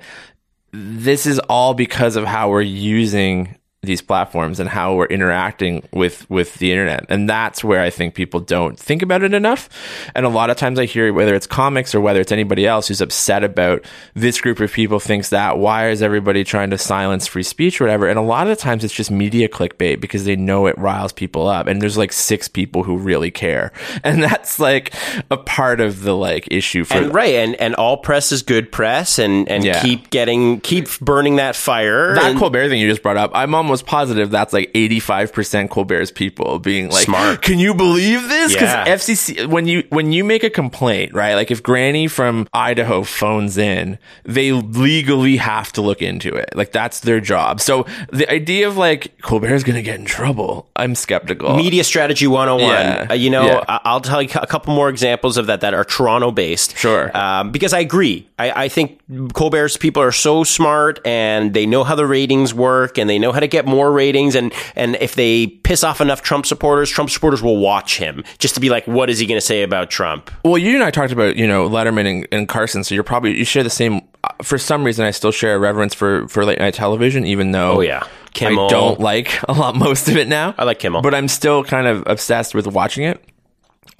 [0.72, 6.28] This is all because of how we're using these platforms and how we're interacting with
[6.28, 7.06] with the internet.
[7.08, 9.70] And that's where i think people don't think about it enough.
[10.14, 12.88] And a lot of times i hear whether it's comics or whether it's anybody else
[12.88, 13.82] who's upset about
[14.14, 15.56] this group of people thinks that.
[15.56, 18.06] Why is everybody trying to silence free speech or whatever?
[18.06, 21.12] And a lot of the times it's just media clickbait because they know it riles
[21.12, 21.66] people up.
[21.66, 23.72] And there's like six people who really care.
[24.04, 24.92] And that's like
[25.30, 28.72] a part of the like issue for and right, and and all press is good
[28.72, 29.80] press, and and Yeah.
[29.82, 32.14] keep getting keep burning that fire.
[32.14, 36.10] that and- Colbert thing you just brought up, I'm almost positive that's like 85% Colbert's
[36.10, 37.42] people being like, Smart.
[37.42, 38.52] Can you believe this?
[38.52, 38.84] Because Yeah.
[38.96, 41.34] FCC, when you when you make a complaint, right?
[41.34, 46.50] Like if Granny from Idaho phones in, they legally have to look into it.
[46.54, 47.60] Like that's their job.
[47.60, 51.56] So the idea of like Colbert's going to get in trouble, I'm skeptical.
[51.56, 52.70] Media strategy 101.
[52.72, 53.06] Yeah.
[53.10, 53.78] Uh, you know, Yeah.
[53.84, 56.76] I'll tell you a couple more examples of that that are Toronto based.
[56.76, 57.16] Sure.
[57.16, 58.28] Um, because I agree.
[58.38, 59.00] I, I think
[59.34, 63.32] Colbert's people are so smart and they know how the ratings work and they know
[63.32, 64.34] how to get more ratings.
[64.34, 68.54] And, and if they piss off enough Trump supporters, Trump supporters will watch him just
[68.54, 70.30] to be like, what is he going to say about Trump?
[70.44, 73.36] Well, you and I talked about you know Letterman and, and Carson, so you're probably
[73.38, 74.00] you share the same.
[74.24, 77.52] uh, For some reason, I still share a reverence for for late night television, even
[77.52, 78.06] though Oh, yeah.
[78.32, 78.66] Kimmel.
[78.66, 80.54] I don't like a lot most of it now.
[80.56, 81.02] I like Kimmel.
[81.02, 83.24] but I'm still kind of obsessed with watching it.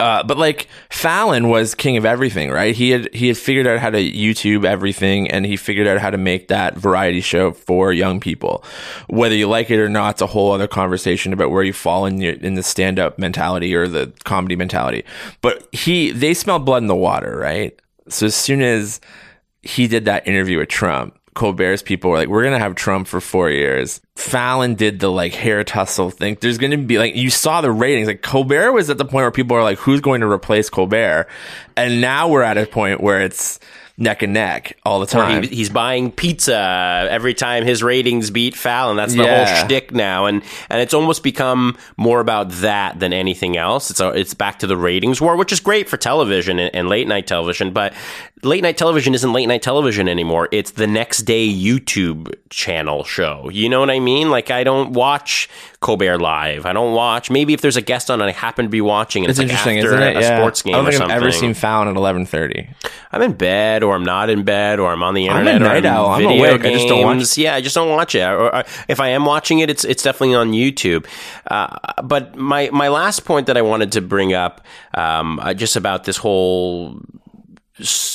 [0.01, 2.75] Uh, but like Fallon was king of everything, right?
[2.75, 6.09] He had he had figured out how to YouTube everything, and he figured out how
[6.09, 8.63] to make that variety show for young people.
[9.07, 12.07] Whether you like it or not, it's a whole other conversation about where you fall
[12.07, 15.05] in your, in the stand up mentality or the comedy mentality.
[15.41, 17.79] But he they smelled blood in the water, right?
[18.09, 18.99] So as soon as
[19.61, 23.21] he did that interview with Trump, Colbert's people were like, "We're gonna have Trump for
[23.21, 26.37] four years." Fallon did the like hair tussle thing.
[26.41, 28.07] There's gonna be like you saw the ratings.
[28.07, 31.27] Like Colbert was at the point where people are like, "Who's going to replace Colbert?"
[31.77, 33.59] And now we're at a point where it's
[33.97, 35.43] neck and neck all the time.
[35.43, 38.97] he, he's buying pizza every time his ratings beat Fallon.
[38.97, 39.45] That's the Yeah.
[39.45, 43.91] whole shtick now, and and it's almost become more about that than anything else.
[43.91, 46.89] It's a, it's back to the ratings war, which is great for television and, and
[46.89, 47.93] late night television, but
[48.43, 50.47] late night television isn't late night television anymore.
[50.51, 53.49] It's the next day YouTube channel show.
[53.49, 54.29] You know what I mean?
[54.29, 55.49] Like I don't watch
[55.79, 56.65] Colbert live.
[56.65, 57.29] I don't watch.
[57.31, 59.51] Maybe if there's a guest on and I happen to be watching, and it's it's,
[59.51, 60.17] like interesting, after isn't it?
[60.17, 60.37] a Yeah.
[60.39, 61.15] sports game I don't or think something.
[61.17, 62.69] I've ever seen Fallon at eleven thirty.
[63.11, 65.61] I'm in bed, or I'm not in bed, or I'm on the I'm a internet,
[65.61, 66.05] or night I'm owl.
[66.07, 66.65] I'm video awake.
[66.65, 67.37] I just don't watch games.
[67.37, 68.21] Yeah, I just don't watch it.
[68.21, 71.05] Or, or if I am watching it, it's it's definitely on YouTube.
[71.47, 75.75] Uh, but my my last point that I wanted to bring up, um, uh, just
[75.75, 76.99] about this whole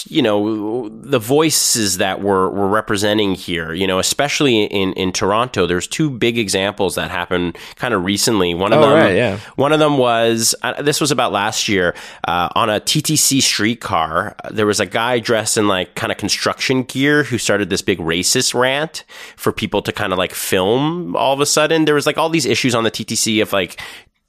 [0.09, 5.67] you know the voices that we're, we're representing here you know especially in, in Toronto
[5.67, 9.39] there's two big examples that happened kind of recently one of Oh, them right, yeah.
[9.57, 11.95] one of them was uh, this was about last year
[12.29, 14.37] uh, on a TTC streetcar.
[14.45, 17.83] uh, There was a guy dressed in like kind of construction gear who started this
[17.83, 19.05] big racist rant
[19.37, 21.17] for people to kind of like film.
[21.17, 23.81] All of a sudden, there was like all these issues on the TTC of like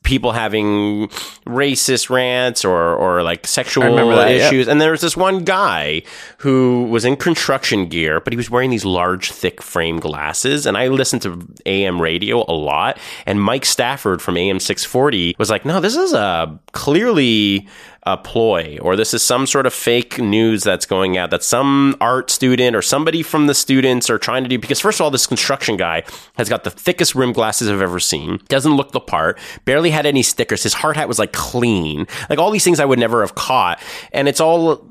[0.03, 1.07] people having
[1.45, 4.67] racist rants or or like sexual that, issues.
[4.67, 6.03] And there was this one guy
[6.37, 10.65] who was in construction gear, but he was wearing these large, thick frame glasses.
[10.65, 12.97] And I listened to AM radio a lot.
[13.25, 17.67] And Mike Stafford from AM 640 was like, no, this is a clearly
[18.07, 21.93] a ploy or this is some sort of fake news that's going out that some
[21.99, 25.11] art student or somebody from the students are trying to do because first of all
[25.11, 26.01] this construction guy
[26.37, 30.05] has got the thickest rim glasses I've ever seen doesn't look the part barely had
[30.05, 33.19] any stickers his hard hat was like clean like all these things I would never
[33.21, 34.87] have caught and it's all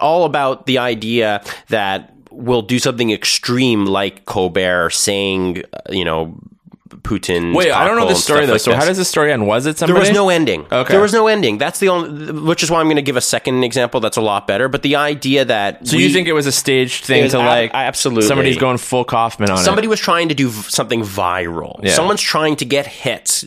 [0.00, 6.34] all about the idea that we'll do something extreme like Colbert saying you know
[7.02, 8.56] Putin Wait, I don't know the story though.
[8.56, 9.46] so how does the story end?
[9.46, 9.94] Was it somebody?
[9.94, 10.66] there was no ending.
[10.70, 10.92] Okay.
[10.92, 11.58] There was no ending.
[11.58, 14.20] That's the only, which is why I'm going to give a second example that's a
[14.22, 14.68] lot better.
[14.68, 17.70] But the idea that So you think it was a staged thing to ab- like
[17.74, 18.28] absolutely.
[18.28, 19.64] somebody's going full Kaufman on somebody it?
[19.64, 21.80] Somebody was trying to do v- something viral.
[21.82, 21.92] Yeah.
[21.94, 23.44] Someone's trying to get hits.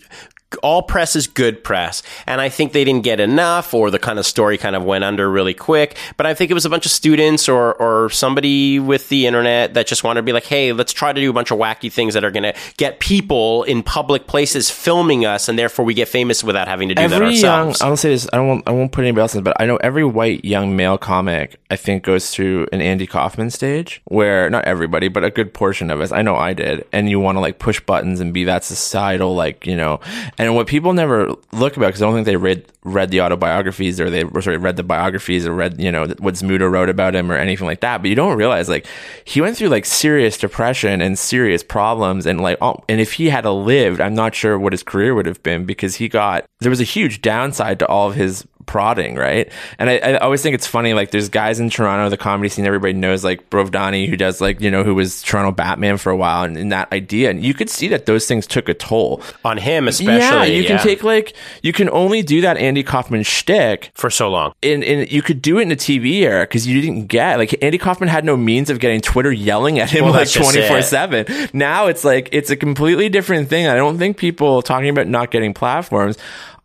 [0.64, 2.04] All press is good press.
[2.26, 5.04] And I think they didn't get enough or the kind of story kind of went
[5.04, 5.98] under really quick.
[6.16, 9.74] But I think it was a bunch of students or, or somebody with the internet
[9.74, 11.92] that just wanted to be like, hey, let's try to do a bunch of wacky
[11.92, 15.94] things that are going to get people in public places filming us and therefore we
[15.94, 17.82] get famous without having to do that every young ourselves.
[17.82, 19.78] I'll say this I don't want, I won't put anybody else in but I know
[19.78, 24.66] every white young male comic I think goes through an Andy Kaufman stage where not
[24.66, 27.40] everybody but a good portion of us I know I did and you want to
[27.40, 30.00] like push buttons and be that societal like you know
[30.38, 34.00] and what people never look about because I don't think they read read the autobiographies
[34.00, 37.16] or they or sorry read the biographies or read you know what Zmuda wrote about
[37.16, 38.86] him or anything like that but you don't realize like
[39.26, 43.30] he went through like serious depression and serious problems and like oh, and if he
[43.30, 46.70] had lived I'm not sure what his career would have been because he got there
[46.70, 49.52] was a huge downside to all of his prodding, right?
[49.80, 52.66] And I, I always think it's funny, like there's guys in Toronto, the comedy scene,
[52.66, 56.16] everybody knows like Brovdani, who does like, you know, who was Toronto Batman for a
[56.16, 57.32] while and, and that idea.
[57.32, 59.24] And you could see that those things took a toll.
[59.44, 60.18] On him, especially.
[60.20, 61.34] yeah, you yeah, can take like,
[61.64, 64.54] you can only do that Andy Kaufman shtick for so long.
[64.62, 67.56] and, and you could do it in a TV era because you didn't get like
[67.64, 70.82] Andy Kaufman had no means of getting Twitter yelling at him Well, like twenty four
[70.82, 71.26] seven.
[71.54, 73.68] Now it's like it's a completely different thing.
[73.68, 76.18] I don't think people talking about not getting platforms.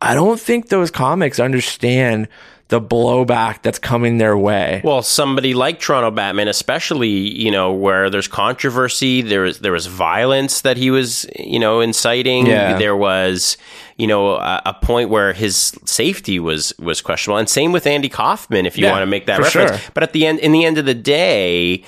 [0.03, 2.29] I don't think those comics understand
[2.69, 4.81] the blowback that's coming their way.
[4.83, 9.85] Well, somebody like Toronto Batman, especially, you know, where there's controversy, there was there was
[9.87, 12.47] violence that he was, you know, inciting.
[12.47, 12.79] Yeah.
[12.79, 13.59] There was,
[13.99, 18.09] you know, a, a point where his safety was was questionable, and same with Andy
[18.09, 19.79] Kaufman, if you Yeah, want to make that reference.
[19.83, 19.91] sure.
[19.93, 21.85] But at the end, in the end of the day,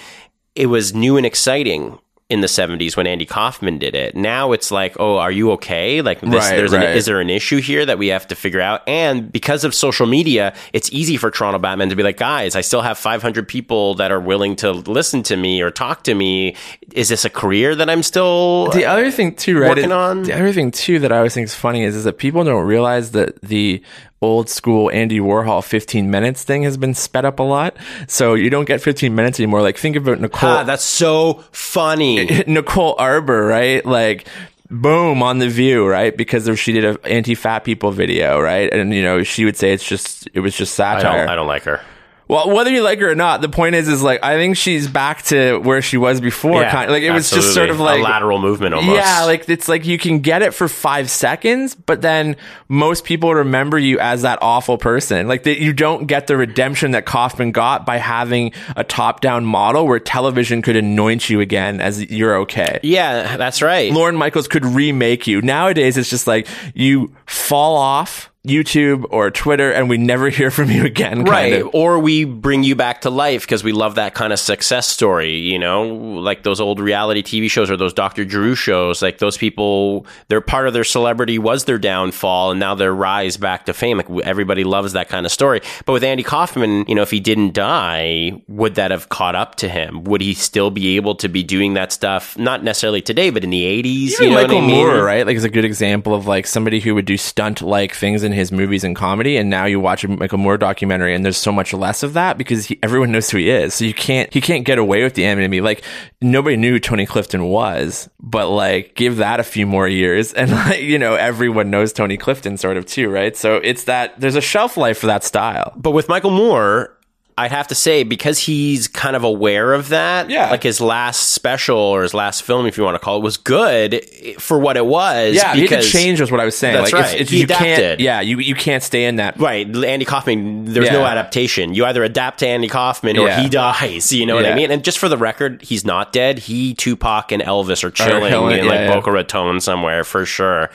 [0.54, 1.98] it was new and exciting.
[2.30, 6.00] In the '70s, when Andy Kaufman did it, now it's like, oh, are you okay?
[6.00, 8.62] Like, this, Right, there's an, is there an issue here that we have to figure
[8.62, 8.80] out?
[8.88, 12.62] And because of social media, it's easy for Toronto Batman to be like, guys, I
[12.62, 16.56] still have 500 people that are willing to listen to me or talk to me.
[16.94, 18.70] Is this a career that I'm still?
[18.70, 19.68] the other thing too, right?
[19.68, 22.04] working is- on- the other thing too that I always think is funny is is
[22.04, 23.82] that people don't realize that the
[24.24, 27.76] old school Andy Warhol 15 minutes thing has been sped up a lot.
[28.08, 29.62] So you don't get 15 minutes anymore.
[29.62, 32.26] Like think about Nicole ah, that's so funny.
[32.46, 33.84] Nicole Arbour, right?
[33.84, 34.26] Like
[34.70, 36.16] boom on the view, right?
[36.16, 38.72] Because she did a anti-fat people video, right?
[38.72, 41.18] And you know, she would say it's just it was just I satire.
[41.18, 41.80] don't, I don't like her.
[42.26, 44.88] Well, whether you like her or not, the point is, is like I think she's
[44.88, 46.62] back to where she was before.
[46.62, 48.96] Yeah, kind like it was just sort of like a lateral movement almost.
[48.96, 52.36] yeah, like it's like you can get it for five seconds, but then
[52.68, 55.28] most people remember you as that awful person.
[55.28, 59.86] Like that you don't get the redemption that Kaufman got by having a top-down model
[59.86, 62.80] where television could anoint you again as you're okay.
[62.82, 63.92] yeah, that's right.
[63.92, 65.42] Lorne Michaels could remake you.
[65.42, 70.70] Nowadays, it's just like you fall off YouTube or Twitter and we never hear from
[70.70, 71.18] you again.
[71.24, 71.62] kind Right.
[71.62, 71.70] of.
[71.74, 75.36] Or we bring you back to life because we love that kind of success story,
[75.36, 78.24] you know, like those old reality TV shows or those Dr.
[78.24, 79.00] Drew shows.
[79.00, 83.36] Like those people, their part of their celebrity was their downfall and now their rise
[83.38, 83.96] back to fame.
[83.96, 85.60] Like everybody loves that kind of story.
[85.86, 89.54] But with Andy Kaufman, you know, if he didn't die, would that have caught up
[89.56, 90.04] to him?
[90.04, 92.36] Would he still be able to be doing that stuff?
[92.36, 93.84] Not necessarily today, but in the 80s.
[94.12, 94.70] Even you know Michael I mean?
[94.86, 95.26] Moore, right?
[95.26, 98.33] Like is a good example of like somebody who would do stunt like things in
[98.34, 101.52] his movies and comedy, and now you watch a Michael Moore documentary, and there's so
[101.52, 103.74] much less of that because he, everyone knows who he is.
[103.74, 105.60] So you can't he can't get away with the anonymity.
[105.60, 105.82] Like
[106.20, 110.50] nobody knew who Tony Clifton was, but like give that a few more years, and
[110.52, 113.36] like you know everyone knows Tony Clifton sort of too, right?
[113.36, 115.72] So it's that there's a shelf life for that style.
[115.76, 116.93] But with Michael Moore,
[117.36, 120.30] I'd have to say because he's kind of aware of that.
[120.30, 120.50] Yeah.
[120.50, 123.36] Like his last special or his last film, if you want to call it, was
[123.36, 124.06] good
[124.38, 125.34] for what it was.
[125.34, 126.74] Yeah, he had to change was what I was saying.
[126.76, 127.12] That's like right.
[127.14, 127.62] It's, it's, He you can't.
[127.62, 128.00] adapted.
[128.00, 129.36] Yeah, you you can't stay in that.
[129.38, 130.66] Right, Andy Kaufman.
[130.66, 131.74] There's no adaptation.
[131.74, 133.40] You either adapt to Andy Kaufman or Yeah.
[133.40, 134.12] he dies.
[134.12, 134.70] You know what I mean?
[134.70, 136.38] And just for the record, he's not dead.
[136.38, 138.38] He, Tupac, and Elvis are chilling in yeah,
[138.70, 138.94] like yeah.
[138.94, 140.70] Boca Raton somewhere for sure.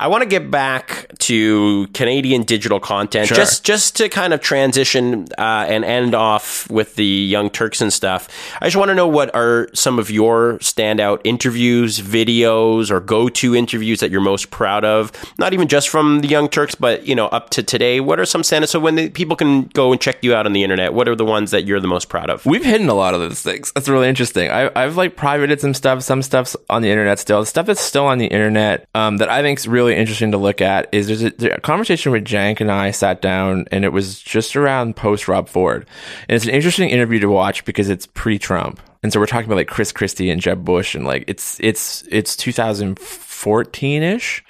[0.00, 3.36] I want to get back to Canadian digital content, Sure.
[3.36, 7.92] just just to kind of transition uh, and end off with the Young Turks and
[7.92, 8.28] stuff.
[8.62, 13.54] I just want to know what are some of your standout interviews, videos, or go-to
[13.54, 15.12] interviews that you're most proud of.
[15.38, 18.00] Not even just from the Young Turks, but you know up to today.
[18.00, 18.68] What are some standouts?
[18.68, 21.14] So when the, people can go and check you out on the internet, what are
[21.14, 22.46] the ones that you're the most proud of?
[22.46, 23.70] We've hidden a lot of those things.
[23.72, 24.50] That's really interesting.
[24.50, 26.02] I, I've like privated some stuff.
[26.02, 27.40] Some stuff's on the internet still.
[27.40, 30.38] The stuff that's still on the internet um, that I think's is really interesting to
[30.38, 33.84] look at is there's a, there's a conversation with Cenk and I sat down, and
[33.84, 35.86] it was just around post Rob Ford,
[36.28, 39.56] and it's an interesting interview to watch because it's pre-Trump, and so we're talking about
[39.56, 44.44] like Chris Christie and Jeb Bush, and like it's it's it's 2014 ish,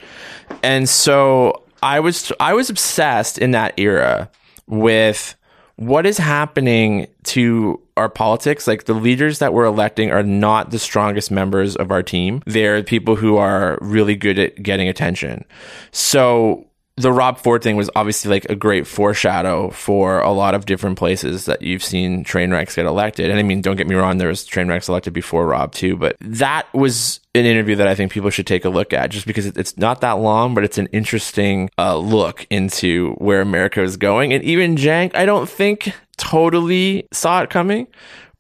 [0.62, 4.30] and so I was I was obsessed in that era
[4.66, 5.36] with
[5.76, 8.66] what is happening to our politics?
[8.66, 12.42] Like the leaders that we're electing are not the strongest members of our team.
[12.46, 15.44] They're people who are really good at getting attention.
[15.92, 16.66] So
[17.00, 20.98] the Rob Ford thing was obviously like a great foreshadow for a lot of different
[20.98, 23.30] places that you've seen train wrecks get elected.
[23.30, 25.96] And I mean, don't get me wrong, there was train wrecks elected before Rob too,
[25.96, 29.26] but that was an interview that I think people should take a look at just
[29.26, 33.96] because it's not that long, but it's an interesting uh, look into where America is
[33.96, 34.32] going.
[34.32, 35.94] And even Cenk, I don't think
[36.30, 37.86] totally saw it coming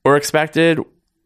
[0.04, 0.78] or expected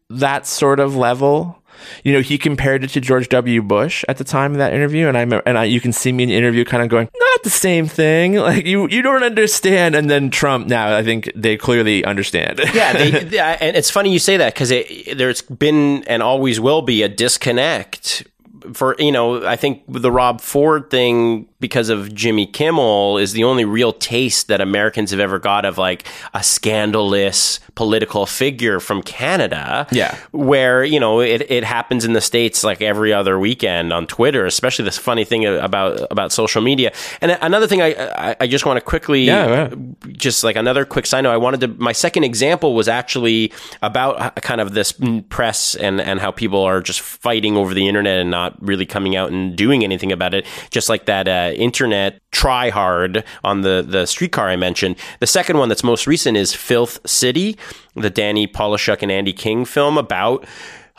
[0.09, 1.61] that sort of level.
[2.05, 3.61] You know, he compared it to George W.
[3.61, 6.23] Bush at the time of that interview, and I and I, you can see me
[6.23, 8.35] in the interview kind of going, not the same thing.
[8.45, 9.93] Like you, you don't understand.
[9.93, 12.59] And then Trump, now I think they clearly understand.
[12.73, 16.81] yeah, they, they- and it's funny you say that because there's been and always will
[16.81, 18.25] be a disconnect
[18.73, 19.45] for you know.
[19.45, 24.49] I think the Rob Ford thing because of Jimmy Kimmel is the only real taste
[24.49, 26.05] that Americans have ever got of like
[26.35, 29.87] a scandalous political figure from Canada.
[29.91, 30.15] Yeah.
[30.31, 34.45] where you know it, it happens in the states like every other weekend on Twitter,
[34.45, 36.91] especially this funny thing about about social media.
[37.21, 37.95] And another thing I
[38.29, 39.75] I, I just want to quickly Yeah, yeah.
[40.11, 41.67] just like another quick side note, I wanted to.
[41.79, 43.51] My second example was actually
[43.81, 44.93] about uh, kind of this
[45.29, 49.15] press and and how people are just fighting over the internet and not really coming
[49.15, 50.45] out and doing anything about it.
[50.69, 54.95] Just like that uh, internet try hard on the the streetcar I mentioned.
[55.19, 57.57] The second one that's most recent is Filth City,
[57.95, 60.45] the Danny Polishuk and Andy King film about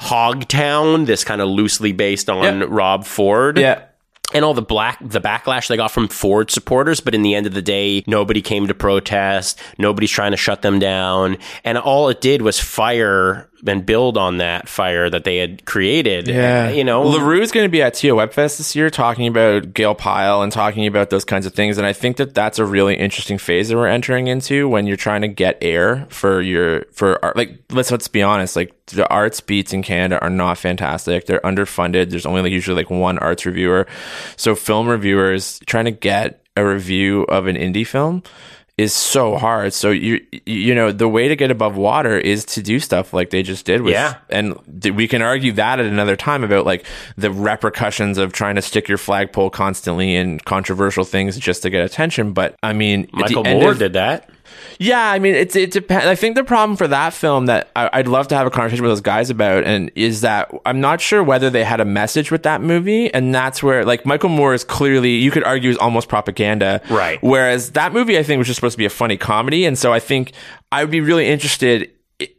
[0.01, 1.07] Hogtown.
[1.07, 2.67] This kind of loosely based on Yeah.
[2.69, 3.83] Rob Ford yeah.
[4.35, 7.47] and all the black the backlash they got from Ford supporters, but in the end
[7.47, 9.59] of the day, nobody came to protest.
[9.79, 14.39] Nobody's trying to shut them down, and all it did was fire and build on
[14.39, 16.29] that fire that they had created.
[16.29, 19.95] Yeah, you know, Larue's going to be at TO Webfest this year, talking about Gail
[19.95, 21.79] Pyle and talking about those kinds of things.
[21.79, 24.97] And I think that that's a really interesting phase that we're entering into when you're
[24.97, 27.37] trying to get air for your for art.
[27.37, 31.27] Like, let's let's be honest, like the arts beats in Canada are not fantastic.
[31.27, 32.11] They're underfunded.
[32.11, 33.87] There's only like usually like one arts reviewer,
[34.37, 38.23] so film reviewers trying to get a review of an indie film
[38.79, 39.73] is so hard.
[39.73, 43.31] So you you know the way to get above water is to do stuff like
[43.31, 44.17] they just did with Yeah.
[44.29, 44.55] and
[44.95, 46.85] we can argue that at another time about like
[47.17, 51.85] the repercussions of trying to stick your flagpole constantly in controversial things just to get
[51.85, 52.33] attention.
[52.33, 54.29] But I mean, Michael Moore of- did that.
[54.79, 56.07] Yeah, I mean, it's it depends.
[56.07, 58.83] I think the problem for that film that I, I'd love to have a conversation
[58.83, 62.31] with those guys about, and is that I'm not sure whether they had a message
[62.31, 65.79] with that movie, and that's where like Michael Moore is clearly you could argue is
[65.79, 67.23] almost propaganda, Right.
[67.23, 69.93] Whereas that movie I think was just supposed to be a funny comedy, and so
[69.93, 70.33] I think
[70.73, 71.91] I would be really interested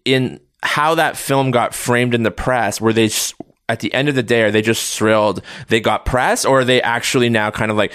[0.05, 2.81] in how that film got framed in the press.
[2.81, 3.35] Were they just,
[3.69, 6.65] at the end of the day are they just thrilled they got press, or are
[6.65, 7.93] they actually now kind of like,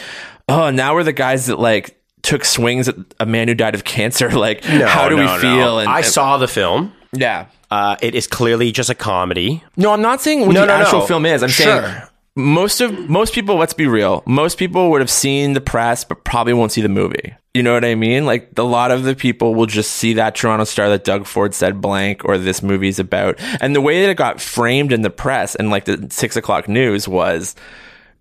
[0.49, 3.85] oh, now we're the guys that like took swings at a man who died of
[3.85, 4.31] cancer.
[4.39, 5.57] Like, how do No, we feel?
[5.57, 5.79] no.
[5.79, 6.93] And, I and- saw the film.
[7.13, 7.47] yeah.
[7.71, 9.65] Uh, it is clearly just a comedy.
[9.79, 11.07] No, I'm not saying what No, the no, actual no.
[11.07, 11.43] film is.
[11.43, 11.83] I'm Sure.
[11.83, 12.03] saying
[12.37, 13.57] most of most people.
[13.57, 14.23] Let's be real.
[14.27, 17.35] Most people would have seen the press, but probably won't see the movie.
[17.55, 18.25] You know what I mean?
[18.27, 21.55] Like a lot of the people will just see that Toronto Star that Doug Ford
[21.55, 25.11] said blank or this movie's about, and the way that it got framed in the
[25.11, 27.55] press and like the six o'clock news was,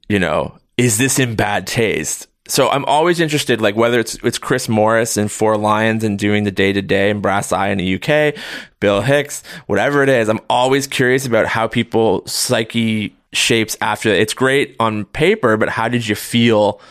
[0.09, 2.27] you know, is this in bad taste?
[2.51, 6.43] So I'm always interested, like whether it's it's Chris Morris in Four Lions and doing
[6.43, 8.35] the day to day and Brass Eye in the UK,
[8.81, 10.27] Bill Hicks, whatever it is.
[10.27, 14.09] I'm always curious about how people psyche shapes after.
[14.09, 16.81] It's great on paper, but how did you feel?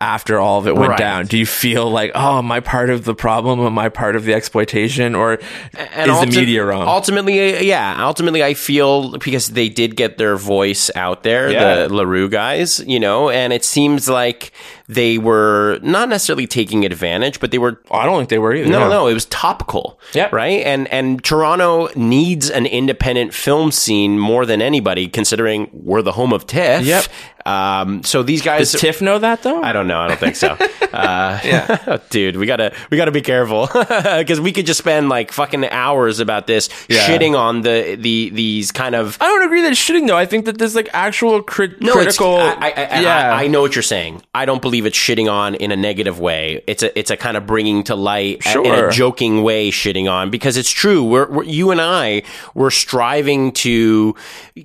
[0.00, 0.98] After all of it went Right.
[0.98, 3.58] down, do you feel like, oh, am I part of the problem?
[3.58, 5.16] Am I part of the exploitation?
[5.16, 5.40] Or
[5.76, 6.86] And is ulti- the media wrong?
[6.86, 7.96] Ultimately, uh, yeah.
[8.06, 11.74] Ultimately, I feel because they did get their voice out there, Yeah.
[11.88, 14.52] the Larue guys, you know, and it seems like
[14.88, 18.70] they were not necessarily taking advantage, but they were I don't think they were either.
[18.70, 20.00] no, no, it was topical.
[20.14, 20.64] Yeah, Right?
[20.64, 26.32] And and Toronto needs an independent film scene more than anybody, considering we're the home
[26.32, 26.84] of TIFF.
[26.84, 27.04] Yep.
[27.46, 29.62] Um, so these guys Does Tiff know that though?
[29.62, 30.00] I don't know.
[30.00, 30.56] I don't think so.
[30.90, 33.66] Uh, yeah, dude, we gotta we gotta be careful
[34.18, 37.06] because we could just spend like fucking hours about this Yeah.
[37.06, 39.18] shitting on the the these kind of.
[39.20, 40.16] I don't agree that it's shitting though.
[40.16, 42.36] I think that there's like actual crit- No, it's, critical.
[42.38, 44.22] I, I, I, yeah, I, I know what you're saying.
[44.34, 46.62] I don't believe it's shitting on in a negative way.
[46.66, 50.10] It's a it's a kind of bringing to light a- in a joking way shitting
[50.10, 51.04] on because it's true.
[51.04, 52.22] We're, we're you and I
[52.54, 54.14] we're striving to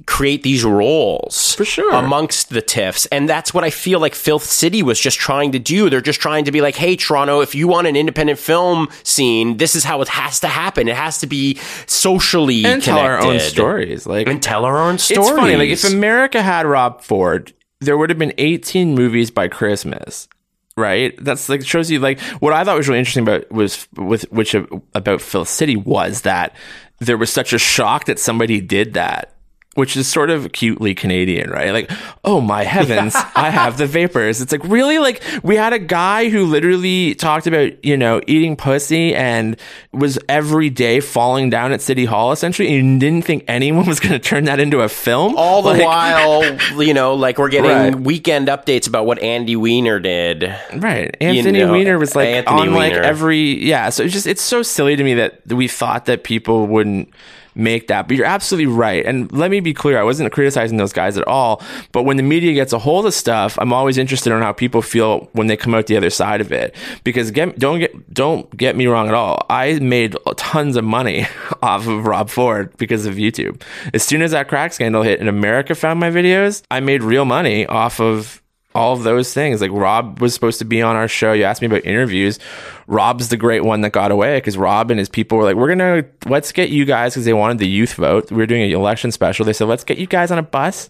[0.06, 1.94] create these roles For sure.
[1.94, 5.60] amongst the TIFFs, and that's what I feel like Filth City was just trying to
[5.60, 5.90] do.
[5.90, 9.57] They're just trying to be like, hey, Toronto, if you want an independent film scene,
[9.57, 10.88] this is how it has to happen.
[10.88, 14.06] It has to be socially and tell our own stories.
[14.06, 15.30] Like and tell our own stories.
[15.30, 15.56] it's funny.
[15.56, 17.53] Like if America had Rob Ford,
[17.84, 20.27] there would have been 18 movies by Christmas.
[20.76, 21.14] right?
[21.23, 24.55] That's like shows you like what I thought was really interesting about was with which
[24.55, 26.55] about Filth City was that
[26.99, 29.32] there was such a shock that somebody did that.
[29.75, 31.71] Which is sort of cutely Canadian, right?
[31.71, 31.89] Like,
[32.23, 34.39] oh my heavens, I have the vapors.
[34.39, 34.99] It's like, really?
[34.99, 39.57] Like, we had a guy who literally talked about, you know, eating pussy and
[39.91, 43.99] was every day falling down at City Hall, essentially, and you didn't think anyone was
[43.99, 45.33] going to turn that into a film?
[45.35, 46.43] All the Like- while,
[46.83, 47.95] you know, like we're getting Right.
[47.95, 50.55] weekend updates about what Andy Weiner did.
[50.75, 51.17] Right.
[51.19, 54.61] Anthony know, Weiner was like Anthony on like every yeah, so it's just it's so
[54.61, 57.09] silly to me that we thought that people wouldn't
[57.55, 58.07] make that.
[58.07, 59.05] But you're absolutely right.
[59.05, 61.61] And let me be clear, I wasn't criticizing those guys at all,
[61.91, 64.81] but when the media gets a hold of stuff, I'm always interested in how people
[64.81, 66.75] feel when they come out the other side of it.
[67.03, 69.45] Because get don't get don't get me wrong at all.
[69.49, 71.27] I made tons of money
[71.61, 73.61] off of Rob Ford because of YouTube.
[73.93, 77.25] As soon as that crack scandal hit and America found my videos, I made real
[77.25, 78.42] money off of
[78.75, 79.61] all of those things.
[79.61, 81.33] Like Rob was supposed to be on our show.
[81.33, 82.39] You asked me about interviews.
[82.87, 85.69] Rob's the great one that got away because Rob and his people were like, "We're
[85.69, 88.31] gonna let's get you guys because they wanted the youth vote.
[88.31, 89.45] We were doing an election special.
[89.45, 90.89] They said let's get you guys on a bus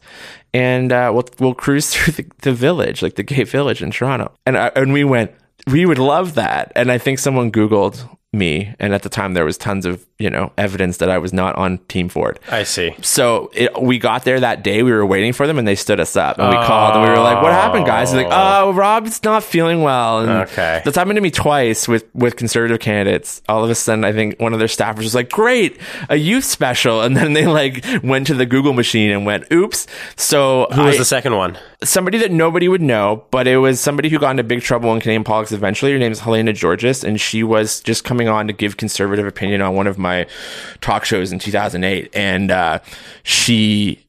[0.53, 4.31] and uh, we'll we'll cruise through the, the village, like the gay village in Toronto."
[4.45, 5.31] And I, and we went,
[5.67, 6.71] we would love that.
[6.75, 10.29] And I think someone Googled me, and at the time there was tons of you
[10.29, 12.39] know evidence that I was not on Team Ford.
[12.49, 12.95] I see.
[13.01, 14.83] So it, we got there that day.
[14.83, 16.39] We were waiting for them, and they stood us up.
[16.39, 16.65] And we oh.
[16.65, 20.19] called, and we were like, "What happened, guys?" They're like, "Oh, Rob's not feeling well."
[20.19, 20.81] And Okay.
[20.83, 23.41] that's happened to me twice with with conservative candidates.
[23.47, 25.79] All of a sudden, I think one of their staffers was like, "Great,
[26.09, 29.85] a youth special," and then they like went to the Google machine and went, "Oops."
[30.15, 31.57] So Who was I- the second one?
[31.83, 35.01] somebody that nobody would know, but it was somebody who got into big trouble in
[35.01, 35.91] Canadian politics eventually.
[35.91, 39.61] Her name is Helena Guergis, and she was just coming on to give conservative opinion
[39.61, 40.27] on one of my
[40.81, 42.79] talk shows in 2008, and uh,
[43.23, 44.05] she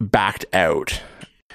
[0.00, 1.00] backed out.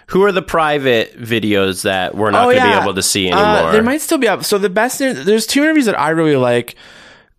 [0.08, 3.38] Who are the private videos that we're not going to be able to see Uh,
[3.56, 3.72] anymore?
[3.72, 4.44] they might still be up.
[4.44, 6.76] So the best, there's two interviews that I really like.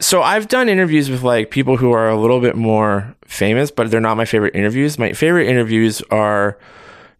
[0.00, 3.90] So I've done interviews with like people who are a little bit more famous, but
[3.90, 4.98] they're not my favorite interviews.
[4.98, 6.58] My favorite interviews are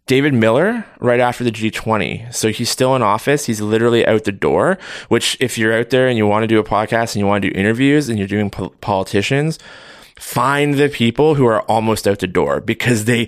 [0.07, 2.33] David Miller right after the G20.
[2.33, 3.45] So he's still in office.
[3.45, 4.77] He's literally out the door,
[5.09, 7.41] which if you're out there and you want to do a podcast and you want
[7.41, 9.57] to do interviews and you're doing po- politicians,
[10.17, 13.27] find the people who are almost out the door because they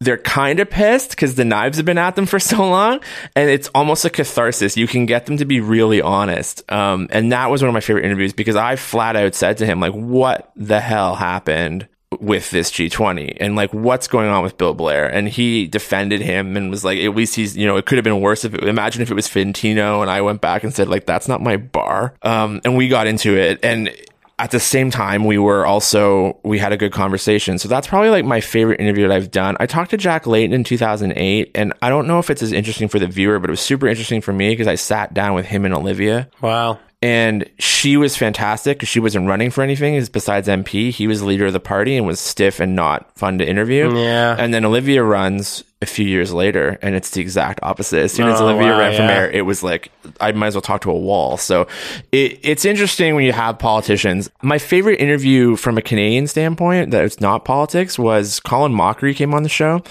[0.00, 3.00] they're kind of pissed because the knives have been at them for so long
[3.36, 7.30] and it's almost a catharsis you can get them to be really honest um, and
[7.30, 9.92] that was one of my favorite interviews because i flat out said to him like
[9.92, 11.86] what the hell happened
[12.22, 15.06] with this G20 and like what's going on with Bill Blair?
[15.06, 18.04] And he defended him and was like at least he's you know it could have
[18.04, 20.00] been worse if it, imagine if it was Fantino.
[20.00, 22.14] And I went back and said like that's not my bar.
[22.22, 23.58] Um and we got into it.
[23.64, 23.94] And
[24.38, 27.58] at the same time we were also we had a good conversation.
[27.58, 29.56] So that's probably like my favorite interview that i've done.
[29.58, 32.88] I talked to jack layton in 2008 and i don't know if it's as interesting
[32.88, 35.46] for the viewer but it was super interesting for me because i sat down with
[35.46, 36.28] him and olivia.
[36.40, 36.78] Wow.
[37.02, 40.90] And she was fantastic because she wasn't running for anything besides MP.
[40.90, 43.94] He was leader of the party and was stiff and not fun to interview.
[43.96, 44.36] Yeah.
[44.38, 48.00] And then Olivia runs a few years later, and it's the exact opposite.
[48.02, 49.06] As soon as Oh, Olivia wow, ran yeah.
[49.06, 49.90] mayor, it was like
[50.20, 51.36] I might as well talk to a wall.
[51.36, 51.66] So
[52.12, 54.30] it, it's interesting when you have politicians.
[54.42, 59.34] My favorite interview from a Canadian standpoint that it's not politics was Colin Mochrie came
[59.34, 59.82] on the show.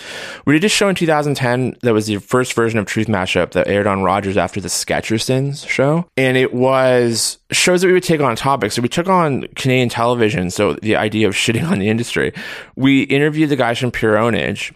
[0.46, 3.68] We did a show in 2010 that was the first version of Truth Mashup that
[3.68, 8.22] aired on Rogers after the Sketchersons show, and it was shows that we would take
[8.22, 8.76] on topics.
[8.76, 10.50] So we took on Canadian television.
[10.50, 12.32] So the idea of shitting on the industry.
[12.76, 14.74] We interviewed the guys from Pure Ownage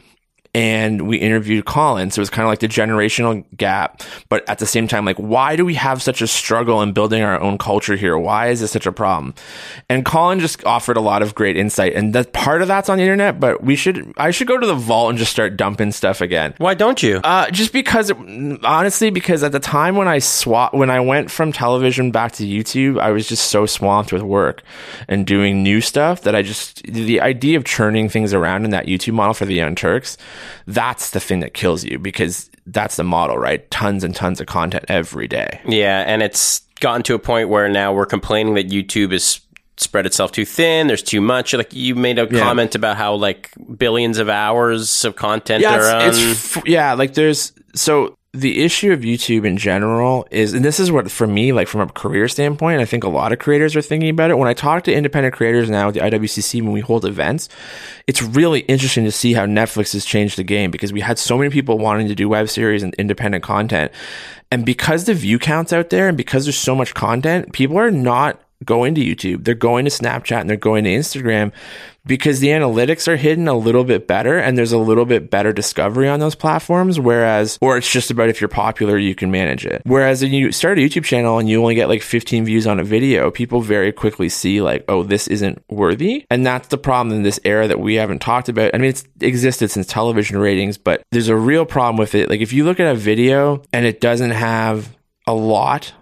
[0.56, 2.12] and we interviewed Colin.
[2.12, 5.18] So it was kind of like the generational gap, but at the same time, like,
[5.18, 8.18] why do we have such a struggle in building our own culture here?
[8.18, 9.34] Why is this such a problem?
[9.90, 13.00] And Colin just offered a lot of great insight, and that part of that's on
[13.00, 13.38] the internet.
[13.38, 16.54] But we should, I should go to the vault and just start dumping stuff again.
[16.58, 17.20] Why don't you?
[17.22, 18.18] Uh, just because, it,
[18.64, 22.48] honestly, because at the time when I swap, when I went from television back to
[22.48, 24.64] YouTube, I was just so swamped with work
[25.10, 28.86] and doing new stuff that I just the idea of churning things around in that
[28.86, 30.18] YouTube model for the Young Turks,
[30.68, 33.70] that's the thing that kills you because that's the model, right?
[33.72, 35.62] Tons and tons of content every day.
[35.68, 39.40] Yeah, and it's gotten to a point where now we're complaining that YouTube is
[39.78, 40.88] spread itself too thin.
[40.88, 41.54] There's too much.
[41.54, 42.40] Like you made a Yeah.
[42.40, 47.14] comment about how like billions of hours of content yeah, it's, it's f- yeah, like
[47.14, 51.52] there's so the issue of YouTube in general is, and this is what for me,
[51.54, 54.38] like from a career standpoint, I think a lot of creators are thinking about it.
[54.38, 57.50] When I talk to independent creators now at the IWCC when we hold events,
[58.08, 61.38] it's really interesting to see how Netflix has changed the game because we had so
[61.38, 63.92] many people wanting to do web series and independent content,
[64.52, 67.92] and because the view counts out there and because there's so much content, people are
[67.92, 71.52] not going to YouTube, they're going to Snapchat, and they're going to Instagram
[72.06, 75.52] because the analytics are hidden a little bit better and there's a little bit better
[75.52, 77.00] discovery on those platforms.
[77.00, 79.82] Whereas, or it's just about if you're popular, you can manage it.
[79.86, 82.80] Whereas when you start a YouTube channel and you only get like 15 views on
[82.80, 86.26] a video, people very quickly see like, oh, this isn't worthy.
[86.30, 88.72] And that's the problem in this era that we haven't talked about.
[88.74, 92.30] I mean, it's existed since television ratings, but there's a real problem with it.
[92.30, 94.96] Like if you look at a video and it doesn't have
[95.28, 95.94] a lot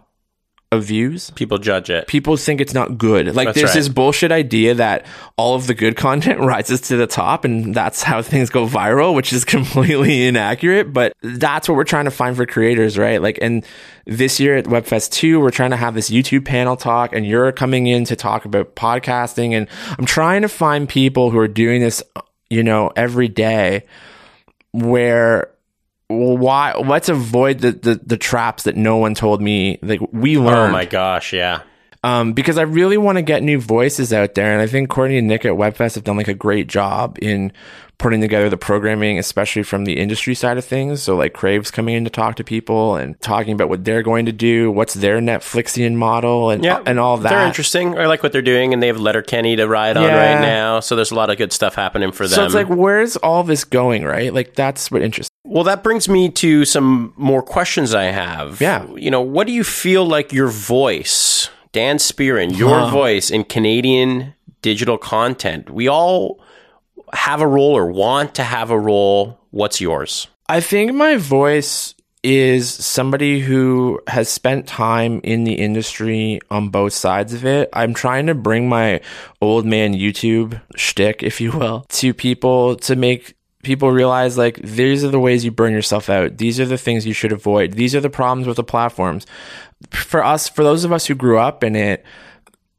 [0.74, 2.08] of views, People judge it.
[2.08, 3.34] people think it's not good.
[3.36, 3.76] Like That's there's right.
[3.76, 5.06] this bullshit idea that
[5.38, 9.16] all of the good content rises to the top and that's how things go viral,
[9.16, 13.22] which is completely inaccurate, but that's what we're trying to find for creators, right?
[13.22, 13.66] Like and
[14.06, 17.52] this year at Webfest 2, we're trying to have this YouTube panel talk and you're
[17.54, 19.68] coming in to talk about podcasting and
[19.98, 22.04] I'm trying to find people who are doing this,
[22.50, 23.86] you know, every day
[24.72, 25.50] where
[26.14, 30.42] why let's avoid the, the the traps that no one told me like we oh
[30.42, 31.62] learned Oh my gosh, yeah.
[32.04, 34.52] Um, because I really want to get new voices out there.
[34.54, 37.52] And I think Courtney and Nick at Webfest have done like a great job in
[38.00, 41.02] putting together the programming, especially from the industry side of things.
[41.02, 44.26] So like Crave's coming in to talk to people and talking about what they're going
[44.26, 47.30] to do, what's their Netflixian model and, Yeah, and all that.
[47.30, 47.98] They're interesting.
[47.98, 50.34] I like what they're doing, and they have Letterkenny to ride on Yeah.
[50.34, 50.80] right now.
[50.82, 52.36] So there's a lot of good stuff happening for them.
[52.36, 54.34] So it's like, where's all this going, right?
[54.34, 58.60] Like that's what interests Well, that brings me to some more questions I have.
[58.60, 58.86] Yeah.
[58.96, 61.33] You know, what do you feel like your voice,
[61.74, 65.72] Dan Spearin, your voice in Canadian digital content?
[65.72, 66.40] We all
[67.12, 69.40] have a role or want to have a role.
[69.50, 70.28] What's yours?
[70.48, 76.94] I think my voice is somebody who has spent time in the industry on both
[76.94, 77.70] sides of it.
[77.74, 79.02] I'm trying to bring my
[79.42, 85.04] old man YouTube shtick, if you will, to people to make people realize like these
[85.04, 86.38] are the ways you burn yourself out.
[86.38, 87.74] These are the things you should avoid.
[87.74, 89.26] These are the problems with the platforms.
[89.92, 92.06] For us, for those of us who grew up in it,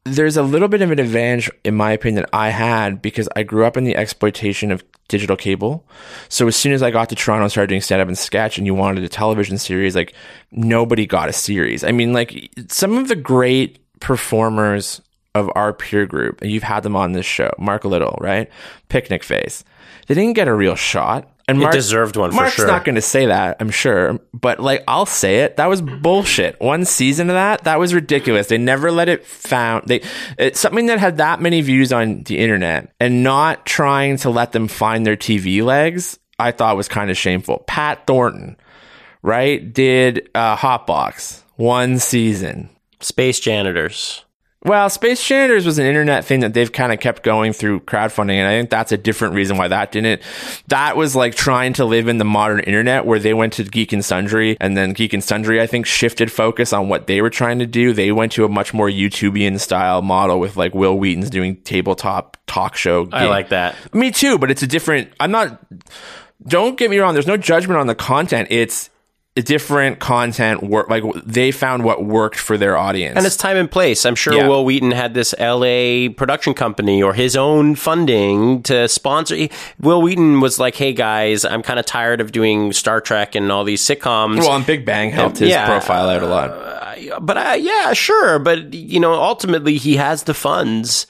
[0.05, 3.43] there's a little bit of an advantage, in my opinion, that I had because I
[3.43, 5.87] grew up in the exploitation of digital cable.
[6.29, 8.59] So as soon as I got to Toronto and started doing stand up and sketch
[8.59, 10.15] and you wanted a television series, like
[10.51, 11.85] nobody got a series.
[11.85, 15.01] I mean, like some of the great performers
[15.35, 18.49] of our peer group, and you've had them on this show, Mark Little, right?
[18.89, 19.65] Picnic Face.
[20.07, 21.29] They didn't get a real shot.
[21.47, 22.67] And Mark deserved one for Mark's sure.
[22.67, 25.57] not going to say that, I'm sure, but like I'll say it.
[25.57, 26.59] That was bullshit.
[26.59, 28.47] One season of that, that was ridiculous.
[28.47, 29.87] They never let it found.
[29.87, 30.01] They
[30.39, 34.53] it's something that had that many views on the internet and not trying to let
[34.53, 36.19] them find their TV legs.
[36.39, 37.65] I thought was kind of shameful.
[37.67, 38.57] Pat Thornton,
[39.23, 42.71] right, did uh, Hotbox one season.
[43.01, 44.24] Space janitors.
[44.65, 48.37] Well, Space Janitors was an internet thing that they've kind of kept going through crowdfunding,
[48.37, 50.23] and I think that's a different reason why that didn't.
[50.69, 53.93] That was like trying to live in the modern internet where they went to Geek
[53.93, 57.29] and Sundry, and then Geek and Sundry, I think, shifted focus on what they were
[57.29, 57.93] trying to do.
[57.93, 62.39] They went to a much more YouTubian style model with like Wil Wheaton's doing tabletop
[62.47, 63.07] talk show.
[63.13, 63.77] I like that.
[63.95, 65.13] Me too, but it's a different.
[65.21, 65.61] I'm not.
[66.47, 67.13] Don't get me wrong.
[67.13, 68.49] There's no judgment on the content.
[68.51, 68.89] It's
[69.43, 70.89] different content work.
[70.89, 73.17] Like they found what worked for their audience.
[73.17, 74.07] And it's time and place.
[74.07, 74.47] I'm sure Yeah.
[74.49, 79.37] Wil Wheaton had this LA production company or his own funding to sponsor.
[79.81, 83.51] Wil Wheaton was like, "Hey guys, I'm kind of tired of doing Star Trek and
[83.51, 85.67] all these sitcoms." Well, and Big Bang helped his Yeah.
[85.67, 86.51] profile out a lot.
[87.21, 88.39] but uh, yeah, sure.
[88.39, 91.07] But you know, ultimately, he has the funds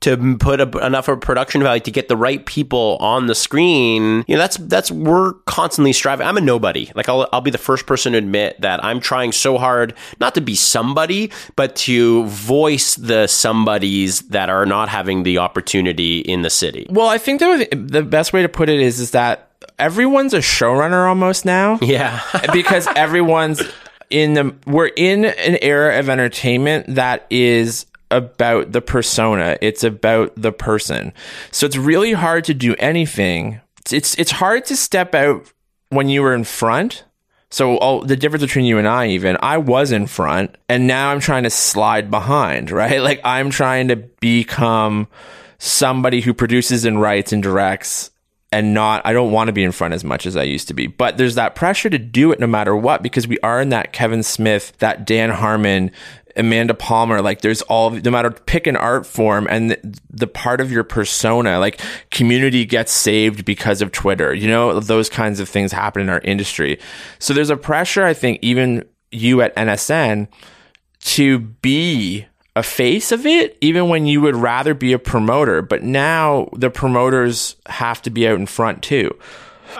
[0.00, 4.24] to put a, enough of production value to get the right people on the screen.
[4.26, 6.26] You know, that's that's we're constantly striving.
[6.26, 6.90] I'm a nobody.
[6.94, 10.34] Like I'll I'll be the first person to admit that I'm trying so hard not
[10.34, 16.42] to be somebody, but to voice the somebodies that are not having the opportunity in
[16.42, 16.86] the city.
[16.90, 20.38] Well, I think the the best way to put it is is that everyone's a
[20.38, 22.20] showrunner almost now Yeah.
[22.52, 23.62] because everyone's
[24.10, 29.58] in the we're in an era of entertainment that is about the persona.
[29.60, 31.12] It's about the person.
[31.50, 33.60] So it's really hard to do anything.
[33.80, 35.52] It's it's, it's hard to step out
[35.90, 37.04] when you were in front.
[37.50, 41.10] So oh, the difference between you and I, even I was in front, and now
[41.10, 43.00] I'm trying to slide behind, right?
[43.00, 45.08] Like I'm trying to become
[45.58, 48.10] somebody who produces and writes and directs
[48.50, 50.74] and not I don't want to be in front as much as I used to
[50.74, 50.86] be.
[50.86, 53.92] But there's that pressure to do it no matter what because we are in that
[53.92, 55.90] Kevin Smith, that Dan Harmon,
[56.38, 60.60] Amanda Palmer, like there's all no matter pick an art form and the, the part
[60.60, 64.32] of your persona, like community gets saved because of Twitter.
[64.32, 66.78] You know, those kinds of things happen in our industry.
[67.18, 70.28] So there's a pressure I think even you at NSN
[71.00, 75.62] to be a face of it, even when you would rather be a promoter.
[75.62, 79.16] But now the promoters have to be out in front too.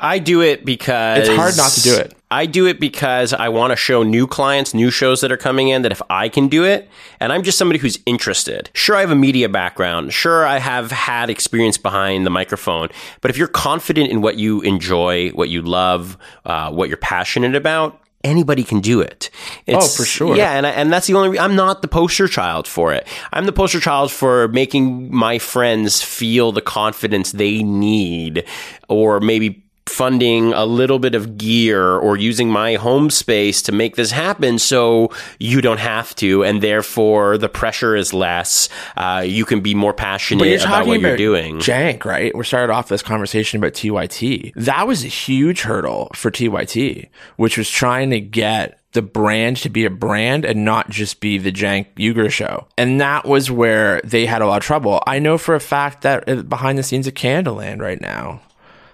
[0.01, 2.15] I do it because It's hard not to do it.
[2.31, 5.69] I do it because I want to show new clients, new shows that are coming
[5.69, 6.89] in that if I can do it,
[7.21, 8.69] and I'm just somebody who's interested.
[8.75, 10.13] Sure, I have a media background.
[10.13, 12.91] Sure, I have had experience behind the microphone.
[13.23, 17.55] But if you're confident in what you enjoy, what you love, uh, what you're passionate
[17.55, 19.31] about, anybody can do it.
[19.67, 20.37] It's, Oh, for sure.
[20.37, 21.31] Yeah, and I, and that's the only.
[21.31, 23.07] Re- I'm not the poster child for it.
[23.33, 28.45] I'm the poster child for making my friends feel the confidence they need,
[28.89, 33.97] or maybe funding a little bit of gear or using my home space to make
[33.97, 39.45] this happen so you don't have to and therefore the pressure is less uh, you
[39.45, 42.35] can be more passionate about what you're doing Cenk, right?
[42.37, 44.53] We started off this conversation about TYT.
[44.55, 49.69] That was a huge hurdle for TYT, which was trying to get the brand to
[49.69, 52.67] be a brand and not just be the Cenk Uygur show.
[52.77, 55.03] And that was where they had a lot of trouble.
[55.07, 58.41] I know for a fact that uh, behind the scenes of Canadaland right now,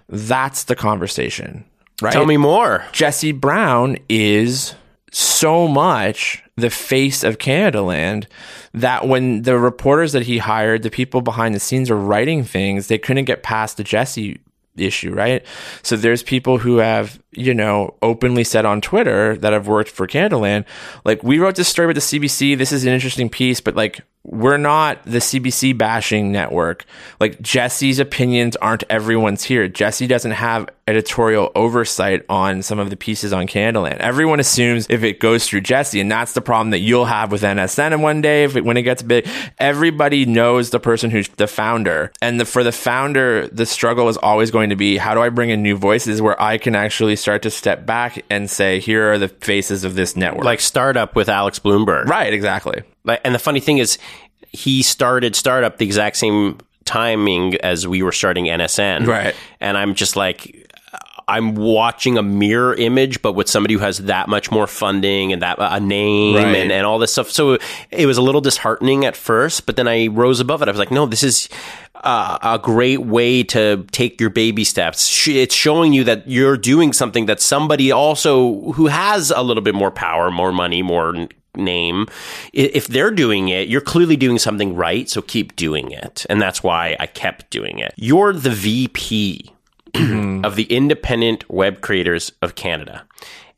[0.09, 1.65] that's the conversation,
[2.03, 2.13] right?
[2.13, 4.75] tell me more Jesse Brown is
[5.11, 8.27] so much the face of Canadaland
[8.73, 12.89] that when the reporters that he hired, the people behind the scenes are writing things,
[12.89, 14.41] they couldn't get past the Jesse
[14.77, 15.45] issue, right?
[15.83, 20.07] So there's people who have, you know, openly said on Twitter that I've worked for
[20.07, 20.65] Canadaland,
[21.05, 22.57] like, we wrote this story with the CBC.
[22.57, 26.87] This is an interesting piece, but like, we're not the CBC bashing network.
[27.21, 29.69] Like Jesse's opinions aren't everyone's here.
[29.69, 33.99] Jesse doesn't have editorial oversight on some of the pieces on Canadaland.
[33.99, 37.43] Everyone assumes if it goes through Jesse, and that's the problem that you'll have with
[37.43, 37.93] NSN.
[37.93, 39.27] And one day, if it, when it gets big,
[39.59, 42.13] everybody knows the person who's the founder.
[42.21, 45.29] And the, for the founder, the struggle is always going to be how do I
[45.29, 49.11] bring in new voices where I can actually start to step back and say, here
[49.11, 50.45] are the faces of this network.
[50.45, 52.83] like startup with alex blumberg right, exactly.
[53.05, 53.99] Like, and the funny thing is,
[54.53, 59.07] he started startup the exact same timing as we were starting NSN.
[59.07, 59.35] Right.
[59.59, 60.64] And I'm just like,
[61.29, 65.43] I'm watching a mirror image, but with somebody who has that much more funding and
[65.43, 66.57] that a name Right.
[66.57, 67.31] and, and all this stuff.
[67.31, 67.59] So
[67.91, 70.69] it was a little disheartening at first, but then I rose above it.
[70.69, 71.49] I was like, no, this is
[71.97, 75.27] uh, a great way to take your baby steps.
[75.27, 79.75] It's showing you that you're doing something that somebody also who has a little bit
[79.75, 82.07] more power, more money, more name,
[82.53, 85.09] if they're doing it, you're clearly doing something right.
[85.09, 86.27] So keep doing it.
[86.29, 87.95] And that's why I kept doing it.
[87.97, 89.53] You're the VP
[89.95, 93.07] of the Independent Web Creators of Canada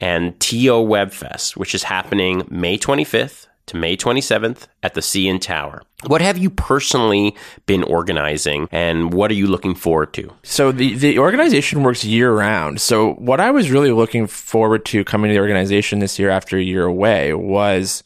[0.00, 5.82] and TO Webfest, which is happening May 25th to May 27th at the CN Tower.
[6.06, 7.34] What have you personally
[7.66, 10.32] been organizing and what are you looking forward to?
[10.44, 12.80] So the, the organization works year round.
[12.80, 16.56] So what I was really looking forward to coming to the organization this year after
[16.56, 18.04] a year away was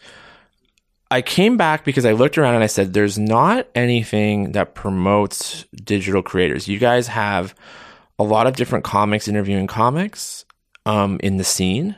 [1.11, 5.65] I came back because I looked around and I said, there's not anything that promotes
[5.85, 6.69] digital creators.
[6.69, 7.55] You guys have
[8.21, 10.45] a lot of different comics interviewing comics
[10.85, 11.97] um, in the scene.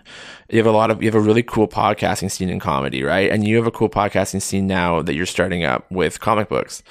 [0.52, 3.30] You have a lot of you have a really cool podcasting scene in comedy, right?
[3.30, 6.82] And you have a cool podcasting scene now that you're starting up with comic books,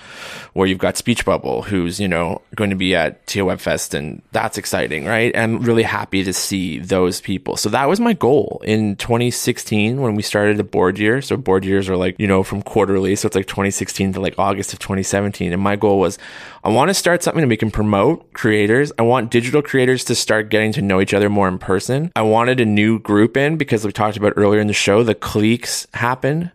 [0.53, 3.93] where you've got Speech Bubble, who's you know going to be at TO Web Fest,
[3.93, 5.31] and that's exciting, right?
[5.35, 7.55] And I'm really happy to see those people.
[7.55, 11.21] So that was my goal in 2016 when we started the board year.
[11.21, 14.39] So board years are like you know from quarterly, so it's like 2016 to like
[14.39, 16.17] August of 2017, and my goal was
[16.63, 18.91] I want to start something that we can promote creators.
[18.97, 22.11] I want digital creators to start getting to know each other more in person.
[22.15, 25.15] I wanted a new group in because we talked about earlier in the show, the
[25.15, 26.51] cliques happen.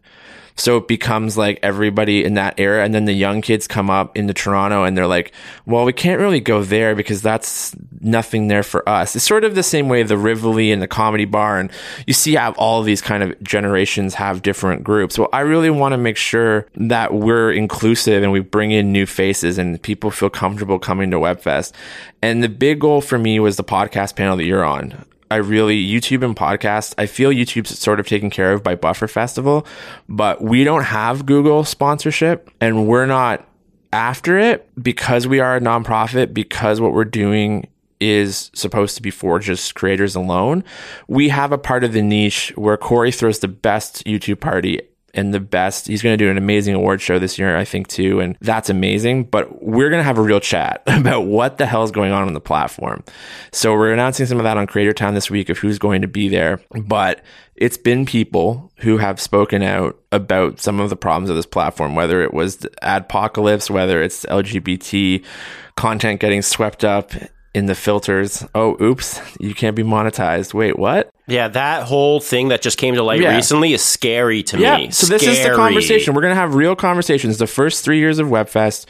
[0.58, 2.82] So it becomes like everybody in that era.
[2.82, 5.32] And then the young kids come up into Toronto and they're like,
[5.66, 9.14] well, we can't really go there because that's nothing there for us.
[9.14, 11.60] It's sort of the same way the Rivoli and the comedy bar.
[11.60, 11.70] And
[12.06, 15.18] you see how all these kind of generations have different groups.
[15.18, 19.04] Well, I really want to make sure that we're inclusive and we bring in new
[19.04, 21.72] faces and people feel comfortable coming to WebFest.
[22.22, 25.04] And the big goal for me was the podcast panel that you're on.
[25.30, 26.94] I really YouTube and podcast.
[26.98, 29.66] I feel YouTube's sort of taken care of by Buffer Festival,
[30.08, 33.46] but we don't have Google sponsorship and we're not
[33.92, 37.66] after it because we are a nonprofit because what we're doing
[37.98, 40.62] is supposed to be for just creators alone.
[41.08, 44.80] We have a part of the niche where Corey throws the best YouTube party
[45.16, 45.86] and the best.
[45.88, 48.20] He's going to do an amazing award show this year, I think, too.
[48.20, 49.24] And that's amazing.
[49.24, 52.26] But we're going to have a real chat about what the hell is going on
[52.26, 53.02] on the platform.
[53.52, 56.08] So we're announcing some of that on Creator Town this week of who's going to
[56.08, 56.60] be there.
[56.84, 57.22] But
[57.56, 61.94] it's been people who have spoken out about some of the problems of this platform,
[61.94, 65.24] whether it was the adpocalypse, whether it's LGBT
[65.76, 67.12] content getting swept up
[67.56, 68.44] in the filters.
[68.54, 70.52] Oh, oops, you can't be monetized.
[70.52, 71.10] Wait, what?
[71.26, 73.34] Yeah, that whole thing that just came to light Yeah.
[73.34, 74.76] recently is scary to Yeah.
[74.76, 74.90] me.
[74.90, 76.14] So this is the conversation.
[76.14, 77.38] We're gonna have real conversations.
[77.38, 78.86] The first three years of WebFest,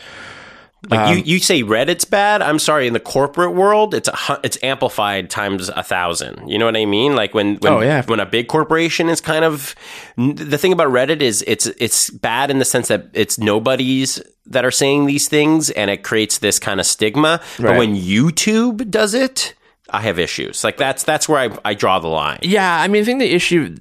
[0.90, 2.42] Like Um, you, you say Reddit's bad.
[2.42, 2.86] I'm sorry.
[2.86, 6.48] In the corporate world, it's a, it's amplified times a thousand.
[6.48, 7.16] You know what I mean?
[7.16, 8.02] Like when when Oh, yeah.
[8.06, 9.74] when a big corporation is kind of
[10.16, 14.64] the thing about Reddit is it's it's bad in the sense that it's nobody's that
[14.64, 17.40] are saying these things, and it creates this kind of stigma.
[17.58, 19.54] But when YouTube does it,
[19.90, 20.64] I have issues.
[20.64, 22.40] Like that's that's where I, I draw the line.
[22.42, 23.76] Yeah, I mean, I think the issue.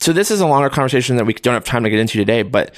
[0.00, 2.42] So this is a longer conversation that we don't have time to get into today,
[2.42, 2.74] but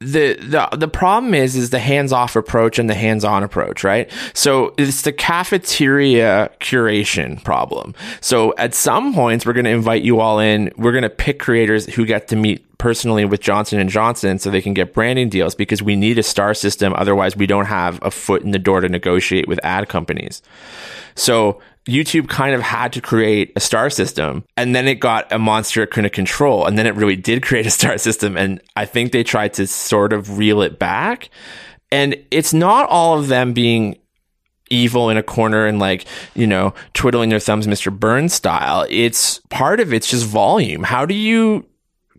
[0.00, 3.84] the the the problem is is the hands off approach and the hands on approach,
[3.84, 4.10] right?
[4.32, 7.94] So it's the cafeteria curation problem.
[8.22, 10.72] So at some points we're going to invite you all in.
[10.78, 14.50] We're going to pick creators who get to meet personally with Johnson and Johnson so
[14.50, 17.98] they can get branding deals because we need a star system otherwise we don't have
[18.02, 20.40] a foot in the door to negotiate with ad companies.
[21.14, 25.38] So YouTube kind of had to create a star system and then it got a
[25.38, 26.66] monster it couldn't control.
[26.66, 28.36] And then it really did create a star system.
[28.36, 31.30] And I think they tried to sort of reel it back.
[31.92, 33.98] And it's not all of them being
[34.70, 37.96] evil in a corner and like, you know, twiddling their thumbs, Mr.
[37.96, 38.86] Burns style.
[38.88, 40.84] It's part of it's just volume.
[40.84, 41.66] How do you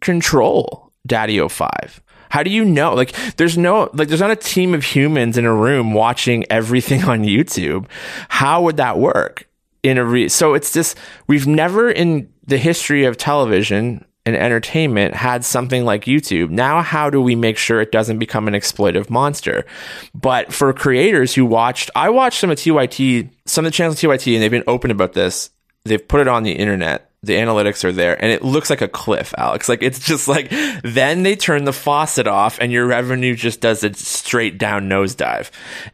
[0.02, 2.00] control DaddyOFive?
[2.30, 2.94] How do you know?
[2.94, 7.04] Like, there's no, like, there's not a team of humans in a room watching everything
[7.06, 7.88] on YouTube.
[8.30, 9.48] How would that work
[9.84, 10.98] in a re, so it's just,
[11.28, 16.50] we've never in the history of television and entertainment had something like YouTube.
[16.50, 19.66] Now, how do we make sure it doesn't become an exploitive monster?
[20.14, 24.10] But for creators who watched, I watched some of TYT, some of the channels of
[24.10, 25.50] TYT, and they've been open about this.
[25.86, 27.10] They've put it on the internet.
[27.24, 29.70] The analytics are there and it looks like a cliff, Alex.
[29.70, 30.52] Like it's just like,
[30.84, 35.52] then they turn the faucet off and your revenue just does a straight down nosedive.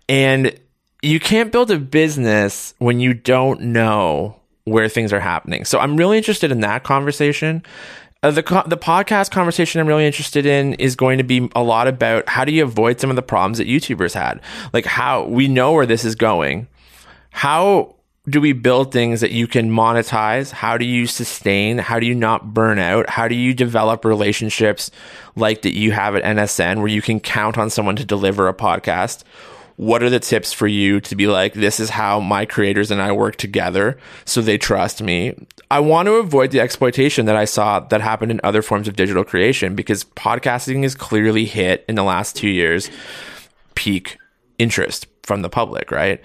[0.08, 0.58] And
[1.02, 5.64] you can't build a business when you don't know where things are happening.
[5.64, 7.64] So I'm really interested in that conversation.
[8.24, 11.62] Uh, the co- the podcast conversation I'm really interested in is going to be a
[11.62, 14.42] lot about how do you avoid some of the problems that YouTubers had.
[14.74, 16.68] Like how we know where this is going.
[17.30, 17.96] How
[18.28, 20.52] do we build things that you can monetize?
[20.52, 21.78] How do you sustain?
[21.78, 23.10] How do you not burn out?
[23.10, 24.92] How do you develop relationships
[25.36, 28.54] like that you have at NSN where you can count on someone to deliver a
[28.54, 29.24] podcast?
[29.78, 33.02] What are the tips for you to be like, this is how my creators and
[33.02, 35.48] I work together so they trust me?
[35.70, 38.96] I want to avoid the exploitation that I saw that happened in other forms of
[38.96, 42.90] digital creation because podcasting has clearly hit in the last two years
[43.76, 44.18] peak
[44.58, 46.22] interest from the public, right?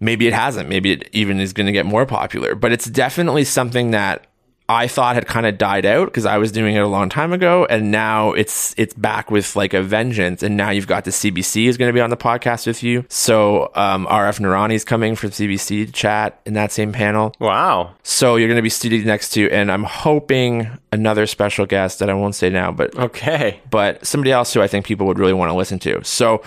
[0.00, 0.68] Maybe it hasn't.
[0.68, 4.26] Maybe it even is going to get more popular, but it's definitely something that
[4.66, 7.34] I thought had kind of died out because I was doing it a long time
[7.34, 10.42] ago, and now it's it's back with like a vengeance.
[10.42, 13.04] And now you've got the CBC is going to be on the podcast with you.
[13.10, 17.34] So um, Arif Noorani is coming from CBC to chat in that same panel.
[17.38, 17.94] Wow.
[18.04, 22.08] So you're going to be seated next to, and I'm hoping another special guest that
[22.08, 23.60] I won't say now, but Okay.
[23.68, 26.02] but somebody else who I think people would really want to listen to.
[26.04, 26.42] So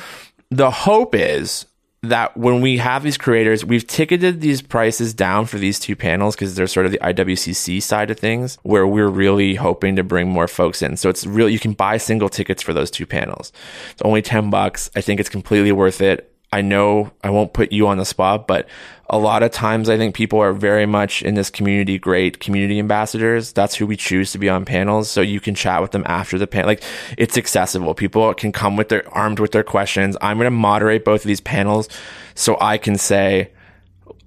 [0.50, 1.67] the hope is
[2.04, 6.36] that when we have these creators, we've ticketed these prices down for these two panels
[6.36, 10.30] because they're sort of the IWCC side of things where we're really hoping to bring
[10.30, 10.96] more folks in.
[10.96, 13.52] So it's really, you can buy single tickets for those two panels.
[13.92, 14.92] It's only 10 bucks.
[14.96, 16.32] I think it's completely worth it.
[16.52, 18.68] I know I won't put you on the spot, but
[19.10, 22.80] a lot of times I think people are very much in this community great community
[22.80, 23.52] ambassadors.
[23.52, 25.10] That's who we choose to be on panels.
[25.10, 26.68] So you can chat with them after the panel.
[26.68, 26.84] Like
[27.18, 27.94] it's accessible.
[27.94, 30.16] People can come with their armed with their questions.
[30.22, 31.90] I'm going to moderate both of these panels
[32.36, 33.52] so I can say,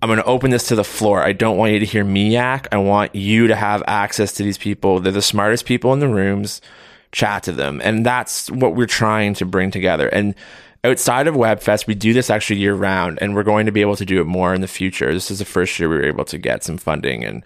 [0.03, 1.23] I'm going to open this to the floor.
[1.23, 2.69] I don't want you to hear me yak.
[2.73, 5.01] I want you to have access to these people.
[5.01, 6.63] They're the smartest people in the rooms.
[7.13, 7.81] Chat to them.
[7.85, 10.09] And that's what we're trying to bring together.
[10.09, 10.35] And
[10.85, 13.97] outside of WebFest, we do this actually year round, and we're going to be able
[13.97, 15.13] to do it more in the future.
[15.13, 17.43] This is the first year we were able to get some funding and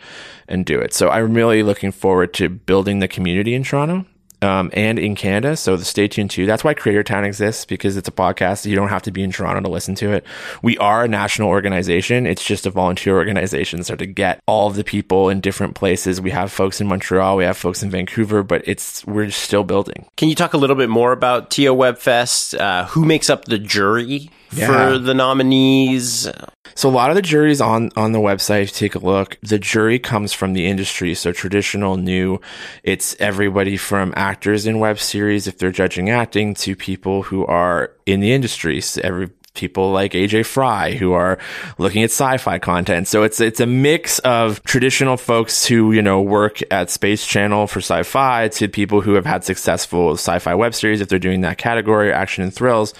[0.48, 0.94] and do it.
[0.94, 4.06] So I'm really looking forward to building the community in Toronto.
[4.44, 6.44] Um, and in Canada, so stay tuned too.
[6.44, 8.66] That's why Creator Town exists because it's a podcast.
[8.66, 10.24] You don't have to be in Toronto to listen to it.
[10.62, 12.26] We are a national organization.
[12.26, 13.82] It's just a volunteer organization.
[13.84, 17.38] So to get all of the people in different places, we have folks in Montreal,
[17.38, 20.06] we have folks in Vancouver, but it's we're still building.
[20.16, 22.58] Can you talk a little bit more about TO Webfest?
[22.58, 24.90] Uh, who makes up the jury Yeah.
[24.90, 26.28] for the nominees?
[26.76, 29.38] So a lot of the juries on on the website, if you take a look,
[29.42, 31.14] the jury comes from the industry.
[31.14, 32.40] So traditional, new,
[32.82, 37.92] it's everybody from actors in web series, if they're judging acting, to people who are
[38.06, 38.80] in the industry.
[38.80, 41.38] So every people like AJ Fry who are
[41.78, 43.06] looking at sci-fi content.
[43.06, 47.68] So it's it's a mix of traditional folks who, you know, work at Space Channel
[47.68, 51.58] for sci-fi to people who have had successful sci-fi web series if they're doing that
[51.58, 52.94] category, action and thrills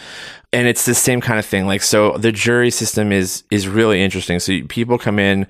[0.55, 4.03] and it's the same kind of thing like so the jury system is is really
[4.03, 5.47] interesting so people come in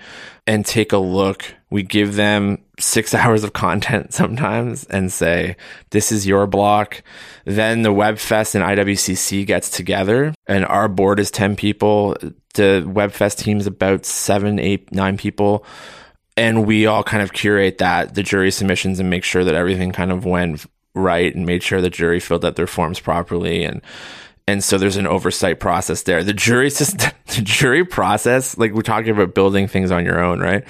[0.47, 5.57] and take a look We give them six hours of content sometimes and say,
[5.91, 7.03] this is your block.
[7.45, 12.17] Then the WebFest and IWCC gets together and our board is 10 people.
[12.55, 15.65] The WebFest team is about seven, eight, nine people.
[16.37, 19.93] And we all kind of curate that, the jury submissions and make sure that everything
[19.93, 23.83] kind of went right and made sure the jury filled out their forms properly and
[24.47, 26.23] and so there's an oversight process there.
[26.23, 30.41] The jury system, the jury process, like we're talking about building things on your own,
[30.41, 30.65] right?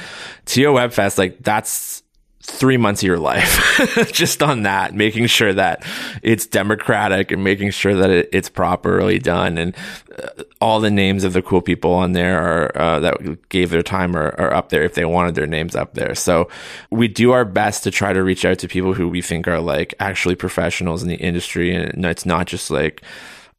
[0.44, 2.02] TO Webfest, like that's
[2.46, 3.80] three months of your life
[4.12, 5.82] just on that, making sure that
[6.22, 9.56] it's democratic and making sure that it, it's properly done.
[9.56, 9.74] And
[10.22, 13.82] uh, all the names of the cool people on there are, uh, that gave their
[13.82, 16.14] time are, are up there if they wanted their names up there.
[16.14, 16.48] So
[16.90, 19.60] we do our best to try to reach out to people who we think are
[19.60, 21.74] like actually professionals in the industry.
[21.74, 23.02] And it's not just like,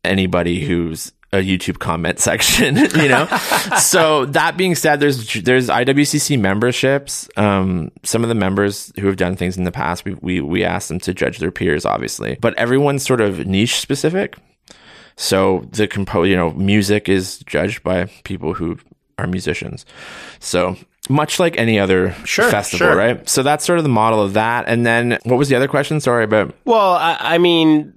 [0.06, 3.26] anybody who's a YouTube comment section, you know.
[3.80, 7.28] so that being said, there's there's IWCC memberships.
[7.36, 10.64] Um, some of the members who have done things in the past, we we we
[10.64, 14.38] ask them to judge their peers, obviously, but everyone's sort of niche specific.
[15.18, 18.78] So the compo, you know, music is judged by people who
[19.18, 19.86] are musicians.
[20.40, 20.76] So
[21.10, 22.96] much like any other Sure, festival, sure.
[22.98, 23.30] right?
[23.30, 24.66] So that's sort of the model of that.
[24.68, 26.00] And then what was the other question?
[26.02, 26.54] Sorry about.
[26.66, 27.94] Well, I, I mean,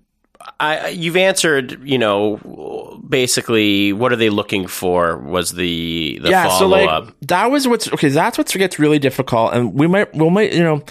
[0.60, 1.80] I, you've answered.
[1.82, 5.18] You know, basically, what are they looking for?
[5.18, 7.14] Was the the yeah, so like up?
[7.22, 8.08] that was what's okay.
[8.08, 10.82] That's what gets really difficult, and we might, we might, you know,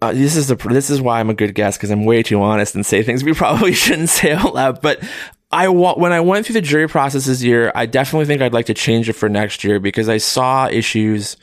[0.00, 2.40] uh, this is the this is why I'm a good guest because I'm way too
[2.42, 4.80] honest and say things we probably shouldn't say out loud.
[4.80, 5.02] But
[5.50, 8.52] I wa- when I went through the jury process this year, I definitely think I'd
[8.52, 11.36] like to change it for next year because I saw issues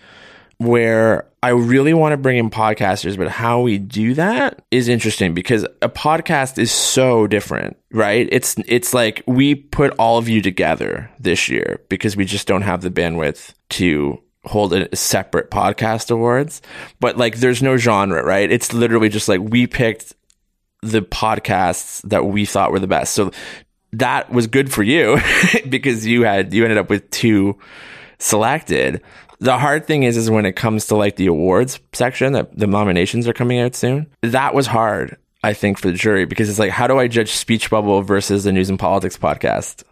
[0.62, 5.34] where I really want to bring in podcasters, but how we do that is interesting
[5.34, 8.28] because a podcast is so different, right?
[8.32, 12.62] It's it's like we put all of you together this year because we just don't
[12.62, 16.62] have the bandwidth to hold a separate podcast awards.
[17.00, 18.52] But like there's no genre, right?
[18.52, 20.14] It's literally just like we picked
[20.84, 23.14] the podcasts that we thought were the best.
[23.14, 23.32] So
[23.94, 25.20] that was good for you
[25.70, 27.58] because you had you ended up with two
[28.20, 29.02] selected.
[29.42, 32.68] The hard thing is is when it comes to like the awards section that the
[32.68, 34.08] nominations are coming out soon.
[34.22, 37.32] That was hard, I think, for the jury because it's like how do I judge
[37.32, 39.84] Speech Bubble versus the News and Politics podcast?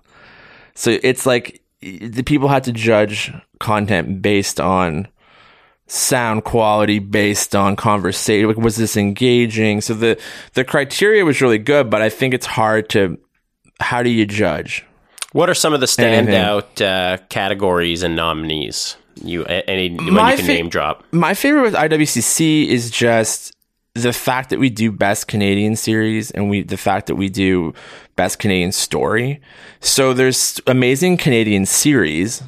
[0.75, 5.07] So it's like the people had to judge content based on
[5.87, 10.15] sound quality based on conversation like was this engaging so the
[10.53, 13.17] the criteria was really good but i think it's hard to
[13.79, 14.85] how do you judge
[15.31, 18.97] What are some of the standout uh, categories and nominees?
[19.23, 21.03] You any when My you can fa- name drop?
[21.11, 23.53] my favorite with IWCC is just
[23.95, 27.73] the fact that we do best Canadian series and we the fact that we do
[28.15, 29.41] best Canadian story.
[29.81, 32.43] So there's amazing Canadian series,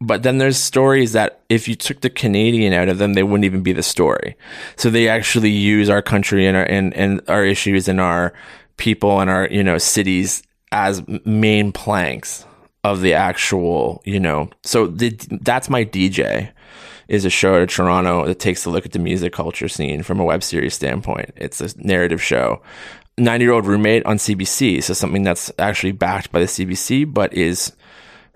[0.00, 3.44] but then there's stories that if you took the Canadian out of them, they wouldn't
[3.44, 4.36] even be the story.
[4.76, 8.32] So they actually use our country and our and, and our issues and our
[8.78, 10.42] people and our you know cities
[10.72, 12.44] as main planks
[12.90, 14.48] of the actual you know.
[14.62, 15.10] So the,
[15.42, 16.50] that's my DJ
[17.08, 20.02] is a show out of Toronto that takes a look at the music culture scene
[20.02, 21.30] from a web series standpoint.
[21.36, 22.62] It's a narrative show.
[23.18, 24.82] 90 year old roommate on CBC.
[24.82, 27.72] So something that's actually backed by the CBC, but is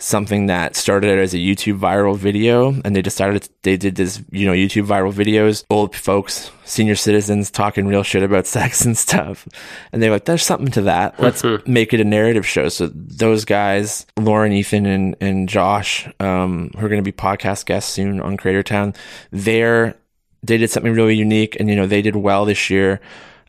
[0.00, 2.74] something that started as a YouTube viral video.
[2.84, 7.50] And they decided they did this, you know, YouTube viral videos, old folks, senior citizens
[7.50, 9.46] talking real shit about sex and stuff.
[9.92, 11.20] And they're like, there's something to that.
[11.20, 12.68] Let's make it a narrative show.
[12.68, 17.66] So those guys, Lauren, Ethan, and, and Josh, um, who are going to be podcast
[17.66, 18.94] guests soon on Creator Town,
[19.30, 19.96] they're,
[20.42, 23.00] they did something really unique and, you know, they did well this year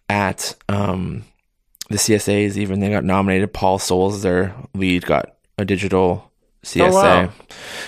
[0.09, 1.23] at, um,
[1.89, 3.51] the CSAs even they got nominated.
[3.51, 6.30] Paul Soles, their lead, got a digital
[6.63, 6.89] CSA.
[6.89, 7.31] Oh, wow.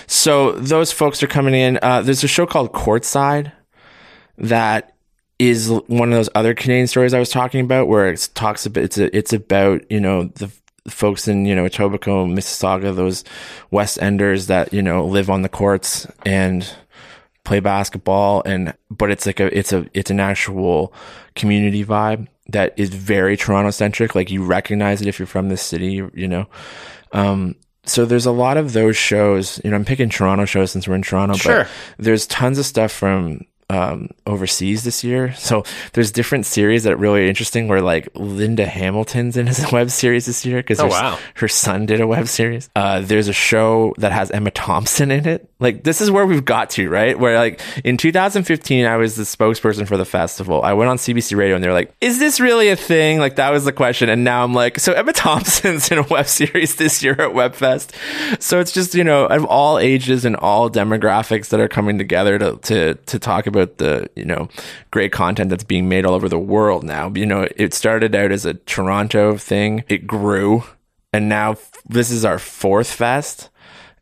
[0.06, 1.78] So those folks are coming in.
[1.80, 3.52] Uh, there's a show called Courtside
[4.38, 4.94] that
[5.38, 8.84] is one of those other Canadian stories I was talking about, where it talks about
[8.84, 10.50] it's a, it's about you know the
[10.88, 13.24] folks in you know Etobicoke, Mississauga, those
[13.70, 16.68] West Enders that you know live on the courts and
[17.44, 20.94] play basketball and but it's like a it's a it's an actual
[21.36, 25.60] community vibe that is very Toronto centric like you recognize it if you're from this
[25.60, 26.46] city you, you know
[27.12, 27.54] um
[27.86, 30.94] so there's a lot of those shows you know I'm picking Toronto shows since we're
[30.94, 31.66] in Toronto Sure.
[31.96, 35.32] but there's tons of stuff from um, overseas this year.
[35.34, 39.90] So there's different series that are really interesting where like Linda Hamilton's in a web
[39.90, 41.18] series this year because Oh, her, wow.
[41.36, 42.68] her son did a web series.
[42.76, 45.48] Uh, there's a show that has Emma Thompson in it.
[45.60, 47.18] Like this is where we've got to, right?
[47.18, 50.62] Where like in 2015, I was the spokesperson for the festival.
[50.62, 53.18] I went on CBC radio and they're like, is this really a thing?
[53.18, 54.08] Like that was the question.
[54.10, 58.42] And now I'm like, so Emma Thompson's in a web series this year at WebFest.
[58.42, 62.38] So it's just, you know, of all ages and all demographics that are coming together
[62.38, 64.48] to, to, to talk about the, you know,
[64.90, 67.12] great content that's being made all over the world now.
[67.14, 69.84] You know, it started out as a Toronto thing.
[69.88, 70.64] It grew
[71.12, 71.56] and now
[71.88, 73.48] this is our fourth fest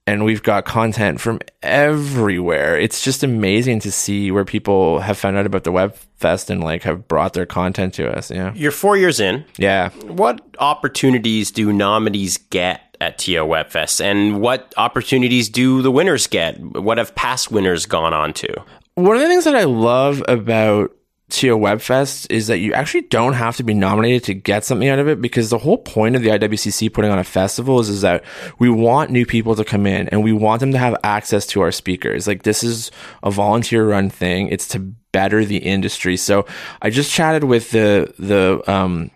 [0.07, 2.79] and we've got content from everywhere.
[2.79, 6.63] It's just amazing to see where people have found out about the web fest and
[6.63, 8.31] like have brought their content to us.
[8.31, 8.53] Yeah.
[8.55, 9.45] You're four years in.
[9.59, 9.91] Yeah.
[9.91, 16.61] What opportunities do nominees get at TO Webfest, and what opportunities do the winners get?
[16.61, 18.65] What have past winners gone on to?
[18.95, 20.95] One of the things that I love about
[21.31, 24.99] TO Webfest is that you actually don't have to be nominated to get something out
[24.99, 28.03] of it because the whole point of the IWCC putting on a festival is, is
[28.03, 28.23] that
[28.59, 31.63] we want new people to come in and we want them to have access to
[31.63, 32.27] our speakers.
[32.27, 32.91] Like this is
[33.23, 34.49] a volunteer run thing.
[34.49, 36.19] It's to better the industry.
[36.19, 36.45] So
[36.83, 39.11] I just chatted with the, the, um,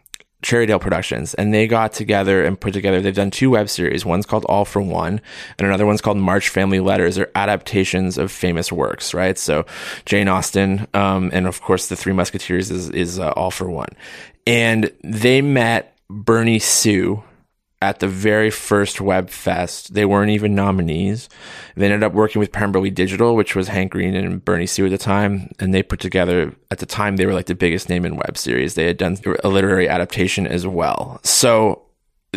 [0.47, 3.01] Cherrydale Productions, and they got together and put together.
[3.01, 4.07] They've done two web series.
[4.07, 5.21] One's called All for One,
[5.59, 7.17] and another one's called March Family Letters.
[7.17, 9.37] They're adaptations of famous works, right?
[9.37, 9.67] So
[10.05, 13.89] Jane Austen, um, and of course the Three Musketeers is is uh, All for One,
[14.47, 17.25] and they met Bernie Su
[17.83, 19.95] at the very first web fest.
[19.95, 21.29] They weren't even nominees.
[21.77, 24.91] They ended up working with Pemberley Digital, which was Hank Green and Bernie Su at
[24.91, 25.51] the time.
[25.59, 28.39] And they put together, at the time, they were like the biggest name in web
[28.39, 28.75] series.
[28.75, 31.21] They had done a literary adaptation as well.
[31.23, 31.86] So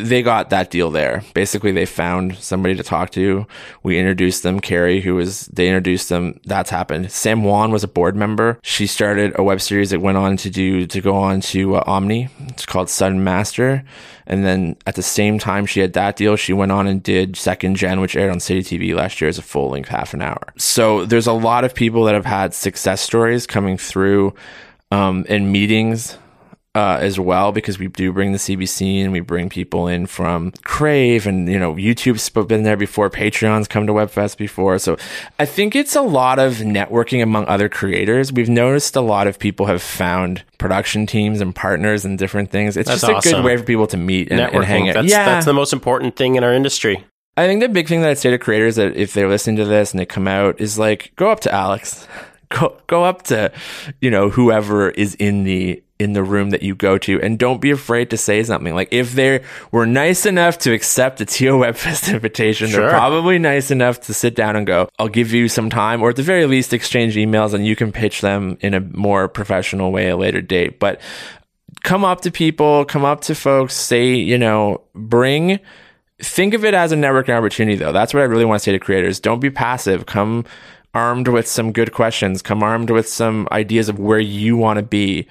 [0.04, 1.24] they got that deal there.
[1.34, 3.46] Basically, they found somebody to talk to.
[3.84, 4.60] We introduced them.
[4.60, 6.40] Carrie, who was, they introduced them.
[6.46, 7.12] That's happened.
[7.12, 8.60] Sam Wan was a board member.
[8.64, 11.84] She started a web series that went on to do, to go on to uh,
[11.86, 12.30] Omni.
[12.48, 13.84] It's called Sudden Master.
[14.26, 17.36] And then at the same time she had that deal, she went on and did
[17.36, 20.22] Second Jen, which aired on City TV last year as a full length half an
[20.22, 20.54] hour.
[20.58, 24.36] So there's a lot of people that have had success stories coming through,
[24.92, 26.18] um, in meetings
[26.80, 30.54] uh, as well because we do bring the CBC and we bring people in from
[30.64, 34.96] Crave and you know YouTube's been there before, Patreon's come to WebFest before, so
[35.38, 38.32] I think it's a lot of networking among other creators.
[38.32, 42.78] We've noticed a lot of people have found production teams and partners and different things.
[42.78, 44.94] It's That's just a good way for people to meet and, and hang out.
[44.94, 47.04] That's, yeah, that's the most important thing in our industry.
[47.36, 49.66] I think the big thing that I'd say to creators that if they're listening to
[49.66, 52.08] this and they come out is like go up to Alex,
[52.50, 53.52] go go up to
[54.00, 57.60] you know whoever is in the in the room that you go to, and don't
[57.60, 58.74] be afraid to say something.
[58.74, 62.82] Like if they were nice enough to accept a TO Webfest invitation, Sure.
[62.82, 66.10] they're probably nice enough to sit down and go, "I'll give you some time," or
[66.10, 69.92] at the very least exchange emails, and you can pitch them in a more professional
[69.92, 70.80] way at a later date.
[70.80, 71.02] But
[71.84, 75.60] come up to people, come up to folks, say, you know, bring
[76.22, 77.94] think of it as a networking opportunity though.
[77.94, 79.22] That's what I really want to say to creators.
[79.22, 80.06] Don't be passive.
[80.06, 80.44] Come
[80.94, 82.42] armed with some good questions.
[82.42, 85.28] Come armed with some ideas of where you want to be.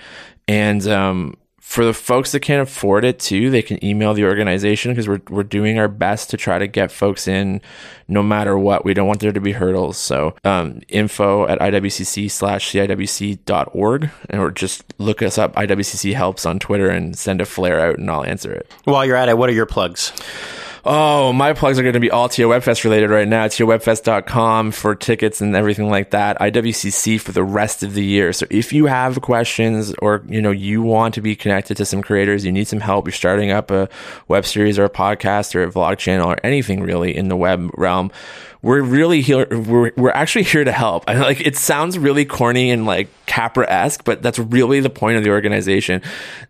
[0.49, 1.37] And um,
[1.69, 5.21] for the folks that can't afford it too, they can email the organization because we're
[5.29, 7.61] we're doing our best to try to get folks in
[8.09, 8.87] no matter what.
[8.87, 9.99] We don't want there to be hurdles.
[9.99, 15.55] So um, info at iwcc slash ciwc.org or just look us up.
[15.57, 18.73] IWCC helps on Twitter and send a flare out and I'll answer it.
[18.85, 20.13] While you're at it, what are your plugs?
[20.85, 23.47] Oh, my plugs are going to be all TO Webfest related right now.
[23.47, 26.39] TOWebfest.com for tickets and everything like that.
[26.39, 28.33] IWCC for the rest of the year.
[28.33, 32.03] So if you have questions or, you know, you want to be connected to some
[32.03, 33.89] creators, you need some help, you're starting up a
[34.29, 37.71] web series or a podcast or a vlog channel or anything really in the web
[37.77, 38.13] realm,
[38.63, 39.47] we're really here.
[39.51, 41.05] We're, we're actually here to help.
[41.09, 45.17] I like it sounds really corny and like Capra esque, but that's really the point
[45.17, 46.03] of the organization.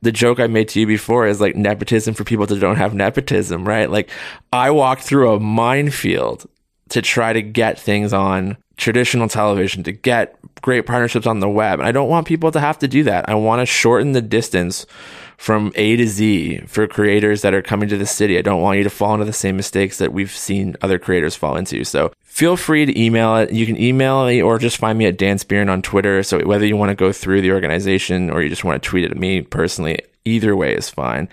[0.02, 2.94] The joke I made to you before is like nepotism for people that don't have
[2.94, 3.90] nepotism, right?
[3.90, 4.10] Like
[4.52, 6.48] I walked through a minefield
[6.90, 11.80] to try to get things on traditional television, to get great partnerships on the web.
[11.80, 13.28] And I don't want people to have to do that.
[13.28, 14.86] I want to shorten the distance
[15.39, 18.36] from A to Z for creators that are coming to the city.
[18.36, 21.36] I don't want you to fall into the same mistakes that we've seen other creators
[21.36, 21.85] fall into.
[21.85, 23.52] So feel free to email it.
[23.52, 26.24] You can email me or just find me at Dan Spearin on Twitter.
[26.24, 29.05] So whether you want to go through the organization or you just want to tweet
[29.05, 31.28] it at me personally, either way is fine.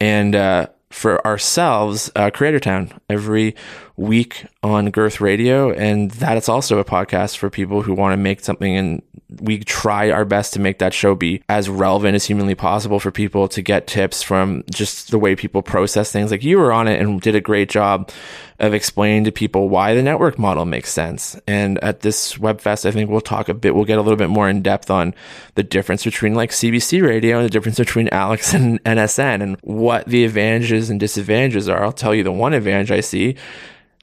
[0.00, 3.54] And, uh, for ourselves, uh, Creator Town every
[3.98, 8.16] week on Girth Radio, and that is also a podcast for people who want to
[8.16, 8.76] make something.
[8.76, 9.02] And
[9.40, 13.10] we try our best to make that show be as relevant as humanly possible for
[13.10, 16.30] people to get tips from just the way people process things.
[16.30, 18.10] Like you were on it and did a great job
[18.58, 21.38] of explaining to people why the network model makes sense.
[21.46, 24.30] And at this webfest, I think we'll talk a bit, we'll get a little bit
[24.30, 25.14] more in depth on
[25.54, 30.06] the difference between like CBC radio and the difference between Alex and NSN and what
[30.06, 31.84] the advantages and disadvantages are.
[31.84, 33.36] I'll tell you the one advantage I see,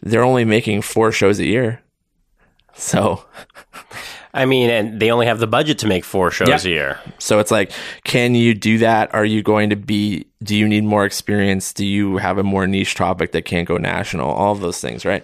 [0.05, 1.81] they're only making four shows a year.
[2.75, 3.23] So
[4.33, 6.69] I mean, and they only have the budget to make four shows Yeah.
[6.69, 6.99] a year.
[7.19, 7.71] So it's like,
[8.03, 9.13] can you do that?
[9.13, 11.71] Are you going to be, do you need more experience?
[11.71, 14.29] Do you have a more niche topic that can't go national?
[14.29, 15.23] All of those things, right?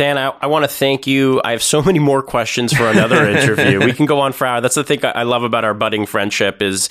[0.00, 1.42] Dan, I, I want to thank you.
[1.44, 3.84] I have so many more questions for another interview.
[3.84, 4.62] We can go on for hours.
[4.62, 6.88] That's the thing I love about our budding friendship is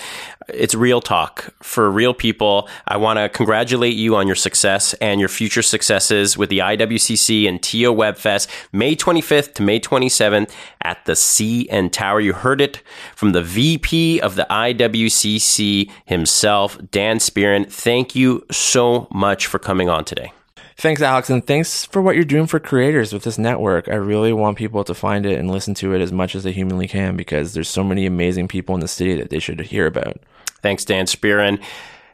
[0.48, 2.70] it's real talk for real people.
[2.88, 7.50] I want to congratulate you on your success and your future successes with the IWCC
[7.50, 10.52] and TO Webfest, May 25th to May 27th
[10.84, 12.20] at the CN Tower.
[12.20, 12.84] You heard it
[13.16, 17.72] from the VP of the IWCC himself, Dan Spearin.
[17.72, 20.32] Thank you so much for coming on today.
[20.80, 23.90] Thanks, Alex, and thanks for what you're doing for creators with this network.
[23.90, 26.54] I really want people to find it and listen to it as much as they
[26.54, 29.88] humanly can because there's so many amazing people in the city that they should hear
[29.88, 30.22] about.
[30.62, 31.62] Thanks, Dan Spearin.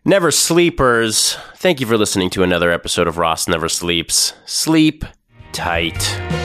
[0.04, 4.34] Never Sleepers, thank you for listening to another episode of Ross Never Sleeps.
[4.48, 5.06] Sleep
[5.52, 6.45] tight.